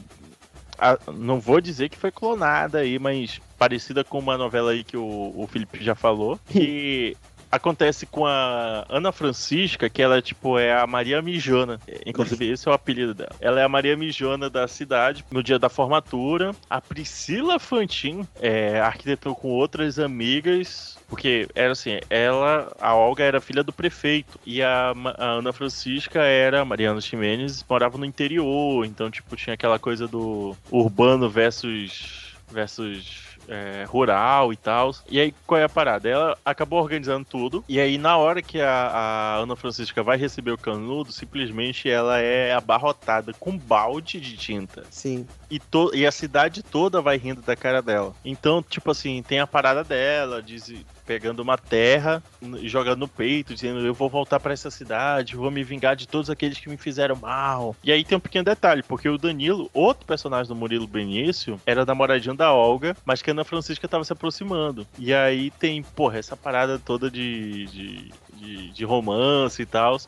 Ah, 0.81 0.97
não 1.13 1.39
vou 1.39 1.61
dizer 1.61 1.89
que 1.89 1.97
foi 1.97 2.11
clonada 2.11 2.79
aí, 2.79 2.97
mas 2.97 3.39
parecida 3.55 4.03
com 4.03 4.17
uma 4.17 4.35
novela 4.35 4.71
aí 4.71 4.83
que 4.83 4.97
o, 4.97 5.31
o 5.35 5.45
Felipe 5.45 5.83
já 5.83 5.93
falou, 5.93 6.39
que 6.47 7.15
acontece 7.51 8.05
com 8.05 8.25
a 8.25 8.85
Ana 8.89 9.11
Francisca, 9.11 9.89
que 9.89 10.01
ela, 10.01 10.21
tipo, 10.21 10.57
é 10.57 10.73
a 10.73 10.87
Maria 10.87 11.21
Mijona. 11.21 11.79
Inclusive, 12.05 12.49
esse 12.49 12.67
é 12.67 12.71
o 12.71 12.73
apelido 12.73 13.13
dela. 13.13 13.35
Ela 13.39 13.59
é 13.59 13.63
a 13.63 13.69
Maria 13.69 13.97
Mijona 13.97 14.49
da 14.49 14.67
cidade, 14.67 15.25
no 15.31 15.43
dia 15.43 15.59
da 15.59 15.69
formatura. 15.69 16.55
A 16.69 16.79
Priscila 16.79 17.59
Fantin 17.59 18.27
é, 18.39 18.79
arquitetou 18.79 19.35
com 19.35 19.49
outras 19.49 19.99
amigas 19.99 20.97
porque 21.11 21.49
era 21.53 21.73
assim, 21.73 21.99
ela, 22.09 22.73
a 22.79 22.95
Olga 22.95 23.25
era 23.25 23.41
filha 23.41 23.61
do 23.61 23.73
prefeito 23.73 24.39
e 24.45 24.63
a, 24.63 24.93
a 25.17 25.25
Ana 25.25 25.51
Francisca 25.51 26.21
era, 26.21 26.63
Mariana 26.63 27.01
Ximenes, 27.01 27.65
morava 27.69 27.97
no 27.97 28.05
interior, 28.05 28.85
então 28.85 29.11
tipo 29.11 29.35
tinha 29.35 29.53
aquela 29.53 29.77
coisa 29.77 30.07
do 30.07 30.55
urbano 30.71 31.29
versus 31.29 32.31
versus 32.49 33.30
é, 33.47 33.85
rural 33.87 34.51
e 34.53 34.55
tal. 34.57 34.91
E 35.09 35.19
aí 35.19 35.33
qual 35.45 35.59
é 35.59 35.63
a 35.63 35.69
parada? 35.69 36.07
Ela 36.09 36.37
acabou 36.45 36.79
organizando 36.81 37.25
tudo 37.25 37.63
e 37.67 37.79
aí 37.79 37.97
na 37.97 38.17
hora 38.17 38.41
que 38.41 38.59
a, 38.61 38.69
a 38.71 39.35
Ana 39.37 39.55
Francisca 39.55 40.01
vai 40.03 40.17
receber 40.17 40.51
o 40.51 40.57
canudo, 40.57 41.11
simplesmente 41.11 41.89
ela 41.89 42.19
é 42.19 42.53
abarrotada 42.53 43.33
com 43.39 43.57
balde 43.57 44.19
de 44.19 44.37
tinta 44.37 44.83
Sim. 44.89 45.27
e, 45.49 45.59
to- 45.59 45.91
e 45.93 46.05
a 46.05 46.11
cidade 46.11 46.63
toda 46.63 47.01
vai 47.01 47.17
rindo 47.17 47.41
da 47.41 47.55
cara 47.55 47.81
dela. 47.81 48.13
Então, 48.23 48.61
tipo 48.63 48.91
assim, 48.91 49.21
tem 49.23 49.39
a 49.39 49.47
parada 49.47 49.83
dela, 49.83 50.41
diz, 50.41 50.71
pegando 51.11 51.41
uma 51.41 51.57
terra 51.57 52.23
e 52.41 52.69
jogando 52.69 52.99
no 52.99 53.07
peito, 53.07 53.53
dizendo 53.53 53.85
eu 53.85 53.93
vou 53.93 54.07
voltar 54.07 54.39
pra 54.39 54.53
essa 54.53 54.71
cidade, 54.71 55.35
vou 55.35 55.51
me 55.51 55.61
vingar 55.61 55.93
de 55.93 56.07
todos 56.07 56.29
aqueles 56.29 56.57
que 56.57 56.69
me 56.69 56.77
fizeram 56.77 57.17
mal. 57.17 57.75
E 57.83 57.91
aí 57.91 58.05
tem 58.05 58.17
um 58.17 58.21
pequeno 58.21 58.45
detalhe, 58.45 58.81
porque 58.81 59.09
o 59.09 59.17
Danilo, 59.17 59.69
outro 59.73 60.05
personagem 60.05 60.47
do 60.47 60.55
Murilo 60.55 60.87
Benício, 60.87 61.59
era 61.65 61.85
namoradinho 61.85 62.33
da 62.33 62.53
Olga, 62.53 62.95
mas 63.03 63.21
que 63.21 63.29
a 63.29 63.33
Ana 63.33 63.43
Francisca 63.43 63.89
tava 63.89 64.05
se 64.05 64.13
aproximando. 64.13 64.87
E 64.97 65.13
aí 65.13 65.51
tem, 65.51 65.83
porra, 65.83 66.17
essa 66.17 66.37
parada 66.37 66.79
toda 66.79 67.11
de, 67.11 67.65
de, 67.65 68.11
de, 68.33 68.71
de 68.71 68.85
romance 68.85 69.61
e 69.61 69.65
tal. 69.65 69.99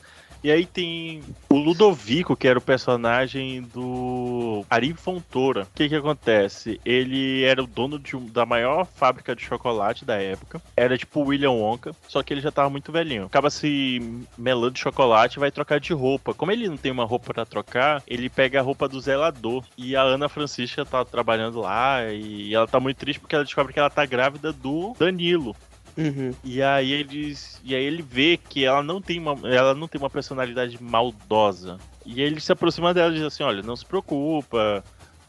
E 0.43 0.51
aí 0.51 0.65
tem 0.65 1.23
o 1.49 1.55
Ludovico, 1.55 2.35
que 2.35 2.47
era 2.47 2.59
o 2.59 2.61
personagem 2.61 3.61
do 3.61 4.65
Ari 4.69 4.93
Fontoura. 4.93 5.61
O 5.63 5.67
que 5.73 5.87
que 5.87 5.95
acontece? 5.95 6.81
Ele 6.83 7.43
era 7.43 7.63
o 7.63 7.67
dono 7.67 7.97
de 7.97 8.17
da 8.29 8.45
maior 8.45 8.85
fábrica 8.85 9.35
de 9.35 9.41
chocolate 9.41 10.03
da 10.03 10.21
época. 10.21 10.61
Era 10.75 10.97
tipo 10.97 11.21
William 11.21 11.51
Wonka, 11.51 11.95
só 12.07 12.21
que 12.21 12.33
ele 12.33 12.41
já 12.41 12.51
tava 12.51 12.69
muito 12.69 12.91
velhinho. 12.91 13.25
Acaba 13.25 13.49
se 13.49 14.25
melando 14.37 14.71
de 14.71 14.79
chocolate 14.79 15.37
e 15.37 15.39
vai 15.39 15.49
trocar 15.49 15.79
de 15.79 15.93
roupa. 15.93 16.33
Como 16.33 16.51
ele 16.51 16.67
não 16.67 16.77
tem 16.77 16.91
uma 16.91 17.05
roupa 17.05 17.33
pra 17.33 17.45
trocar, 17.45 18.03
ele 18.05 18.29
pega 18.29 18.59
a 18.59 18.63
roupa 18.63 18.87
do 18.87 18.99
zelador. 18.99 19.63
E 19.77 19.95
a 19.95 20.01
Ana 20.01 20.27
Francisca 20.27 20.85
tá 20.85 21.05
trabalhando 21.05 21.61
lá 21.61 22.11
e 22.11 22.53
ela 22.53 22.67
tá 22.67 22.79
muito 22.79 22.97
triste 22.97 23.19
porque 23.19 23.35
ela 23.35 23.45
descobre 23.45 23.71
que 23.71 23.79
ela 23.79 23.89
tá 23.89 24.05
grávida 24.05 24.51
do 24.51 24.93
Danilo. 24.99 25.55
Uhum. 25.97 26.33
E 26.43 26.61
aí 26.61 26.91
eles. 26.91 27.61
E 27.63 27.75
aí 27.75 27.83
ele 27.83 28.01
vê 28.01 28.37
que 28.37 28.65
ela 28.65 28.81
não 28.81 29.01
tem 29.01 29.19
uma. 29.19 29.37
Ela 29.47 29.73
não 29.73 29.87
tem 29.87 29.99
uma 29.99 30.09
personalidade 30.09 30.81
maldosa. 30.81 31.77
E 32.05 32.21
ele 32.21 32.39
se 32.39 32.51
aproxima 32.51 32.93
dela 32.93 33.11
e 33.11 33.15
diz 33.15 33.23
assim, 33.23 33.43
olha, 33.43 33.61
não 33.61 33.75
se 33.75 33.85
preocupa. 33.85 34.83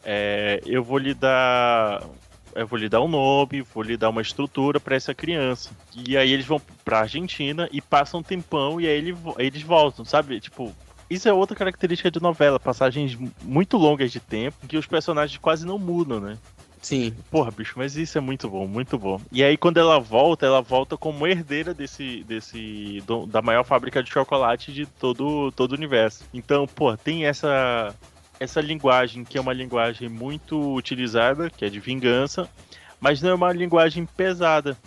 é, 0.05 0.61
eu 0.67 0.83
vou 0.83 0.99
lhe 0.99 1.15
dar. 1.15 2.03
Eu 2.55 2.69
vou 2.69 2.79
lhe 2.79 2.89
dar 2.89 3.01
um 3.01 3.09
nome, 3.09 3.63
vou 3.63 3.83
lhe 3.83 3.97
dar 3.97 4.11
uma 4.11 4.23
estrutura 4.23 4.79
pra 4.79 4.95
essa 4.95 5.13
criança. 5.13 5.71
E 6.07 6.17
aí 6.17 6.31
eles 6.31 6.47
vão 6.47 6.61
pra 6.85 7.01
Argentina 7.01 7.69
e 7.73 7.81
passam 7.81 8.21
um 8.21 8.23
tempão 8.23 8.81
e 8.81 8.87
aí 8.87 8.97
ele 8.97 9.17
eles 9.39 9.63
voltam, 9.63 10.05
sabe? 10.05 10.39
Tipo, 10.39 10.73
isso 11.11 11.29
é 11.29 11.33
outra 11.33 11.57
característica 11.57 12.11
de 12.11 12.23
novela, 12.23 12.61
passagens 12.61 13.19
muito 13.43 13.77
longas 13.77 14.13
de 14.13 14.21
tempo, 14.21 14.57
em 14.63 14.67
que 14.69 14.77
os 14.77 14.87
personagens 14.87 15.37
quase 15.39 15.67
não 15.67 15.79
mudam, 15.79 16.21
né? 16.21 16.39
Sim. 16.85 17.17
Porra, 17.31 17.51
bicho, 17.51 17.79
mas 17.79 17.97
isso 17.97 18.19
é 18.19 18.21
muito 18.21 18.49
bom, 18.51 18.69
muito 18.69 18.99
bom. 18.99 19.19
E 19.33 19.43
aí, 19.43 19.57
quando 19.57 19.79
ela 19.79 19.99
volta, 19.99 20.45
ela 20.45 20.61
volta 20.61 20.99
como 20.99 21.27
herdeira 21.27 21.73
desse. 21.75 22.23
desse 22.25 23.01
do- 23.03 23.27
da 23.27 23.41
maior 23.41 23.65
fábrica 23.65 24.03
de 24.03 24.11
chocolate 24.11 24.71
de 24.73 24.87
todo, 24.87 25.51
todo 25.53 25.73
o 25.73 25.75
universo. 25.77 26.27
Então, 26.33 26.67
pô, 26.69 26.97
tem 26.97 27.25
essa. 27.27 27.97
Essa 28.39 28.61
linguagem 28.61 29.25
que 29.25 29.39
é 29.39 29.41
uma 29.41 29.53
linguagem 29.55 30.09
muito 30.09 30.75
utilizada, 30.75 31.49
que 31.51 31.65
é 31.65 31.71
de 31.71 31.81
vingança, 31.81 32.51
mas 33.01 33.23
não 33.23 33.31
é 33.31 33.35
uma 33.35 33.53
linguagem 33.53 34.05
pesada. 34.07 34.79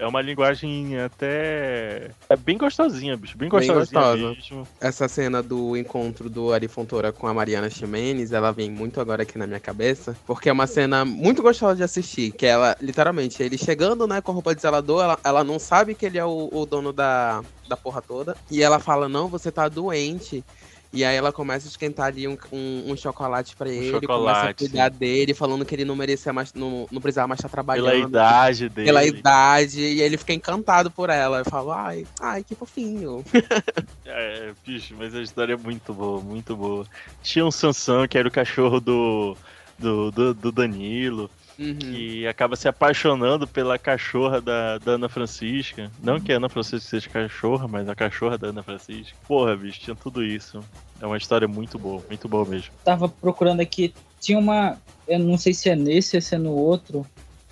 É 0.00 0.06
uma 0.06 0.22
linguagem 0.22 0.98
até. 0.98 2.10
É 2.26 2.34
bem 2.34 2.56
gostosinha, 2.56 3.18
bicho. 3.18 3.36
Bem 3.36 3.50
Bem 3.50 3.58
gostosinha 3.58 4.00
gostosa. 4.00 4.28
mesmo. 4.30 4.68
Essa 4.80 5.06
cena 5.06 5.42
do 5.42 5.76
encontro 5.76 6.30
do 6.30 6.54
Ari 6.54 6.68
Fontoura 6.68 7.12
com 7.12 7.26
a 7.26 7.34
Mariana 7.34 7.68
Ximenes, 7.68 8.32
ela 8.32 8.50
vem 8.50 8.70
muito 8.70 8.98
agora 8.98 9.24
aqui 9.24 9.36
na 9.36 9.46
minha 9.46 9.60
cabeça, 9.60 10.16
porque 10.26 10.48
é 10.48 10.52
uma 10.52 10.66
cena 10.66 11.04
muito 11.04 11.42
gostosa 11.42 11.76
de 11.76 11.82
assistir, 11.82 12.32
que 12.32 12.46
ela, 12.46 12.74
literalmente, 12.80 13.42
ele 13.42 13.58
chegando, 13.58 14.06
né, 14.06 14.22
com 14.22 14.30
a 14.30 14.34
roupa 14.34 14.54
de 14.54 14.62
zelador, 14.62 15.04
ela, 15.04 15.18
ela 15.22 15.44
não 15.44 15.58
sabe 15.58 15.94
que 15.94 16.06
ele 16.06 16.16
é 16.16 16.24
o, 16.24 16.48
o 16.50 16.64
dono 16.64 16.94
da, 16.94 17.42
da 17.68 17.76
porra 17.76 18.00
toda, 18.00 18.34
e 18.50 18.62
ela 18.62 18.78
fala, 18.78 19.06
não, 19.06 19.28
você 19.28 19.52
tá 19.52 19.68
doente, 19.68 20.42
e 20.92 21.04
aí 21.04 21.16
ela 21.16 21.32
começa 21.32 21.68
a 21.68 21.70
esquentar 21.70 22.06
ali 22.06 22.26
um, 22.26 22.36
um, 22.52 22.92
um 22.92 22.96
chocolate 22.96 23.54
pra 23.54 23.68
ele, 23.68 23.92
começa 23.92 23.96
a 23.96 24.00
chocolate, 24.00 24.64
cuidar 24.64 24.88
dele, 24.90 25.32
falando 25.32 25.64
que 25.64 25.74
ele 25.74 25.84
não 25.84 25.94
merecia 25.94 26.32
mais, 26.32 26.52
não, 26.52 26.88
não 26.90 27.00
precisava 27.00 27.28
mais 27.28 27.38
estar 27.38 27.48
trabalhando. 27.48 27.86
Pela 27.86 28.08
idade 28.08 28.68
dele. 28.68 28.86
Pela 28.86 29.04
idade, 29.04 29.80
e 29.80 30.00
ele 30.00 30.16
fica 30.16 30.32
encantado 30.32 30.90
por 30.90 31.08
ela. 31.08 31.38
Eu 31.38 31.44
falo, 31.44 31.70
ai, 31.70 32.04
ai, 32.20 32.42
que 32.44 32.54
fofinho. 32.54 33.24
É, 34.12 34.52
bicho, 34.66 34.96
mas 34.98 35.14
a 35.14 35.22
história 35.22 35.52
é 35.54 35.56
muito 35.56 35.94
boa, 35.94 36.20
muito 36.20 36.56
boa. 36.56 36.84
Tinha 37.22 37.46
um 37.46 37.50
Sansão, 37.50 38.08
que 38.08 38.18
era 38.18 38.26
o 38.26 38.30
cachorro 38.30 38.80
do, 38.80 39.36
do, 39.78 40.10
do, 40.10 40.34
do 40.34 40.52
Danilo, 40.52 41.30
Uhum. 41.60 41.74
que 41.74 42.26
acaba 42.26 42.56
se 42.56 42.66
apaixonando 42.68 43.46
pela 43.46 43.78
cachorra 43.78 44.40
da, 44.40 44.78
da 44.78 44.92
Ana 44.92 45.10
Francisca. 45.10 45.90
Não 46.02 46.18
que 46.18 46.32
a 46.32 46.36
Ana 46.36 46.48
Francisca 46.48 46.88
seja 46.88 47.10
cachorra, 47.10 47.68
mas 47.68 47.86
a 47.86 47.94
cachorra 47.94 48.38
da 48.38 48.48
Ana 48.48 48.62
Francisca. 48.62 49.14
Porra, 49.28 49.54
bicho, 49.54 49.78
tinha 49.80 49.94
tudo 49.94 50.24
isso. 50.24 50.64
É 51.02 51.06
uma 51.06 51.18
história 51.18 51.46
muito 51.46 51.78
boa, 51.78 52.02
muito 52.08 52.26
boa 52.26 52.46
mesmo. 52.46 52.70
Tava 52.82 53.08
procurando 53.10 53.60
aqui, 53.60 53.92
tinha 54.18 54.38
uma. 54.38 54.78
Eu 55.06 55.18
não 55.18 55.36
sei 55.36 55.52
se 55.52 55.68
é 55.68 55.76
nesse 55.76 56.16
ou 56.16 56.22
se 56.22 56.34
é 56.34 56.38
no 56.38 56.52
outro. 56.52 57.04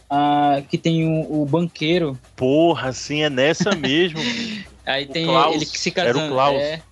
ah, 0.08 0.62
que 0.68 0.78
tem 0.78 1.06
o, 1.06 1.42
o 1.42 1.44
banqueiro. 1.44 2.18
Porra, 2.34 2.88
assim, 2.88 3.20
é 3.22 3.28
nessa 3.28 3.74
mesmo. 3.76 4.18
Aí 4.86 5.04
O 5.04 5.08
tem 5.08 5.26
Klaus, 5.26 5.54
ele 5.54 5.66
que 5.66 5.78
se 5.78 5.92
era 5.94 6.10
o 6.10 6.14
casando. 6.14 6.32
Klaus. 6.32 6.56
É, 6.62 6.82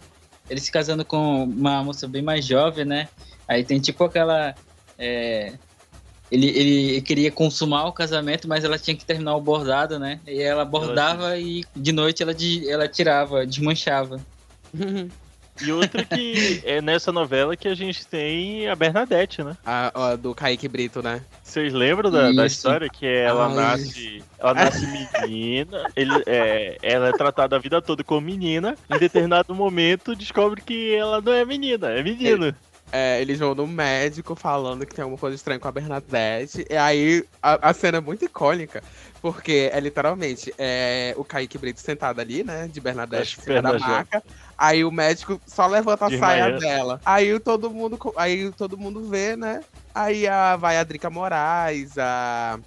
ele 0.50 0.60
se 0.60 0.70
casando 0.70 1.02
com 1.04 1.44
uma 1.44 1.82
moça 1.82 2.06
bem 2.06 2.20
mais 2.20 2.44
jovem, 2.44 2.84
né? 2.84 3.08
Aí 3.48 3.64
tem 3.64 3.80
tipo 3.80 4.04
aquela. 4.04 4.54
é, 4.98 5.54
ele, 6.30 6.46
ele 6.48 7.00
queria 7.02 7.30
consumar 7.30 7.86
o 7.86 7.92
casamento, 7.92 8.48
mas 8.48 8.64
ela 8.64 8.78
tinha 8.78 8.96
que 8.96 9.04
terminar 9.04 9.36
o 9.36 9.40
bordado, 9.40 9.98
né? 9.98 10.20
E 10.26 10.40
ela 10.40 10.64
bordava 10.64 11.38
e 11.38 11.64
de 11.74 11.92
noite 11.92 12.22
ela, 12.22 12.34
de- 12.34 12.68
ela 12.68 12.88
tirava, 12.88 13.46
desmanchava. 13.46 14.20
E 15.60 15.72
outra 15.72 16.04
que 16.04 16.60
é 16.64 16.82
nessa 16.82 17.10
novela 17.10 17.56
que 17.56 17.66
a 17.66 17.74
gente 17.74 18.06
tem 18.06 18.68
a 18.68 18.76
Bernadette, 18.76 19.42
né? 19.42 19.56
A, 19.64 19.90
ó, 19.94 20.16
do 20.16 20.34
Kaique 20.34 20.68
Brito, 20.68 21.02
né? 21.02 21.22
Vocês 21.42 21.72
lembram 21.72 22.10
da, 22.10 22.30
da 22.30 22.46
história 22.46 22.88
que 22.90 23.06
ela 23.06 23.46
Ai. 23.48 23.54
nasce, 23.54 24.22
ela 24.38 24.52
nasce 24.52 24.86
menina, 24.86 25.90
ele, 25.96 26.22
é, 26.26 26.76
ela 26.82 27.08
é 27.08 27.12
tratada 27.12 27.56
a 27.56 27.58
vida 27.58 27.80
toda 27.80 28.04
como 28.04 28.20
menina, 28.20 28.76
em 28.90 28.98
determinado 28.98 29.54
momento 29.54 30.14
descobre 30.14 30.60
que 30.60 30.94
ela 30.94 31.20
não 31.20 31.32
é 31.32 31.44
menina, 31.44 31.88
é 31.88 32.02
menino. 32.02 32.54
É, 32.92 33.20
eles 33.20 33.38
vão 33.38 33.54
no 33.54 33.66
médico 33.66 34.34
falando 34.34 34.86
que 34.86 34.94
tem 34.94 35.02
alguma 35.02 35.18
coisa 35.18 35.34
estranha 35.34 35.58
com 35.58 35.68
a 35.68 35.72
Bernadette. 35.72 36.64
E 36.70 36.76
aí 36.76 37.24
a, 37.42 37.70
a 37.70 37.74
cena 37.74 37.98
é 37.98 38.00
muito 38.00 38.24
icônica, 38.24 38.82
porque 39.20 39.70
é 39.72 39.80
literalmente 39.80 40.54
é, 40.56 41.12
o 41.16 41.24
Kaique 41.24 41.58
Brito 41.58 41.80
sentado 41.80 42.20
ali, 42.20 42.44
né? 42.44 42.68
De 42.68 42.80
Bernadette 42.80 43.38
em 43.38 43.42
cima 43.42 43.60
da 43.62 43.72
maca. 43.78 44.22
Aí 44.56 44.84
o 44.84 44.90
médico 44.92 45.40
só 45.46 45.66
levanta 45.66 46.06
a 46.06 46.08
De 46.08 46.18
saia 46.18 46.44
manhã. 46.44 46.58
dela. 46.58 47.00
Aí 47.04 47.38
todo 47.40 47.70
mundo, 47.70 47.98
aí 48.16 48.50
todo 48.52 48.78
mundo 48.78 49.08
vê, 49.08 49.36
né? 49.36 49.60
Aí 49.96 50.26
a, 50.26 50.56
vai 50.56 50.76
a 50.76 50.84
Drica 50.84 51.08
Moraes, 51.08 51.96
a, 51.96 52.60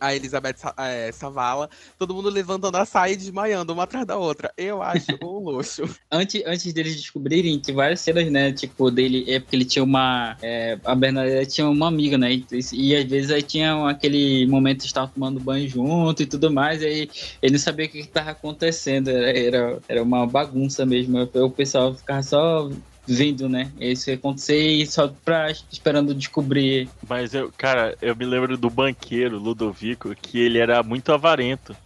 a 0.00 0.16
Elizabeth 0.16 0.56
é, 0.76 1.12
Savala, 1.12 1.70
todo 1.96 2.12
mundo 2.12 2.28
levantando 2.28 2.76
a 2.76 2.84
saia 2.84 3.12
e 3.12 3.16
desmaiando 3.16 3.72
uma 3.72 3.84
atrás 3.84 4.04
da 4.04 4.16
outra. 4.16 4.52
Eu 4.56 4.82
acho 4.82 5.06
um 5.22 5.38
luxo. 5.38 5.84
Antes, 6.10 6.42
antes 6.44 6.72
deles 6.72 6.96
descobrirem, 6.96 7.60
tem 7.60 7.72
várias 7.72 8.00
cenas, 8.00 8.28
né? 8.28 8.50
Tipo, 8.50 8.90
dele. 8.90 9.24
É 9.28 9.38
porque 9.38 9.54
ele 9.54 9.64
tinha 9.64 9.84
uma. 9.84 10.36
é, 10.42 10.76
a 10.84 10.96
Bernadette 10.96 11.54
tinha 11.54 11.68
uma 11.68 11.86
amiga, 11.86 12.18
né? 12.18 12.32
E, 12.32 12.44
e 12.72 12.96
às 12.96 13.04
vezes 13.04 13.30
aí 13.30 13.42
tinha 13.42 13.88
aquele 13.88 14.44
momento 14.48 14.80
de 14.80 14.86
estar 14.86 15.06
tomando 15.06 15.38
banho 15.38 15.68
junto 15.68 16.24
e 16.24 16.26
tudo 16.26 16.50
mais. 16.50 16.82
E 16.82 16.86
aí 16.86 17.10
ele 17.40 17.52
não 17.52 17.60
sabia 17.60 17.86
o 17.86 17.88
que 17.88 18.00
estava 18.00 18.32
acontecendo. 18.32 19.10
Era, 19.10 19.38
era, 19.38 19.78
era 19.88 20.02
uma 20.02 20.26
bagunça 20.26 20.84
mesmo. 20.84 21.22
O 21.22 21.50
pessoal 21.50 21.94
ficava 21.94 22.20
só 22.20 22.68
vendo, 23.06 23.48
né? 23.48 23.70
Isso 23.78 24.10
ia 24.10 24.16
acontecer 24.16 24.58
e 24.58 24.86
só 24.86 25.08
pra, 25.08 25.50
esperando 25.50 26.14
descobrir. 26.14 26.90
Mas 27.08 27.34
eu, 27.34 27.52
cara, 27.56 27.96
eu 28.00 28.16
me 28.16 28.24
lembro 28.24 28.56
do 28.56 28.70
banqueiro 28.70 29.38
Ludovico, 29.38 30.14
que 30.14 30.38
ele 30.38 30.58
era 30.58 30.82
muito 30.82 31.12
avarento. 31.12 31.76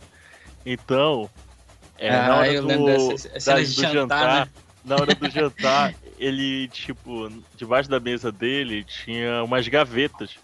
Então, 0.65 1.29
é, 1.97 2.11
na 2.11 2.35
Ah, 2.35 2.37
hora 2.39 2.53
eu 2.53 2.63
do, 2.63 2.85
dessa 2.87 3.53
da- 3.53 3.55
do 3.61 3.65
jantar, 3.65 3.93
jantar, 3.93 4.47
né? 4.47 4.53
na 4.85 4.97
hora 4.97 5.15
do 5.15 5.29
jantar, 5.31 5.95
ele, 6.19 6.69
tipo, 6.69 7.29
debaixo 7.55 7.89
da 7.91 7.99
mesa 8.01 8.31
dele 8.31 8.85
tinha 8.85 9.43
umas 9.43 9.67
gavetas. 9.67 10.37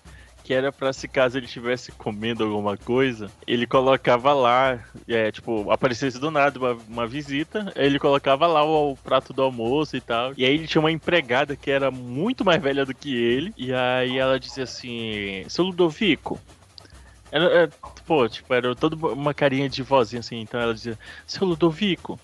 Que 0.45 0.53
era 0.53 0.71
pra 0.71 0.93
se 0.93 1.09
caso 1.09 1.39
ele 1.39 1.47
estivesse 1.47 1.91
comendo 1.91 2.45
alguma 2.45 2.77
coisa, 2.77 3.31
ele 3.47 3.67
colocava 3.67 4.35
lá, 4.35 4.79
é, 5.09 5.33
tipo, 5.33 5.71
aparecesse 5.71 6.19
do 6.19 6.31
nada 6.31 6.59
uma, 6.59 6.73
uma 6.87 7.07
visita, 7.07 7.73
ele 7.75 7.99
colocava 7.99 8.47
lá 8.47 8.63
o, 8.63 8.93
o 8.93 8.97
prato 8.97 9.33
do 9.33 9.41
almoço 9.41 9.97
e 9.97 10.03
tal. 10.03 10.35
E 10.37 10.45
aí 10.45 10.53
ele 10.55 10.67
tinha 10.67 10.81
uma 10.81 10.93
empregada 10.93 11.57
que 11.57 11.71
era 11.71 11.91
muito 11.91 12.45
mais 12.45 12.61
velha 12.63 12.85
do 12.85 12.95
que 12.95 13.17
ele, 13.17 13.55
e 13.57 13.73
aí 13.73 14.19
ela 14.19 14.39
dizia 14.39 14.65
assim: 14.65 15.47
Seu 15.49 15.65
Ludovico, 15.65 16.39
era, 17.33 17.45
era- 17.47 17.73
pô, 18.07 18.29
tipo, 18.29 18.53
era 18.53 18.75
toda 18.77 18.97
uma 18.97 19.33
carinha 19.33 19.67
de 19.69 19.83
vozinha 19.83 20.21
assim, 20.21 20.41
então 20.41 20.61
ela 20.61 20.75
dizia: 20.75 20.99
Seu 21.27 21.47
Ludovico, 21.47 22.21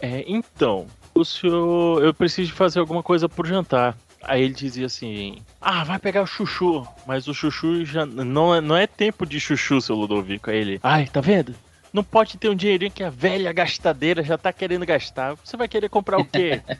é, 0.00 0.24
então, 0.28 0.86
o 1.14 1.24
senhor, 1.24 2.04
eu 2.04 2.14
preciso 2.14 2.52
fazer 2.52 2.78
alguma 2.78 3.02
coisa 3.02 3.28
pro 3.28 3.44
jantar. 3.48 3.96
Aí 4.26 4.42
ele 4.42 4.54
dizia 4.54 4.86
assim: 4.86 5.42
Ah, 5.60 5.84
vai 5.84 5.98
pegar 5.98 6.22
o 6.22 6.26
chuchu. 6.26 6.86
Mas 7.06 7.28
o 7.28 7.34
chuchu 7.34 7.84
já 7.84 8.04
não 8.04 8.54
é, 8.54 8.60
não 8.60 8.76
é 8.76 8.86
tempo 8.86 9.24
de 9.24 9.38
chuchu, 9.38 9.80
seu 9.80 9.96
Ludovico. 9.96 10.50
Aí 10.50 10.58
ele: 10.58 10.80
Ai, 10.82 11.06
tá 11.06 11.20
vendo? 11.20 11.54
Não 11.92 12.04
pode 12.04 12.36
ter 12.36 12.50
um 12.50 12.54
dinheirinho 12.54 12.90
que 12.90 13.02
a 13.02 13.08
velha 13.08 13.52
gastadeira 13.52 14.22
já 14.22 14.36
tá 14.36 14.52
querendo 14.52 14.84
gastar. 14.84 15.34
Você 15.42 15.56
vai 15.56 15.66
querer 15.66 15.88
comprar 15.88 16.18
o 16.18 16.24
quê? 16.24 16.60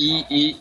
E, 0.00 0.24
e 0.30 0.56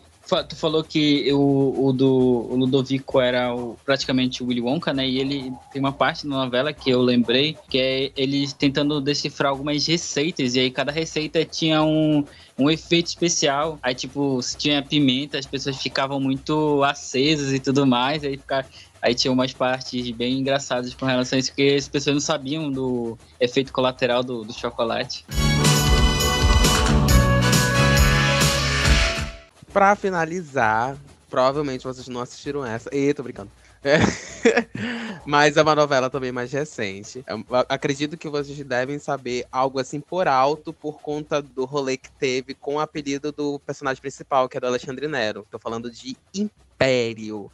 tu 0.47 0.55
falou 0.55 0.83
que 0.83 1.31
o, 1.31 1.87
o 1.87 1.93
do 1.93 2.47
o 2.49 2.55
Ludovico 2.55 3.19
era 3.19 3.53
o, 3.55 3.77
praticamente 3.85 4.43
o 4.43 4.47
Willy 4.47 4.61
Wonka, 4.61 4.93
né? 4.93 5.07
E 5.07 5.19
ele 5.19 5.53
tem 5.71 5.79
uma 5.79 5.91
parte 5.91 6.27
na 6.27 6.43
novela 6.43 6.73
que 6.73 6.89
eu 6.89 7.01
lembrei, 7.01 7.57
que 7.69 7.77
é 7.77 8.11
ele 8.15 8.47
tentando 8.53 8.99
decifrar 8.99 9.51
algumas 9.51 9.85
receitas. 9.85 10.55
E 10.55 10.59
aí 10.59 10.71
cada 10.71 10.91
receita 10.91 11.43
tinha 11.45 11.81
um, 11.83 12.23
um 12.57 12.69
efeito 12.69 13.07
especial. 13.07 13.79
Aí, 13.81 13.95
tipo, 13.95 14.41
se 14.41 14.57
tinha 14.57 14.81
pimenta, 14.81 15.37
as 15.37 15.45
pessoas 15.45 15.77
ficavam 15.77 16.19
muito 16.19 16.83
acesas 16.83 17.53
e 17.53 17.59
tudo 17.59 17.85
mais. 17.85 18.23
Aí, 18.23 18.39
aí 19.01 19.15
tinha 19.15 19.31
umas 19.31 19.53
partes 19.53 20.09
bem 20.11 20.39
engraçadas 20.39 20.93
com 20.93 21.05
relação 21.05 21.37
a 21.37 21.39
isso, 21.39 21.51
porque 21.51 21.75
as 21.77 21.87
pessoas 21.87 22.15
não 22.15 22.21
sabiam 22.21 22.71
do 22.71 23.17
efeito 23.39 23.71
colateral 23.71 24.23
do, 24.23 24.43
do 24.43 24.53
chocolate. 24.53 25.25
Pra 29.73 29.95
finalizar, 29.95 30.97
provavelmente 31.29 31.83
vocês 31.83 32.07
não 32.07 32.21
assistiram 32.21 32.65
essa. 32.65 32.93
Ih, 32.95 33.13
tô 33.13 33.23
brincando. 33.23 33.51
É. 33.83 33.99
Mas 35.25 35.55
é 35.55 35.61
uma 35.61 35.75
novela 35.75 36.09
também 36.09 36.31
mais 36.31 36.51
recente. 36.51 37.23
Eu 37.27 37.43
acredito 37.69 38.17
que 38.17 38.27
vocês 38.27 38.57
devem 38.63 38.97
saber 38.97 39.45
algo 39.51 39.79
assim 39.79 39.99
por 39.99 40.27
alto 40.27 40.73
por 40.73 41.01
conta 41.01 41.41
do 41.41 41.65
rolê 41.65 41.97
que 41.97 42.11
teve 42.11 42.53
com 42.53 42.75
o 42.75 42.79
apelido 42.79 43.31
do 43.31 43.59
personagem 43.59 44.01
principal, 44.01 44.49
que 44.49 44.57
é 44.57 44.59
do 44.59 44.67
Alexandre 44.67 45.07
Nero. 45.07 45.45
Tô 45.51 45.59
falando 45.59 45.91
de 45.91 46.17
Império. 46.33 47.51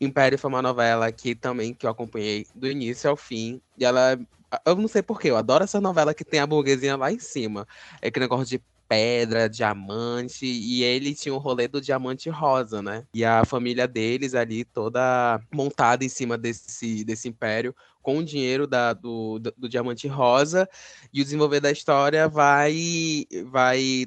Império 0.00 0.38
foi 0.38 0.48
uma 0.48 0.62
novela 0.62 1.10
que 1.10 1.34
também 1.34 1.72
que 1.72 1.86
eu 1.86 1.90
acompanhei 1.90 2.46
do 2.54 2.68
início 2.68 3.08
ao 3.08 3.16
fim. 3.16 3.60
E 3.78 3.84
ela. 3.84 4.18
Eu 4.64 4.76
não 4.76 4.88
sei 4.88 5.02
porquê, 5.02 5.30
eu 5.30 5.36
adoro 5.36 5.64
essa 5.64 5.80
novela 5.80 6.14
que 6.14 6.24
tem 6.24 6.38
a 6.38 6.46
burguesinha 6.46 6.96
lá 6.96 7.10
em 7.10 7.18
cima. 7.18 7.66
É 8.00 8.10
que 8.10 8.20
negócio 8.20 8.46
de 8.46 8.62
pedra, 8.88 9.48
diamante, 9.48 10.46
e 10.46 10.82
ele 10.82 11.14
tinha 11.14 11.34
o 11.34 11.38
rolê 11.38 11.68
do 11.68 11.80
diamante 11.80 12.28
rosa, 12.30 12.82
né? 12.82 13.06
E 13.12 13.24
a 13.24 13.44
família 13.44 13.86
deles 13.88 14.34
ali 14.34 14.64
toda 14.64 15.40
montada 15.52 16.04
em 16.04 16.08
cima 16.08 16.38
desse, 16.38 17.04
desse 17.04 17.28
império 17.28 17.74
com 18.02 18.18
o 18.18 18.24
dinheiro 18.24 18.66
da, 18.66 18.92
do, 18.92 19.38
do, 19.38 19.54
do 19.56 19.68
diamante 19.68 20.06
rosa, 20.06 20.68
e 21.12 21.20
o 21.20 21.24
desenvolver 21.24 21.60
da 21.60 21.70
história 21.72 22.28
vai 22.28 23.26
vai 23.50 24.06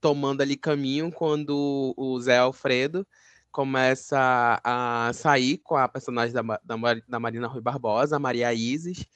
tomando 0.00 0.40
ali 0.40 0.56
caminho 0.56 1.10
quando 1.12 1.92
o 1.96 2.20
Zé 2.20 2.38
Alfredo 2.38 3.06
começa 3.50 4.60
a 4.62 5.10
sair 5.14 5.58
com 5.58 5.76
a 5.76 5.88
personagem 5.88 6.34
da, 6.34 6.42
da, 6.42 6.76
da 7.08 7.18
Marina 7.18 7.46
Rui 7.46 7.62
Barbosa, 7.62 8.16
a 8.16 8.18
Maria 8.18 8.52
Isis, 8.52 9.06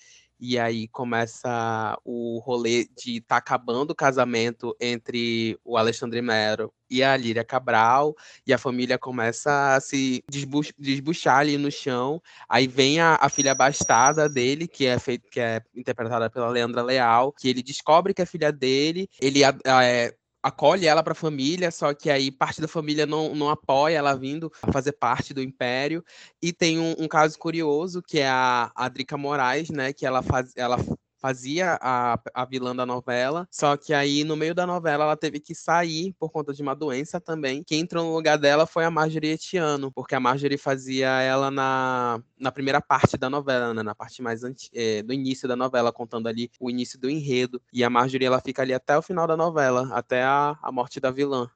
E 0.40 0.58
aí 0.58 0.88
começa 0.88 1.98
o 2.04 2.38
rolê 2.38 2.88
de 2.96 3.20
tá 3.20 3.36
acabando 3.36 3.90
o 3.90 3.94
casamento 3.94 4.74
entre 4.80 5.58
o 5.62 5.76
Alexandre 5.76 6.22
Mero 6.22 6.72
e 6.88 7.04
a 7.04 7.16
Líria 7.16 7.44
Cabral, 7.44 8.16
e 8.44 8.52
a 8.52 8.58
família 8.58 8.98
começa 8.98 9.76
a 9.76 9.80
se 9.80 10.24
desbu 10.28 10.62
desbuchar 10.76 11.38
ali 11.38 11.56
no 11.56 11.70
chão. 11.70 12.20
Aí 12.48 12.66
vem 12.66 13.00
a, 13.00 13.16
a 13.20 13.28
filha 13.28 13.54
bastada 13.54 14.28
dele, 14.28 14.66
que 14.66 14.86
é, 14.86 14.98
feito, 14.98 15.28
que 15.30 15.38
é 15.38 15.62
interpretada 15.74 16.28
pela 16.28 16.48
Leandra 16.48 16.82
Leal, 16.82 17.32
que 17.32 17.48
ele 17.48 17.62
descobre 17.62 18.12
que 18.12 18.22
é 18.22 18.26
filha 18.26 18.50
dele, 18.50 19.08
ele 19.20 19.44
é, 19.44 20.14
acolhe 20.42 20.86
ela 20.86 21.02
para 21.02 21.12
a 21.12 21.16
família, 21.16 21.70
só 21.70 21.92
que 21.94 22.10
aí 22.10 22.30
parte 22.30 22.60
da 22.60 22.68
família 22.68 23.06
não, 23.06 23.34
não 23.34 23.48
apoia 23.48 23.98
ela 23.98 24.14
vindo 24.14 24.50
a 24.62 24.72
fazer 24.72 24.92
parte 24.92 25.34
do 25.34 25.42
Império. 25.42 26.04
E 26.42 26.52
tem 26.52 26.78
um, 26.78 26.94
um 26.98 27.08
caso 27.08 27.38
curioso 27.38 28.02
que 28.02 28.18
é 28.20 28.28
a, 28.28 28.70
a 28.74 28.88
Drica 28.88 29.16
Moraes, 29.16 29.70
né? 29.70 29.92
Que 29.92 30.06
ela 30.06 30.22
faz, 30.22 30.52
ela 30.56 30.76
fazia 31.20 31.78
a, 31.80 32.18
a 32.34 32.44
vilã 32.44 32.74
da 32.74 32.86
novela, 32.86 33.46
só 33.50 33.76
que 33.76 33.92
aí 33.92 34.24
no 34.24 34.36
meio 34.36 34.54
da 34.54 34.66
novela 34.66 35.04
ela 35.04 35.16
teve 35.16 35.38
que 35.38 35.54
sair 35.54 36.14
por 36.18 36.30
conta 36.30 36.52
de 36.52 36.62
uma 36.62 36.74
doença 36.74 37.20
também. 37.20 37.62
Quem 37.62 37.80
entrou 37.80 38.04
no 38.04 38.14
lugar 38.14 38.38
dela 38.38 38.66
foi 38.66 38.84
a 38.84 38.90
Marjorie 38.90 39.32
Etiano, 39.32 39.92
porque 39.92 40.14
a 40.14 40.20
Marjorie 40.20 40.56
fazia 40.56 41.08
ela 41.20 41.50
na, 41.50 42.22
na 42.38 42.50
primeira 42.50 42.80
parte 42.80 43.16
da 43.16 43.28
novela, 43.28 43.74
né? 43.74 43.82
na 43.82 43.94
parte 43.94 44.22
mais 44.22 44.42
é, 44.74 45.02
do 45.02 45.12
início 45.12 45.46
da 45.46 45.56
novela, 45.56 45.92
contando 45.92 46.26
ali 46.26 46.50
o 46.58 46.70
início 46.70 46.98
do 46.98 47.10
enredo. 47.10 47.60
E 47.72 47.84
a 47.84 47.90
Marjorie 47.90 48.26
ela 48.26 48.40
fica 48.40 48.62
ali 48.62 48.72
até 48.72 48.96
o 48.96 49.02
final 49.02 49.26
da 49.26 49.36
novela, 49.36 49.88
até 49.92 50.22
a, 50.22 50.56
a 50.62 50.72
morte 50.72 50.98
da 51.00 51.10
vilã. 51.10 51.48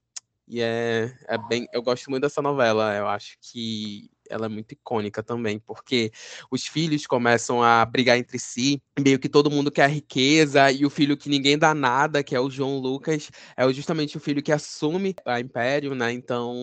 E 0.46 0.60
é, 0.60 1.10
é 1.26 1.38
bem. 1.38 1.66
Eu 1.72 1.82
gosto 1.82 2.10
muito 2.10 2.22
dessa 2.22 2.42
novela. 2.42 2.94
Eu 2.94 3.08
acho 3.08 3.38
que 3.40 4.10
ela 4.28 4.46
é 4.46 4.48
muito 4.48 4.72
icônica 4.72 5.22
também, 5.22 5.58
porque 5.58 6.10
os 6.50 6.66
filhos 6.66 7.06
começam 7.06 7.62
a 7.62 7.84
brigar 7.84 8.18
entre 8.18 8.38
si, 8.38 8.82
meio 8.98 9.18
que 9.18 9.28
todo 9.28 9.50
mundo 9.50 9.70
quer 9.70 9.84
a 9.84 9.88
riqueza, 9.88 10.70
e 10.70 10.84
o 10.84 10.90
filho 10.90 11.16
que 11.16 11.28
ninguém 11.28 11.58
dá 11.58 11.74
nada, 11.74 12.22
que 12.22 12.34
é 12.34 12.40
o 12.40 12.50
João 12.50 12.78
Lucas, 12.78 13.30
é 13.56 13.72
justamente 13.72 14.16
o 14.16 14.20
filho 14.20 14.42
que 14.42 14.52
assume 14.52 15.14
a 15.24 15.40
Império, 15.40 15.94
né? 15.94 16.12
Então, 16.12 16.54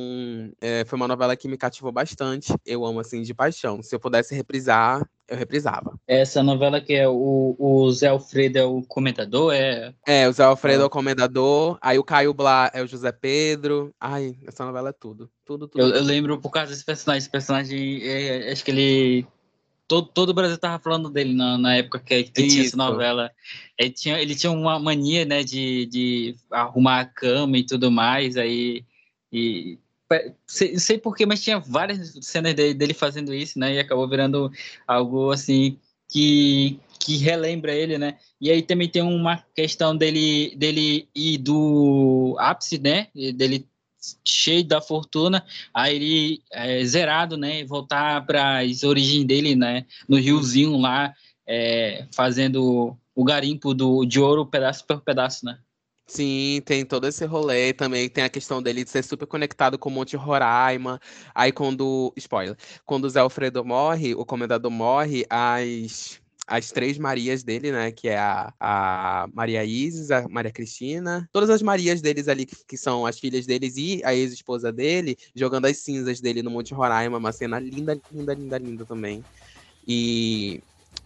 é, 0.59 0.84
foi 0.86 0.97
uma 0.97 1.07
novela 1.07 1.36
que 1.36 1.47
me 1.47 1.57
cativou 1.57 1.91
bastante. 1.91 2.53
Eu 2.66 2.86
amo, 2.86 2.99
assim, 2.99 3.22
de 3.22 3.34
paixão. 3.34 3.82
Se 3.82 3.95
eu 3.95 3.99
pudesse 3.99 4.36
reprisar, 4.36 5.07
eu 5.32 5.38
reprisava. 5.38 5.97
Essa 6.05 6.43
novela 6.43 6.82
que 6.82 6.93
é 6.93 7.07
o, 7.07 7.55
o 7.57 7.91
Zé 7.91 8.09
Alfredo 8.09 8.59
é 8.59 8.65
o 8.65 8.82
comentador, 8.84 9.53
é... 9.53 9.93
É, 10.05 10.27
o 10.27 10.34
Zé 10.34 10.43
Alfredo 10.43 10.84
é 10.84 10.86
o 10.86 10.89
comendador, 10.89 11.77
aí 11.82 11.97
o 11.97 12.03
Caio 12.03 12.34
Blá 12.34 12.69
é 12.73 12.84
o 12.84 12.88
José 12.88 13.13
Pedro. 13.13 13.93
Ai, 13.99 14.36
essa 14.45 14.65
novela 14.65 14.89
é 14.89 14.93
tudo. 14.93 15.29
Tudo, 15.45 15.69
tudo. 15.69 15.82
Eu, 15.82 15.95
eu 15.95 16.03
lembro 16.03 16.38
por 16.39 16.49
causa 16.49 16.71
desse 16.71 16.84
personagem. 16.84 17.19
Esse 17.19 17.29
personagem, 17.29 18.01
é, 18.03 18.51
acho 18.51 18.63
que 18.63 18.71
ele... 18.71 19.25
Todo, 19.88 20.07
todo 20.07 20.29
o 20.29 20.34
Brasil 20.34 20.57
tava 20.57 20.82
falando 20.84 21.09
dele 21.09 21.34
na, 21.34 21.57
na 21.57 21.75
época 21.75 21.99
que, 21.99 22.23
que 22.23 22.47
tinha 22.47 22.65
essa 22.65 22.77
novela. 22.77 23.32
Ele 23.77 23.89
tinha, 23.89 24.19
ele 24.19 24.36
tinha 24.36 24.51
uma 24.51 24.79
mania, 24.79 25.23
né, 25.23 25.43
de, 25.43 25.86
de 25.86 26.36
arrumar 26.51 26.99
a 26.99 27.05
cama 27.05 27.57
e 27.57 27.65
tudo 27.65 27.89
mais, 27.89 28.36
aí... 28.36 28.84
E, 29.34 29.79
sei, 30.45 30.78
sei 30.80 30.97
porquê, 30.97 31.26
mas 31.26 31.43
tinha 31.43 31.59
várias 31.59 32.14
cenas 32.22 32.53
dele, 32.53 32.74
dele 32.74 32.93
fazendo 32.93 33.34
isso, 33.34 33.59
né? 33.59 33.74
E 33.74 33.80
acabou 33.80 34.07
virando 34.07 34.51
algo 34.88 35.32
assim 35.32 35.78
que, 36.09 36.80
que 36.99 37.18
relembra 37.18 37.74
ele, 37.74 37.97
né? 37.97 38.18
E 38.39 38.51
aí 38.51 38.62
também 38.62 38.89
tem 38.89 39.01
uma 39.01 39.43
questão 39.55 39.95
dele, 39.95 40.55
dele 40.55 41.07
ir 41.16 41.38
do 41.38 42.36
ápice, 42.39 42.78
né? 42.78 43.07
E 43.16 43.32
Dele 43.32 43.68
cheio 44.28 44.64
da 44.64 44.82
fortuna, 44.82 45.45
aí 45.72 45.95
ele 45.95 46.43
é, 46.51 46.84
zerado, 46.84 47.38
né? 47.38 47.64
Voltar 47.66 48.26
para 48.26 48.59
as 48.59 48.84
origens 48.84 49.26
dele, 49.26 49.55
né? 49.55 49.86
No 50.07 50.18
riozinho 50.18 50.78
lá, 50.78 51.14
é, 51.45 52.07
fazendo 52.12 52.97
o 53.14 53.24
garimpo 53.24 53.74
do, 53.74 54.05
de 54.05 54.20
ouro 54.20 54.45
pedaço 54.45 54.86
por 54.88 55.01
pedaço, 55.01 55.45
né? 55.45 55.59
Sim, 56.14 56.62
tem 56.66 56.86
todo 56.86 57.07
esse 57.07 57.26
rolê 57.26 57.72
também. 57.74 58.09
Tem 58.09 58.24
a 58.26 58.30
questão 58.30 58.62
dele 58.62 58.84
de 58.84 58.89
ser 58.89 59.01
super 59.03 59.26
conectado 59.26 59.80
com 59.80 59.88
o 59.89 59.91
Monte 59.91 60.16
Roraima. 60.18 60.99
Aí, 61.34 61.51
quando. 61.53 62.14
Spoiler. 62.18 62.57
Quando 62.86 63.05
o 63.05 63.09
Zé 63.09 63.22
Alfredo 63.22 63.64
morre, 63.64 64.14
o 64.14 64.26
comendador 64.26 64.70
morre, 64.72 65.26
as. 65.30 66.20
As 66.47 66.70
três 66.70 66.97
Marias 66.97 67.43
dele, 67.43 67.72
né? 67.72 67.91
Que 67.93 68.09
é 68.09 68.18
a, 68.18 68.53
a 68.59 69.28
Maria 69.34 69.64
Isis, 69.64 70.12
a 70.12 70.28
Maria 70.28 70.51
Cristina. 70.51 71.30
Todas 71.32 71.49
as 71.49 71.62
Marias 71.62 72.01
deles 72.01 72.28
ali, 72.28 72.45
que, 72.45 72.57
que 72.68 72.78
são 72.78 73.05
as 73.05 73.18
filhas 73.20 73.45
deles 73.45 73.78
e 73.78 74.01
a 74.03 74.14
ex-esposa 74.14 74.70
dele, 74.74 75.16
jogando 75.34 75.66
as 75.68 75.78
cinzas 75.78 76.20
dele 76.20 76.43
no 76.43 76.51
Monte 76.51 76.74
Roraima. 76.74 77.18
Uma 77.20 77.32
cena 77.32 77.57
linda, 77.59 77.97
linda, 78.12 78.34
linda, 78.34 78.57
linda 78.57 78.86
também. 78.86 79.26
E. 79.88 80.62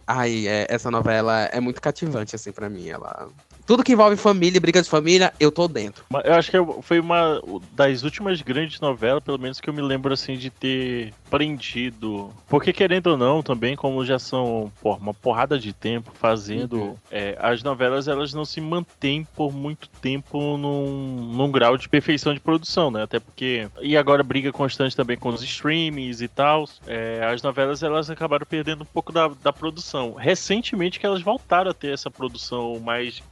Ai, 0.06 0.48
é- 0.48 0.66
essa 0.70 0.90
novela 0.90 1.44
é 1.46 1.60
muito 1.60 1.80
cativante, 1.80 2.34
assim, 2.36 2.52
pra 2.52 2.68
mim. 2.70 2.88
Ela. 2.88 3.32
Tudo 3.66 3.82
que 3.82 3.92
envolve 3.92 4.16
família 4.16 4.56
e 4.58 4.60
briga 4.60 4.80
de 4.80 4.88
família, 4.88 5.32
eu 5.40 5.50
tô 5.50 5.66
dentro. 5.66 6.04
Eu 6.24 6.34
acho 6.34 6.50
que 6.50 6.56
foi 6.82 7.00
uma 7.00 7.42
das 7.72 8.02
últimas 8.04 8.40
grandes 8.40 8.78
novelas, 8.80 9.22
pelo 9.22 9.38
menos 9.38 9.60
que 9.60 9.68
eu 9.68 9.74
me 9.74 9.82
lembro 9.82 10.12
assim 10.14 10.36
de 10.36 10.50
ter 10.50 11.12
prendido. 11.28 12.30
Porque 12.48 12.72
querendo 12.72 13.08
ou 13.08 13.16
não, 13.16 13.42
também 13.42 13.74
como 13.74 14.04
já 14.04 14.18
são 14.18 14.70
pô, 14.80 14.94
uma 14.94 15.12
porrada 15.12 15.58
de 15.58 15.72
tempo 15.72 16.12
fazendo, 16.14 16.76
Uhum. 16.76 16.96
é, 17.10 17.36
as 17.40 17.62
novelas 17.62 18.06
elas 18.08 18.32
não 18.32 18.44
se 18.44 18.60
mantêm 18.60 19.26
por 19.34 19.52
muito 19.52 19.88
tempo 20.00 20.56
num, 20.56 21.32
num 21.34 21.50
grau 21.50 21.76
de 21.76 21.88
perfeição 21.88 22.32
de 22.34 22.40
produção, 22.40 22.90
né? 22.90 23.02
Até 23.02 23.18
porque 23.18 23.68
e 23.80 23.96
agora 23.96 24.22
briga 24.22 24.52
constante 24.52 24.94
também 24.96 25.16
com 25.16 25.28
os 25.30 25.42
streamings 25.42 26.20
e 26.20 26.28
tal. 26.28 26.68
é, 26.86 27.20
as 27.32 27.42
novelas 27.42 27.82
elas 27.82 28.08
acabaram 28.10 28.46
perdendo 28.46 28.82
um 28.82 28.86
pouco 28.86 29.12
da, 29.12 29.28
da 29.42 29.52
produção. 29.52 30.14
Recentemente 30.14 31.00
que 31.00 31.06
elas 31.06 31.22
voltaram 31.22 31.70
a 31.70 31.74
ter 31.74 31.92
essa 31.92 32.10
produção 32.10 32.78
mais 32.80 33.22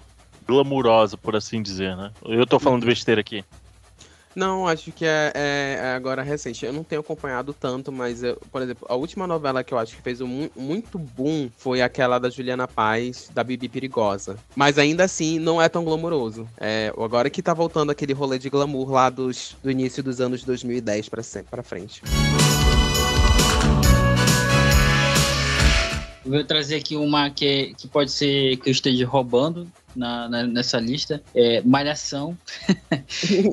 glamurosa, 0.47 1.17
por 1.17 1.35
assim 1.37 1.63
dizer, 1.63 1.97
né? 1.97 2.11
Eu 2.25 2.47
tô 2.47 2.59
falando 2.59 2.85
besteira 2.87 3.21
aqui. 3.21 3.45
Não, 4.37 4.67
acho 4.67 4.91
que 4.91 5.05
é, 5.05 5.31
é- 5.33 5.79
é 5.81 5.95
agora 5.95 6.21
recente. 6.21 6.67
Eu 6.67 6.73
não 6.73 6.83
tenho 6.83 7.01
acompanhado 7.01 7.53
tanto, 7.53 7.93
mas, 7.93 8.21
eu- 8.25 8.37
por 8.51 8.63
exemplo, 8.63 8.85
a 8.91 8.97
última 8.97 9.29
novela 9.29 9.63
que 9.63 9.73
eu 9.73 9.79
acho 9.79 9.95
que 9.95 10.03
fez 10.03 10.21
um 10.21 10.27
mu- 10.27 10.51
muito 10.57 10.99
boom 10.99 11.49
foi 11.57 11.81
aquela 11.81 12.19
da 12.19 12.29
Juliana 12.29 12.67
Paz, 12.67 13.31
da 13.33 13.45
Bibi 13.45 13.69
Perigosa. 13.69 14.37
Mas 14.57 14.77
ainda 14.77 15.05
assim, 15.05 15.39
não 15.39 15.63
é 15.63 15.69
tão 15.69 15.85
glamouroso. 15.85 16.49
É, 16.59 16.93
agora 16.99 17.31
que 17.31 17.41
tá 17.41 17.55
voltando 17.55 17.91
aquele 17.91 18.13
rolê 18.13 18.37
de 18.37 18.51
glamour 18.51 18.91
lá 18.91 19.09
dos, 19.09 19.57
do 19.63 19.71
início 19.71 20.03
dos 20.03 20.21
anos 20.21 20.43
2010 20.43 21.09
pra, 21.09 21.23
sempre, 21.23 21.51
pra 21.53 21.63
frente. 21.63 22.03
Eu 26.25 26.31
vou 26.33 26.45
trazer 26.45 26.77
aqui 26.77 26.97
uma 26.97 27.31
que, 27.31 27.75
que 27.77 27.87
pode 27.87 28.11
ser 28.11 28.57
que 28.57 28.69
eu 28.69 28.73
esteja 28.73 29.07
roubando 29.07 29.71
na, 29.95 30.29
na- 30.29 30.47
nessa 30.47 30.79
lista. 30.79 31.23
É 31.35 31.61
Malhação. 31.63 32.37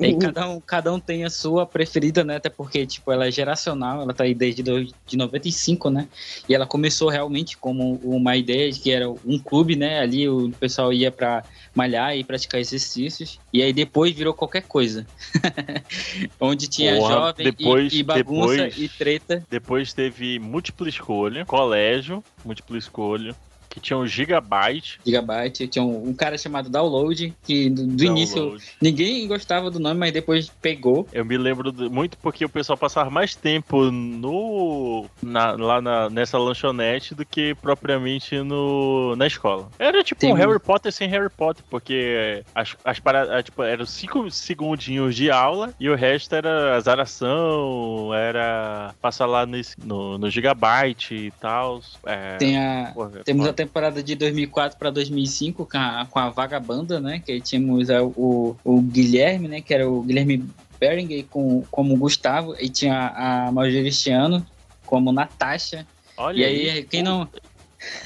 E 0.02 0.16
cada, 0.18 0.50
um, 0.50 0.60
cada 0.62 0.94
um 0.94 1.00
tem 1.00 1.24
a 1.24 1.30
sua 1.30 1.66
preferida, 1.66 2.24
né? 2.24 2.36
Até 2.38 2.50
porque, 2.50 2.86
tipo, 2.86 3.12
ela 3.12 3.28
é 3.28 3.32
geracional, 3.32 4.02
ela 4.02 4.14
tá 4.14 4.24
aí 4.24 4.34
desde 4.34 4.62
do, 4.64 4.84
de 4.84 5.18
95, 5.18 5.90
né? 5.90 6.08
E 6.48 6.54
ela 6.56 6.66
começou 6.66 7.10
realmente 7.10 7.58
como 7.58 7.96
uma 8.04 8.36
ideia 8.36 8.72
de 8.72 8.80
que 8.80 8.92
era 8.92 9.10
um 9.10 9.40
clube, 9.40 9.76
né? 9.76 10.00
Ali 10.00 10.28
o 10.30 10.50
pessoal 10.60 10.92
ia 10.94 11.12
pra 11.12 11.44
malhar 11.76 12.16
e 12.18 12.24
praticar 12.24 12.60
exercícios. 12.62 13.40
E 13.54 13.62
aí 13.62 13.72
depois 13.74 14.14
virou 14.16 14.34
qualquer 14.34 14.64
coisa. 14.64 15.06
Onde 16.40 16.68
tinha 16.68 16.96
Porra, 16.98 17.14
jovem 17.14 17.48
e- 17.48 17.52
depois- 17.52 17.94
e, 17.94 18.04
bagunça 18.04 18.56
depois- 18.56 18.78
e 18.78 18.90
treta. 18.90 19.44
Depois 19.50 19.94
teve 19.94 20.40
múltipla 20.40 20.90
escolha, 20.90 21.46
colégio, 21.46 22.24
múltipla 22.44 22.78
escolha, 22.78 23.36
que 23.72 23.80
tinha 23.80 23.98
um 23.98 24.06
gigabyte. 24.06 25.00
Gigabyte, 25.06 25.68
tinha 25.68 25.84
um, 25.84 26.10
um 26.10 26.14
cara 26.14 26.38
chamado 26.38 26.70
Download, 26.70 27.34
que 27.44 27.70
do, 27.70 27.88
do 27.88 28.04
início 28.04 28.36
download. 28.42 28.64
ninguém 28.82 29.28
gostava 29.28 29.72
do 29.72 29.80
nome, 29.80 30.00
mas 30.00 30.12
depois 30.12 30.50
pegou. 30.62 31.08
Eu 31.14 31.24
me 31.26 31.38
lembro 31.38 31.72
do- 31.72 31.90
muito 31.90 32.18
porque 32.18 32.44
o 32.46 32.50
pessoal 32.50 32.78
passava 32.78 33.10
mais 33.10 33.34
tempo 33.36 33.90
no 33.90 35.06
na- 35.22 35.54
lá 35.54 35.82
na- 35.82 36.10
nessa 36.10 36.38
lanchonete 36.38 37.16
do 37.16 37.26
que 37.26 37.56
propriamente 37.56 38.38
no, 38.42 39.16
na 39.16 39.26
escola. 39.28 39.70
Era 39.80 40.04
tipo 40.04 40.20
Tem 40.22 40.32
um 40.32 40.36
Harry 40.36 40.60
Potter 40.60 40.92
sem 40.92 41.08
Harry 41.08 41.30
Potter, 41.30 41.64
porque 41.70 42.44
as, 42.54 42.76
as 42.84 43.00
paradas, 43.00 43.44
tipo, 43.46 43.64
eram 43.64 43.86
cinco 43.86 44.30
segundinhos 44.30 45.16
de 45.16 45.32
aula 45.32 45.74
e 45.80 45.90
o 45.90 45.96
resto 45.96 46.36
era 46.36 46.76
azaração, 46.76 48.14
era 48.14 48.94
passar 49.02 49.26
lá 49.26 49.46
nesse, 49.46 49.76
no, 49.84 50.18
no 50.18 50.30
Gigabyte 50.30 51.16
e 51.16 51.32
tal. 51.32 51.82
É, 52.06 52.38
Tem 52.38 52.58
a, 52.58 52.92
porra, 52.94 53.22
Temos 53.24 53.46
a 53.46 53.50
foda. 53.50 53.54
Temporada 53.66 54.02
de 54.02 54.16
2004 54.16 54.78
para 54.78 54.90
2005 54.90 55.66
com 55.66 55.78
a, 55.78 56.08
com 56.10 56.20
a 56.20 56.30
Vagabanda, 56.30 57.00
né? 57.00 57.22
Que 57.24 57.34
aí 57.34 57.42
tínhamos 57.42 57.90
o, 58.16 58.56
o 58.64 58.82
Guilherme, 58.82 59.48
né? 59.48 59.62
Que 59.62 59.74
era 59.74 59.90
o 59.90 60.02
Guilherme 60.02 60.46
Beringer 60.80 61.26
com, 61.26 61.62
como 61.70 61.98
Gustavo. 61.98 62.56
E 62.60 62.70
tinha 62.70 63.10
a 63.10 63.52
Marjoristiano 63.52 64.46
como 64.86 65.12
Natasha. 65.12 65.86
Olha 66.18 66.40
E 66.40 66.44
aí, 66.44 66.84
quem 66.84 67.04
não... 67.04 67.28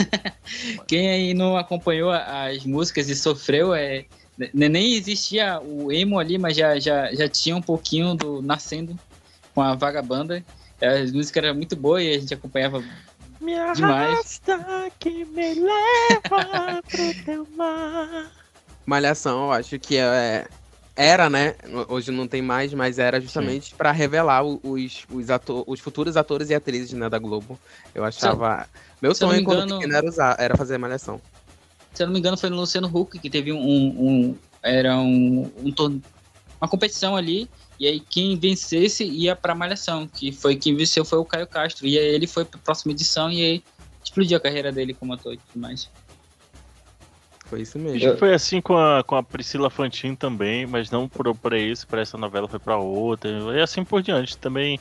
quem 0.87 1.09
aí 1.09 1.33
não 1.33 1.57
acompanhou 1.57 2.11
as 2.11 2.65
músicas 2.65 3.09
e 3.09 3.15
sofreu, 3.15 3.73
é... 3.73 4.05
ne- 4.37 4.69
nem 4.69 4.93
existia 4.93 5.59
o 5.59 5.91
emo 5.91 6.17
ali, 6.17 6.37
mas 6.37 6.55
já, 6.55 6.79
já, 6.79 7.13
já 7.13 7.27
tinha 7.27 7.55
um 7.55 7.61
pouquinho 7.61 8.13
do 8.13 8.41
Nascendo 8.41 8.97
com 9.53 9.61
a 9.61 9.75
Vagabanda. 9.75 10.43
As 10.81 11.11
músicas 11.11 11.43
eram 11.43 11.55
muito 11.55 11.75
boas 11.75 12.03
e 12.03 12.09
a 12.09 12.19
gente 12.19 12.33
acompanhava 12.33 12.83
Me 13.45 13.53
Demais. 13.75 13.81
arrasta 13.81 14.91
que 14.99 15.23
me 15.25 15.53
leva 15.53 16.81
pro 16.89 17.23
teu 17.23 17.47
mar. 17.55 18.31
Malhação, 18.85 19.45
eu 19.45 19.51
acho 19.51 19.77
que 19.79 19.97
é. 19.97 20.47
Era, 20.95 21.29
né? 21.29 21.55
Hoje 21.89 22.09
não 22.11 22.25
tem 22.27 22.41
mais, 22.41 22.73
mas 22.73 22.97
era 22.97 23.19
justamente 23.21 23.75
pra 23.75 23.91
revelar 23.91 24.43
os, 24.43 25.05
os, 25.11 25.29
ato- 25.29 25.63
os 25.67 25.79
futuros 25.79 26.15
atores 26.17 26.49
e 26.49 26.55
atrizes 26.55 26.93
né, 26.93 27.09
da 27.09 27.19
Globo. 27.19 27.59
Eu 27.93 28.03
achava. 28.05 28.65
Meu 29.01 29.13
se 29.13 29.21
eu 29.21 29.27
não 29.27 29.33
sonho 29.33 29.41
me 29.41 29.45
quando 29.45 29.63
engano- 29.65 29.79
pequeno 29.81 29.97
era, 29.97 30.07
usar, 30.07 30.35
era 30.39 30.55
fazer 30.57 30.77
malhação. 30.77 31.21
Se 31.93 32.01
eu 32.01 32.07
não 32.07 32.13
me 32.13 32.19
engano, 32.19 32.37
foi 32.37 32.49
no 32.49 32.55
Luciano 32.55 32.87
Huck 32.87 33.19
que 33.19 33.29
teve 33.29 33.51
um. 33.51 33.57
um- 33.59 34.35
era 34.63 34.95
um, 34.97 35.51
um 35.57 36.01
uma 36.61 36.67
competição 36.69 37.15
ali. 37.15 37.49
E 37.79 37.87
aí 37.87 37.99
quem 37.99 38.37
vencesse 38.37 39.03
ia 39.03 39.35
pra 39.35 39.53
Malhação. 39.55 40.07
Que 40.07 40.31
foi 40.31 40.55
quem 40.55 40.75
venceu 40.75 41.03
foi 41.03 41.19
o 41.19 41.25
Caio 41.25 41.47
Castro. 41.47 41.85
E 41.85 41.97
aí 41.97 42.05
ele 42.05 42.27
foi 42.27 42.45
pra 42.45 42.59
próxima 42.59 42.91
edição 42.93 43.29
e 43.31 43.43
aí 43.43 43.63
explodiu 44.03 44.37
a 44.37 44.39
carreira 44.39 44.71
dele 44.71 44.93
como 44.93 45.13
ator 45.13 45.33
e 45.33 45.37
tudo 45.37 45.59
mais. 45.61 45.89
Foi 47.45 47.61
isso 47.61 47.77
Acho 47.77 47.87
mesmo. 47.87 48.11
que 48.13 48.17
foi 48.17 48.33
assim 48.33 48.59
com 48.59 48.75
a, 48.77 49.03
com 49.03 49.15
a 49.15 49.21
Priscila 49.23 49.69
Fantin 49.69 50.15
também, 50.15 50.65
mas 50.65 50.89
não 50.89 51.07
por, 51.07 51.35
pra 51.35 51.59
isso, 51.59 51.85
pra 51.87 52.01
essa 52.01 52.17
novela 52.17 52.47
foi 52.47 52.57
pra 52.59 52.77
outra, 52.77 53.29
e 53.55 53.61
assim 53.61 53.83
por 53.83 54.01
diante. 54.01 54.35
Também, 54.37 54.79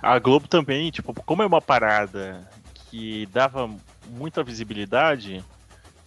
a 0.00 0.18
Globo 0.18 0.48
também, 0.48 0.90
tipo, 0.90 1.12
como 1.24 1.42
é 1.42 1.46
uma 1.46 1.60
parada 1.60 2.48
que 2.90 3.26
dava 3.26 3.68
muita 4.08 4.42
visibilidade, 4.42 5.44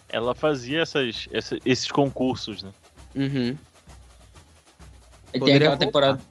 ela 0.08 0.34
fazia 0.34 0.82
essas, 0.82 1.28
essa- 1.32 1.60
esses 1.64 1.92
concursos, 1.92 2.64
né? 2.64 2.72
Uhum. 3.16 3.56
Aí 5.34 5.40
tem 5.40 5.54
aquela 5.56 5.72
voltar. 5.72 5.86
temporada. 5.86 6.22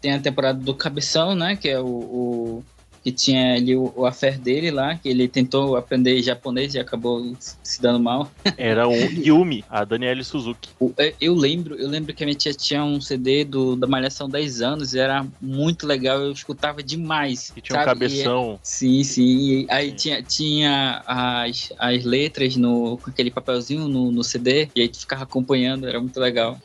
Tem 0.00 0.12
a 0.12 0.20
temporada 0.20 0.58
do 0.58 0.74
Cabeção, 0.74 1.34
né? 1.34 1.56
Que 1.56 1.68
é 1.68 1.80
o. 1.80 1.86
o- 1.86 2.64
que 3.02 3.12
tinha 3.12 3.54
ali 3.54 3.76
o, 3.76 3.92
o 3.94 4.04
affair 4.04 4.36
dele 4.36 4.68
lá, 4.72 4.96
que 4.96 5.08
ele 5.08 5.28
tentou 5.28 5.76
aprender 5.76 6.20
japonês 6.20 6.74
e 6.74 6.80
acabou 6.80 7.36
se 7.62 7.80
dando 7.80 8.00
mal. 8.00 8.28
Era 8.58 8.88
o 8.88 8.92
Yumi, 8.96 9.64
a 9.70 9.84
Daniele 9.84 10.24
Suzuki. 10.24 10.70
O- 10.80 10.92
eu- 11.20 11.32
lembro, 11.36 11.76
eu 11.76 11.88
lembro 11.88 12.12
que 12.12 12.24
a 12.24 12.26
minha 12.26 12.36
tia 12.36 12.52
tinha 12.52 12.82
um 12.82 13.00
CD 13.00 13.44
do, 13.44 13.76
da 13.76 13.86
Malhação 13.86 14.28
10 14.28 14.60
anos, 14.60 14.92
e 14.92 14.98
era 14.98 15.24
muito 15.40 15.86
legal, 15.86 16.18
eu 16.18 16.32
escutava 16.32 16.82
demais. 16.82 17.52
Que 17.52 17.60
tinha 17.60 17.78
um 17.78 17.84
sabe? 17.84 18.00
cabeção. 18.00 18.54
E- 18.60 18.68
sim, 18.68 19.04
sim. 19.04 19.38
E 19.38 19.66
aí 19.70 19.90
Sim. 19.90 19.94
tinha, 19.96 20.22
tinha 20.24 21.02
as, 21.06 21.72
as 21.78 22.02
letras 22.04 22.56
no, 22.56 22.98
com 22.98 23.08
aquele 23.08 23.30
papelzinho 23.30 23.86
no, 23.86 24.10
no 24.10 24.24
CD, 24.24 24.68
e 24.74 24.80
aí 24.82 24.88
tu 24.88 24.98
ficava 24.98 25.22
acompanhando, 25.22 25.86
era 25.86 26.00
muito 26.00 26.18
legal. 26.18 26.58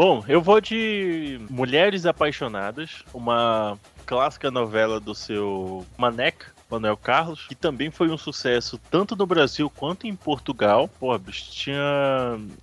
Bom, 0.00 0.24
eu 0.26 0.40
vou 0.40 0.62
de 0.62 1.38
Mulheres 1.50 2.06
Apaixonadas, 2.06 3.04
uma 3.12 3.78
clássica 4.06 4.50
novela 4.50 4.98
do 4.98 5.14
seu 5.14 5.86
Maneca, 5.98 6.46
Manuel 6.70 6.96
Carlos, 6.96 7.46
que 7.46 7.54
também 7.54 7.90
foi 7.90 8.08
um 8.08 8.16
sucesso 8.16 8.80
tanto 8.90 9.14
no 9.14 9.26
Brasil 9.26 9.68
quanto 9.68 10.06
em 10.06 10.16
Portugal. 10.16 10.88
Pô, 10.98 11.18
tinha. 11.18 11.78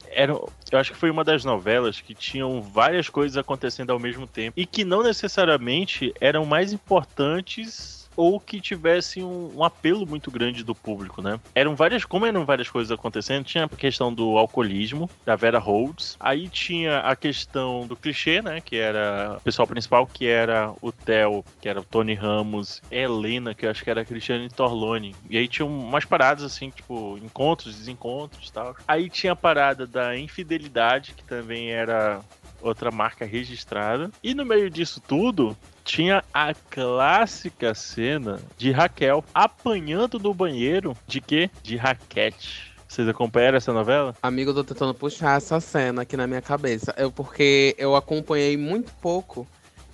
Era... 0.10 0.34
Eu 0.34 0.80
acho 0.80 0.94
que 0.94 0.98
foi 0.98 1.12
uma 1.12 1.24
das 1.24 1.46
novelas 1.46 2.02
que 2.02 2.16
tinham 2.16 2.60
várias 2.60 3.08
coisas 3.08 3.38
acontecendo 3.38 3.92
ao 3.92 4.00
mesmo 4.00 4.26
tempo 4.26 4.60
e 4.60 4.66
que 4.66 4.84
não 4.84 5.04
necessariamente 5.04 6.12
eram 6.20 6.44
mais 6.44 6.74
importantes 6.74 8.07
ou 8.18 8.40
que 8.40 8.60
tivessem 8.60 9.24
um, 9.24 9.52
um 9.56 9.64
apelo 9.64 10.06
muito 10.06 10.32
grande 10.32 10.64
do 10.64 10.74
público, 10.74 11.22
né? 11.22 11.40
Eram 11.54 11.76
várias, 11.76 12.04
como 12.04 12.26
eram 12.26 12.44
várias 12.44 12.70
coisas 12.70 12.92
acontecendo, 12.92 13.46
tinha 13.46 13.66
a 13.66 13.70
questão 13.70 14.12
do 14.12 14.38
alcoolismo, 14.38 15.10
da 15.24 15.36
Vera 15.36 15.60
Holds, 15.60 16.18
aí 16.20 16.50
tinha 16.50 17.00
a 17.00 17.16
questão 17.16 17.86
do 17.86 17.96
clichê, 17.96 18.42
né? 18.42 18.60
Que 18.60 18.78
era 18.78 19.36
o 19.38 19.42
pessoal 19.42 19.68
principal, 19.68 20.08
que 20.08 20.28
era 20.28 20.74
o 20.82 20.92
Theo, 20.92 21.46
que 21.62 21.70
era 21.70 21.80
o 21.80 21.84
Tony 21.84 22.16
Ramos, 22.16 22.82
Helena, 22.90 23.54
que 23.54 23.66
eu 23.66 23.70
acho 23.70 23.84
que 23.84 23.90
era 23.90 24.02
a 24.02 24.06
Cristiane 24.06 24.50
Torlone. 24.50 25.16
E 25.30 25.38
aí 25.38 25.48
tinha 25.48 25.66
umas 25.66 26.04
paradas 26.04 26.44
assim, 26.44 26.72
tipo, 26.72 27.18
encontros, 27.22 27.76
desencontros 27.76 28.50
e 28.50 28.54
tal. 28.54 28.76
Aí 28.88 29.10
tinha 29.10 29.34
a 29.34 29.36
parada 29.36 29.86
da 29.86 30.18
infidelidade, 30.18 31.14
que 31.14 31.24
também 31.24 31.72
era 31.72 32.22
outra 32.62 32.92
marca 32.92 33.26
registrada. 33.26 34.12
E 34.24 34.34
no 34.34 34.46
meio 34.46 34.70
disso 34.70 35.02
tudo, 35.06 35.56
tinha 35.84 36.24
a 36.34 36.54
clássica 36.54 37.74
cena 37.74 38.40
de 38.58 38.72
Raquel 38.72 39.24
apanhando 39.34 40.20
no 40.20 40.34
banheiro 40.34 40.96
de 41.08 41.22
quê? 41.22 41.50
De 41.64 41.76
raquete. 41.76 42.76
Vocês 42.88 43.08
acompanharam 43.08 43.58
essa 43.58 43.74
novela? 43.74 44.16
Amigo, 44.24 44.52
eu 44.52 44.56
tô 44.56 44.64
tentando 44.64 44.94
puxar 44.94 45.38
essa 45.38 45.60
cena 45.60 46.04
aqui 46.04 46.16
na 46.16 46.26
minha 46.26 46.42
cabeça. 46.42 46.96
Eu, 46.98 47.12
porque 47.12 47.76
eu 47.78 47.96
acompanhei 47.96 48.56
muito 48.56 48.94
pouco, 49.02 49.46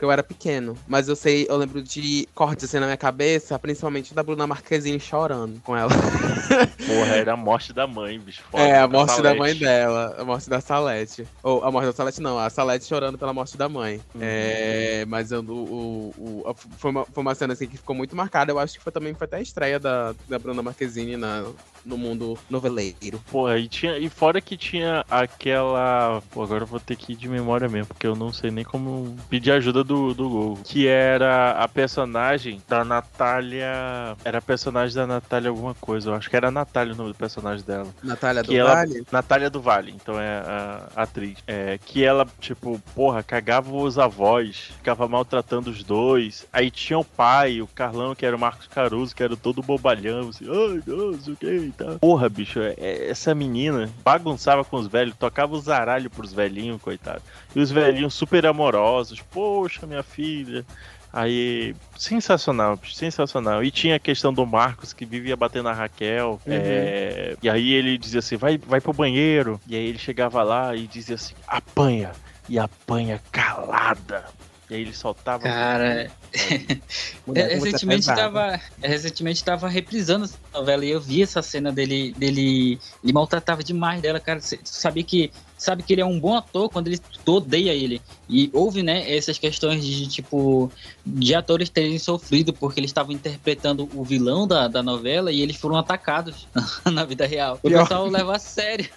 porque 0.04 0.06
eu 0.06 0.12
era 0.12 0.24
pequeno. 0.24 0.78
Mas 0.88 1.08
eu 1.08 1.16
sei, 1.16 1.46
eu 1.50 1.56
lembro 1.56 1.82
de 1.82 2.28
cortes 2.36 2.66
assim 2.66 2.78
na 2.80 2.86
minha 2.86 2.98
cabeça, 2.98 3.58
principalmente 3.58 4.14
da 4.14 4.22
Bruna 4.22 4.46
Marquezine 4.46 5.00
chorando 5.00 5.62
com 5.62 5.76
ela. 5.76 5.90
Porra, 6.86 7.16
era 7.16 7.34
a 7.34 7.38
morte 7.38 7.72
da 7.72 7.88
mãe, 7.88 8.20
bicho. 8.20 8.44
Foda, 8.52 8.64
é, 8.64 8.78
a 8.80 8.82
da 8.82 8.88
morte 8.90 9.08
da 9.08 9.16
Salete. 9.16 9.40
mãe 9.40 9.56
dela. 9.56 10.16
A 10.20 10.26
morte 10.26 10.50
da 10.50 10.60
Salete. 10.60 11.26
Ou 11.42 11.64
a 11.64 11.72
morte 11.72 11.86
da 11.86 11.94
Salete 11.94 12.22
não, 12.22 12.38
a 12.38 12.50
Salete 12.50 12.86
chorando 12.86 13.18
pela 13.18 13.34
morte 13.34 13.56
da 13.58 13.70
mãe. 13.70 14.02
Uhum. 14.14 14.22
É, 14.22 15.06
mas 15.08 15.32
eu, 15.32 15.42
o, 15.42 16.14
o- 16.18 16.44
a- 16.50 16.54
foi, 16.78 16.92
uma, 16.92 17.06
foi 17.06 17.22
uma 17.22 17.36
cena 17.36 17.54
assim 17.54 17.68
que 17.68 17.78
ficou 17.78 17.96
muito 17.96 18.16
marcada. 18.16 18.52
Eu 18.52 18.60
acho 18.60 18.74
que 18.78 18.84
foi 18.84 18.92
também 18.92 19.16
foi 19.16 19.26
até 19.26 19.38
a 19.38 19.42
estreia 19.42 19.80
da, 19.80 20.14
da 20.28 20.38
Bruna 20.38 20.62
Marquezine 20.62 21.16
na, 21.16 21.46
no 21.86 21.98
mundo 21.98 22.38
noveleiro. 22.50 23.22
Porra, 23.32 23.58
e, 23.58 23.68
tinha, 23.68 23.98
e 23.98 24.10
fora 24.10 24.40
que 24.42 24.56
tinha 24.58 25.06
aquela. 25.10 26.22
Pô, 26.32 26.44
agora 26.44 26.64
eu 26.64 26.68
vou 26.68 26.80
ter 26.80 26.96
que 26.96 27.14
ir 27.14 27.16
de 27.16 27.28
memória 27.28 27.68
mesmo, 27.68 27.88
porque 27.88 28.08
eu 28.08 28.16
não 28.16 28.32
sei 28.32 28.52
nem 28.52 28.64
como 28.64 29.16
pedir 29.30 29.52
ajuda 29.52 29.84
do, 29.84 30.14
do 30.14 30.30
Google. 30.30 30.60
Que 30.64 30.88
era 30.88 31.52
a 31.52 31.68
personagem 31.68 32.62
da 32.68 32.84
Natália. 32.84 34.16
Era 34.24 34.38
a 34.38 34.42
personagem 34.42 34.96
da 34.96 35.06
Natália 35.08 35.50
alguma 35.50 35.74
coisa. 35.74 36.10
Eu 36.10 36.16
acho 36.16 36.30
que 36.30 36.36
era 36.36 36.48
a 36.48 36.52
Natália 36.52 36.94
o 36.94 36.98
nome 36.98 37.12
do 37.12 37.16
personagem 37.18 37.66
dela. 37.66 37.88
Natália 38.04 38.44
do 38.44 38.50
Que 38.50 38.58
ela- 38.58 38.74
Vale? 38.76 39.04
Natália 39.12 39.50
do 39.50 39.62
Vale, 39.62 39.92
então 39.92 40.20
é 40.20 40.38
a, 40.40 40.88
a 40.96 41.04
atriz. 41.04 41.38
É, 41.48 41.78
que 41.78 42.04
ela, 42.04 42.26
tipo, 42.40 42.80
porra, 42.96 43.22
cagava 43.24 43.72
os 43.76 43.98
avós, 44.00 44.72
ficava 44.78 45.08
maltratando 45.08 45.70
os 45.70 45.84
dois. 45.84 46.46
Aí 46.52 46.70
tinha 46.72 46.98
o 47.00 47.04
pai, 47.06 47.62
o 47.62 47.68
Carlão, 47.68 48.16
que 48.16 48.26
era 48.26 48.36
o 48.36 48.40
Marcos 48.40 48.68
Caruso, 48.68 49.16
que 49.16 49.24
era 49.24 49.36
todo 49.36 49.62
bobalhão, 49.62 50.30
assim, 50.30 50.46
ai, 50.48 50.82
não 50.86 51.20
sei 51.20 51.34
o 51.34 51.38
que 51.38 51.73
e 51.74 51.84
tal. 51.86 52.00
Porra, 52.00 52.30
bicho, 52.30 52.60
é- 52.60 52.74
é- 52.78 53.10
essa 53.10 53.34
menina 53.36 53.90
bagunçava 54.04 54.64
com 54.64 54.78
os 54.78 54.88
velhos, 54.88 55.16
tocava 55.18 55.56
os 55.56 55.66
zaralhos 55.66 56.12
pros 56.12 56.32
velhinhos, 56.34 56.82
coitado. 56.82 57.22
E 57.56 57.60
os 57.60 57.72
velhinhos 57.72 58.14
super 58.14 58.46
amorosos, 58.46 59.20
poxa, 59.22 59.86
minha 59.86 60.04
filha. 60.04 60.66
Aí, 61.12 61.76
sensacional, 61.96 62.76
bicho, 62.76 62.96
sensacional. 62.96 63.64
E 63.64 63.70
tinha 63.70 63.98
a 63.98 64.00
questão 64.00 64.34
do 64.34 64.46
Marcos 64.48 64.94
que 64.94 65.06
vivia 65.06 65.36
batendo 65.36 65.66
na 65.66 65.74
Raquel. 65.74 66.42
é, 66.48 67.38
e 67.42 67.48
aí 67.50 67.72
ele 67.74 68.00
dizia 68.00 68.18
assim: 68.20 68.36
vai, 68.36 68.58
vai 68.58 68.82
pro 68.82 68.92
banheiro. 68.94 69.62
E 69.68 69.76
aí 69.76 69.86
ele 69.86 70.00
chegava 70.00 70.42
lá 70.42 70.76
e 70.76 70.88
dizia 70.88 71.14
assim: 71.16 71.36
apanha. 71.48 72.12
E 72.50 72.58
apanha 72.58 73.22
calada. 73.32 74.26
E 74.70 74.74
aí 74.74 74.82
ele 74.82 74.94
soltava. 74.94 75.44
Cara, 75.44 76.10
Mulher, 77.28 77.50
É, 77.50 77.54
é 77.54 77.56
recentemente 77.56 78.08
pesada. 78.08 78.22
tava, 78.22 78.62
é, 78.82 78.88
recentemente 78.88 79.44
tava 79.44 79.68
reprisando 79.68 80.26
essa 80.26 80.38
novela 80.54 80.86
e 80.86 80.90
eu 80.90 81.00
vi 81.00 81.22
essa 81.22 81.42
cena 81.42 81.72
dele, 81.72 82.14
dele, 82.18 82.80
ele 83.04 83.14
maltratava 83.14 83.64
demais 83.64 84.02
dela, 84.02 84.20
cara. 84.20 84.40
Você 84.40 84.60
sabia 84.64 85.04
que, 85.04 85.32
sabe 85.58 85.84
que 85.84 85.94
ele 85.94 86.02
é 86.02 86.06
um 86.06 86.20
bom 86.20 86.36
ator 86.36 86.70
quando 86.70 86.88
ele 86.88 87.00
odeia 87.26 87.72
ele. 87.72 88.02
E 88.28 88.50
houve, 88.54 88.82
né, 88.82 89.16
essas 89.16 89.38
questões 89.38 89.86
de 89.86 90.08
tipo 90.08 90.72
de 91.06 91.36
atores 91.36 91.70
terem 91.70 92.00
sofrido 92.00 92.54
porque 92.54 92.80
eles 92.80 92.90
estavam 92.90 93.12
interpretando 93.12 93.90
o 93.94 94.04
vilão 94.04 94.48
da, 94.48 94.68
da 94.68 94.82
novela 94.82 95.32
e 95.32 95.42
eles 95.42 95.58
foram 95.58 95.78
atacados 95.78 96.48
na 96.92 97.06
vida 97.06 97.26
real. 97.26 97.60
O 97.62 97.70
pessoal 97.70 98.08
leva 98.08 98.36
a 98.36 98.40
sério. 98.40 98.90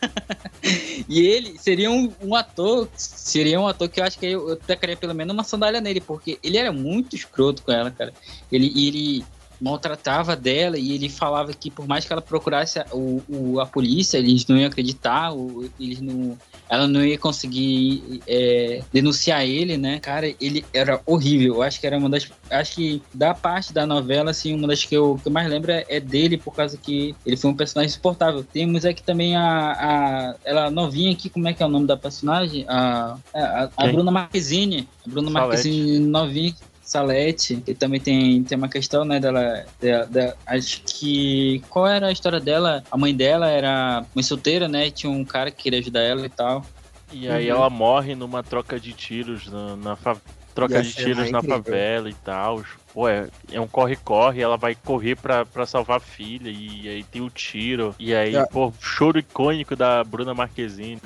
e 1.09 1.21
ele 1.21 1.59
seria 1.59 1.91
um, 1.91 2.13
um 2.23 2.35
ator, 2.35 2.89
seria 2.97 3.61
um 3.61 3.69
ator 3.69 3.89
que 3.89 4.01
eu 4.01 4.05
acho 4.05 4.19
que 4.19 4.27
eu, 4.27 4.51
eu 4.51 4.57
tacaria 4.57 4.97
pelo 4.97 5.15
menos 5.15 5.35
uma 5.35 5.45
sandália 5.45 5.81
nele, 5.81 6.01
porque 6.01 6.39
ele 6.43 6.57
era 6.57 6.73
muito 6.73 7.17
escroto 7.27 7.63
com 7.63 7.73
ela, 7.73 7.91
cara. 7.91 8.13
Ele, 8.51 8.67
ele 8.77 9.25
maltratava 9.59 10.37
dela 10.37 10.79
e 10.79 10.93
ele 10.93 11.09
falava 11.09 11.53
que 11.55 11.71
por 11.71 11.89
mais 11.89 12.05
que 12.05 12.13
ela 12.13 12.21
procurasse 12.21 12.79
a, 12.79 12.87
o, 12.93 13.23
o- 13.27 13.59
a 13.61 13.65
polícia, 13.67 14.19
eles 14.19 14.47
não 14.47 14.57
iam 14.59 14.67
acreditar, 14.69 15.33
o- 15.33 15.71
eles 15.81 15.99
não, 16.01 16.37
ela 16.69 16.87
não 16.87 17.03
ia 17.03 17.17
conseguir 17.17 18.21
é, 18.27 18.83
denunciar 18.93 19.47
ele, 19.47 19.79
né? 19.79 19.99
Cara, 19.99 20.27
ele 20.39 20.63
era 20.75 21.01
horrível. 21.07 21.55
Eu 21.55 21.63
acho 21.63 21.81
que 21.81 21.87
era 21.87 21.97
uma 21.97 22.11
das. 22.11 22.29
Acho 22.51 22.75
que 22.75 23.03
da 23.15 23.33
parte 23.33 23.73
da 23.73 23.87
novela, 23.87 24.31
assim, 24.31 24.55
uma 24.55 24.69
das 24.69 24.85
que 24.85 24.95
eu, 24.95 25.19
que 25.23 25.29
eu 25.29 25.33
mais 25.33 25.49
lembro 25.49 25.73
é, 25.73 25.87
é 25.89 26.01
dele, 26.01 26.37
por 26.37 26.55
causa 26.55 26.77
que 26.77 27.15
ele 27.25 27.37
foi 27.39 27.51
um 27.51 27.57
personagem 27.57 27.89
insuportável. 27.91 28.45
Temos 28.45 28.85
aqui 28.85 29.03
também 29.03 29.37
a, 29.37 29.73
a. 29.73 30.35
Ela 30.45 30.71
novinha 30.71 31.13
aqui, 31.13 31.31
como 31.31 31.49
é 31.49 31.55
que 31.55 31.63
é 31.63 31.67
o 31.67 31.71
nome 31.71 31.87
da 31.87 31.97
personagem? 31.97 32.67
A, 32.69 33.17
a, 33.35 33.71
a 33.75 33.83
Quem? 33.85 33.93
Bruna 33.93 34.11
Marquezine. 34.11 34.87
A 35.07 35.09
Bruna 35.09 35.31
Salete. 35.31 35.49
Marquezine 35.71 35.99
novinha. 36.01 36.55
Salete, 36.87 37.61
e 37.67 37.75
também 37.75 37.99
tem, 38.01 38.45
tem 38.45 38.57
uma 38.57 38.69
questão, 38.69 39.05
né, 39.05 39.19
dela, 39.19 39.65
dela, 39.81 40.07
dela- 40.07 40.37
acho 40.47 40.83
que, 40.87 41.61
qual 41.69 41.85
era 41.87 42.07
a 42.07 42.13
história 42.13 42.39
dela? 42.39 42.85
A 42.91 42.97
mãe 42.97 43.13
dela 43.13 43.49
era 43.49 44.07
mãe 44.15 44.23
solteira, 44.23 44.69
né, 44.69 44.89
tinha 44.91 45.11
um 45.11 45.25
cara 45.25 45.51
que 45.51 45.65
queria 45.65 45.81
ajudar 45.81 46.01
ela 46.03 46.25
e 46.25 46.29
tal. 46.29 46.65
E 47.13 47.29
aí 47.29 47.51
Uhum. 47.51 47.57
ela 47.57 47.69
morre 47.71 48.15
numa 48.15 48.43
troca 48.43 48.79
de 48.79 48.93
tiros 48.93 49.49
na, 49.51 49.77
na 49.77 49.97
fa- 49.97 50.17
troca 50.55 50.81
de 50.81 50.93
tiros 50.93 51.19
mais 51.19 51.31
na 51.33 51.39
incrível. 51.39 51.63
favela 51.65 52.09
e 52.09 52.15
tal. 52.15 52.63
Pô, 52.95 53.09
é, 53.09 53.29
é 53.53 53.61
um 53.61 53.67
corre-corre, 53.67 54.41
ela 54.41 54.57
vai 54.57 54.75
correr 54.77 55.17
pra, 55.17 55.45
pra 55.45 55.67
salvar 55.67 55.97
a 55.99 56.01
filha, 56.01 56.49
e 56.51 56.89
aí 56.89 57.03
tem 57.05 57.21
o 57.21 57.29
tiro. 57.29 57.95
E 57.99 58.15
aí, 58.15 58.35
É. 58.37 58.47
pô, 58.47 58.73
choro 58.81 59.19
icônico 59.19 59.75
da 59.75 60.03
Bruna 60.05 60.35
Marquezine. 60.35 61.01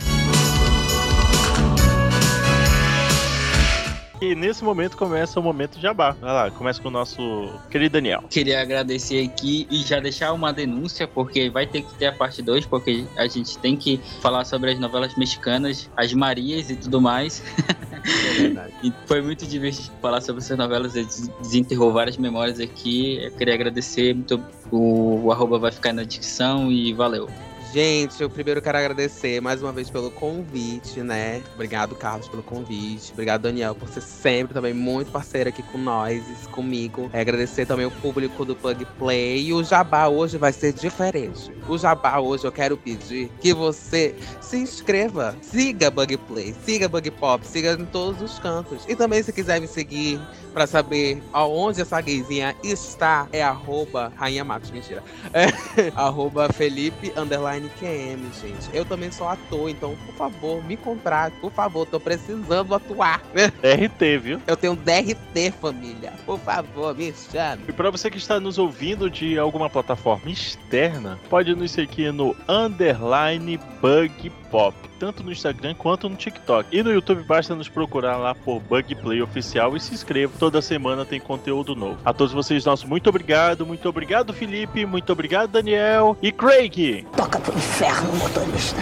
E 4.20 4.34
nesse 4.34 4.62
momento 4.62 4.96
começa 4.98 5.40
o 5.40 5.42
momento 5.42 5.80
jabá. 5.80 6.10
Vai 6.20 6.32
lá, 6.32 6.50
começa 6.50 6.80
com 6.80 6.88
o 6.88 6.90
nosso 6.90 7.48
querido 7.70 7.94
Daniel. 7.94 8.22
Queria 8.28 8.60
agradecer 8.60 9.24
aqui 9.24 9.66
e 9.70 9.78
já 9.78 9.98
deixar 9.98 10.32
uma 10.34 10.52
denúncia, 10.52 11.08
porque 11.08 11.48
vai 11.48 11.66
ter 11.66 11.82
que 11.82 11.94
ter 11.94 12.06
a 12.06 12.12
parte 12.12 12.42
2, 12.42 12.66
porque 12.66 13.06
a 13.16 13.26
gente 13.26 13.56
tem 13.58 13.76
que 13.76 13.98
falar 14.20 14.44
sobre 14.44 14.72
as 14.72 14.78
novelas 14.78 15.16
mexicanas, 15.16 15.88
as 15.96 16.12
Marias 16.12 16.68
e 16.68 16.76
tudo 16.76 17.00
mais. 17.00 17.42
É 17.56 18.40
verdade. 18.42 18.74
E 18.82 18.92
foi 19.06 19.20
muito 19.20 19.46
divertido 19.46 19.90
falar 20.00 20.20
sobre 20.22 20.42
essas 20.42 20.56
novelas, 20.56 20.96
e 20.96 21.04
des- 21.04 21.28
desenterrou 21.40 21.92
várias 21.92 22.16
memórias 22.16 22.58
aqui. 22.60 23.18
Eu 23.22 23.30
queria 23.32 23.54
agradecer, 23.54 24.14
muito, 24.14 24.42
o, 24.70 25.20
o 25.24 25.32
arroba 25.32 25.58
vai 25.58 25.70
ficar 25.72 25.92
na 25.92 26.02
descrição 26.02 26.70
e 26.72 26.92
valeu. 26.94 27.28
Gente, 27.72 28.20
eu 28.20 28.28
primeiro 28.28 28.60
quero 28.60 28.78
agradecer 28.78 29.40
mais 29.40 29.62
uma 29.62 29.70
vez 29.70 29.88
pelo 29.88 30.10
convite, 30.10 31.02
né? 31.02 31.40
Obrigado, 31.54 31.94
Carlos, 31.94 32.26
pelo 32.26 32.42
convite. 32.42 33.12
Obrigado, 33.12 33.42
Daniel, 33.42 33.76
por 33.76 33.88
ser 33.88 34.00
sempre 34.00 34.52
também 34.52 34.74
muito 34.74 35.12
parceiro 35.12 35.50
aqui 35.50 35.62
com 35.62 35.78
nós, 35.78 36.20
comigo. 36.50 37.08
É, 37.12 37.20
agradecer 37.20 37.66
também 37.66 37.86
o 37.86 37.90
público 37.92 38.44
do 38.44 38.56
Plug 38.56 38.84
Play. 38.98 39.46
E 39.46 39.52
o 39.52 39.62
Jabá 39.62 40.08
hoje 40.08 40.36
vai 40.36 40.52
ser 40.52 40.72
diferente. 40.72 41.52
O 41.68 41.78
Jabá 41.78 42.18
hoje 42.18 42.44
eu 42.44 42.50
quero 42.50 42.76
pedir 42.76 43.30
que 43.40 43.54
você 43.54 44.16
se 44.40 44.56
inscreva. 44.56 45.36
Siga 45.40 45.92
Bug 45.92 46.16
Play, 46.16 46.52
siga 46.64 46.88
Bug 46.88 47.08
Pop, 47.12 47.46
siga 47.46 47.74
em 47.74 47.86
todos 47.86 48.20
os 48.20 48.40
cantos. 48.40 48.84
E 48.88 48.96
também, 48.96 49.22
se 49.22 49.32
quiser 49.32 49.60
me 49.60 49.68
seguir 49.68 50.20
pra 50.52 50.66
saber 50.66 51.22
aonde 51.32 51.80
essa 51.80 52.00
gayzinha 52.00 52.56
está, 52.64 53.28
é 53.32 53.44
arroba 53.44 54.12
Rainha 54.16 54.44
Matos, 54.44 54.72
mentira. 54.72 55.04
arroba 55.94 56.52
Felipe 56.52 57.12
underline 57.16 57.59
QM, 57.68 58.30
gente. 58.40 58.70
Eu 58.72 58.84
também 58.84 59.10
sou 59.10 59.28
ator, 59.28 59.68
então, 59.68 59.96
por 60.06 60.14
favor, 60.14 60.64
me 60.64 60.76
contrate, 60.76 61.36
por 61.40 61.52
favor, 61.52 61.86
tô 61.86 62.00
precisando 62.00 62.74
atuar. 62.74 63.22
RT, 63.34 64.18
viu? 64.18 64.40
Eu 64.46 64.56
tenho 64.56 64.74
DRT, 64.76 65.52
família. 65.60 66.12
Por 66.24 66.38
favor, 66.38 66.96
me 66.96 67.12
chame. 67.12 67.62
E 67.68 67.72
pra 67.72 67.90
você 67.90 68.10
que 68.10 68.18
está 68.18 68.40
nos 68.40 68.58
ouvindo 68.58 69.10
de 69.10 69.38
alguma 69.38 69.68
plataforma 69.68 70.30
externa, 70.30 71.18
pode 71.28 71.54
nos 71.54 71.70
seguir 71.70 72.12
no 72.12 72.34
underline 72.48 73.58
bug 73.80 74.32
pop, 74.50 74.76
tanto 74.98 75.22
no 75.22 75.32
Instagram 75.32 75.74
quanto 75.74 76.08
no 76.08 76.16
TikTok. 76.16 76.68
E 76.76 76.82
no 76.82 76.92
YouTube 76.92 77.22
basta 77.22 77.54
nos 77.54 77.68
procurar 77.68 78.16
lá 78.16 78.34
por 78.34 78.60
Bug 78.60 78.94
Play 78.96 79.22
Oficial 79.22 79.76
e 79.76 79.80
se 79.80 79.94
inscreva. 79.94 80.32
Toda 80.38 80.60
semana 80.60 81.04
tem 81.04 81.20
conteúdo 81.20 81.74
novo. 81.74 81.98
A 82.04 82.12
todos 82.12 82.32
vocês, 82.32 82.64
nosso 82.64 82.88
muito 82.88 83.08
obrigado. 83.08 83.64
Muito 83.64 83.88
obrigado, 83.88 84.32
Felipe. 84.32 84.84
Muito 84.84 85.12
obrigado, 85.12 85.50
Daniel. 85.50 86.16
E 86.20 86.32
Craig! 86.32 87.06
Toca 87.16 87.38
pro 87.38 87.56
inferno, 87.56 88.12
motorista. 88.16 88.80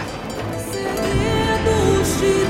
Segredos 0.57 2.19
de 2.19 2.49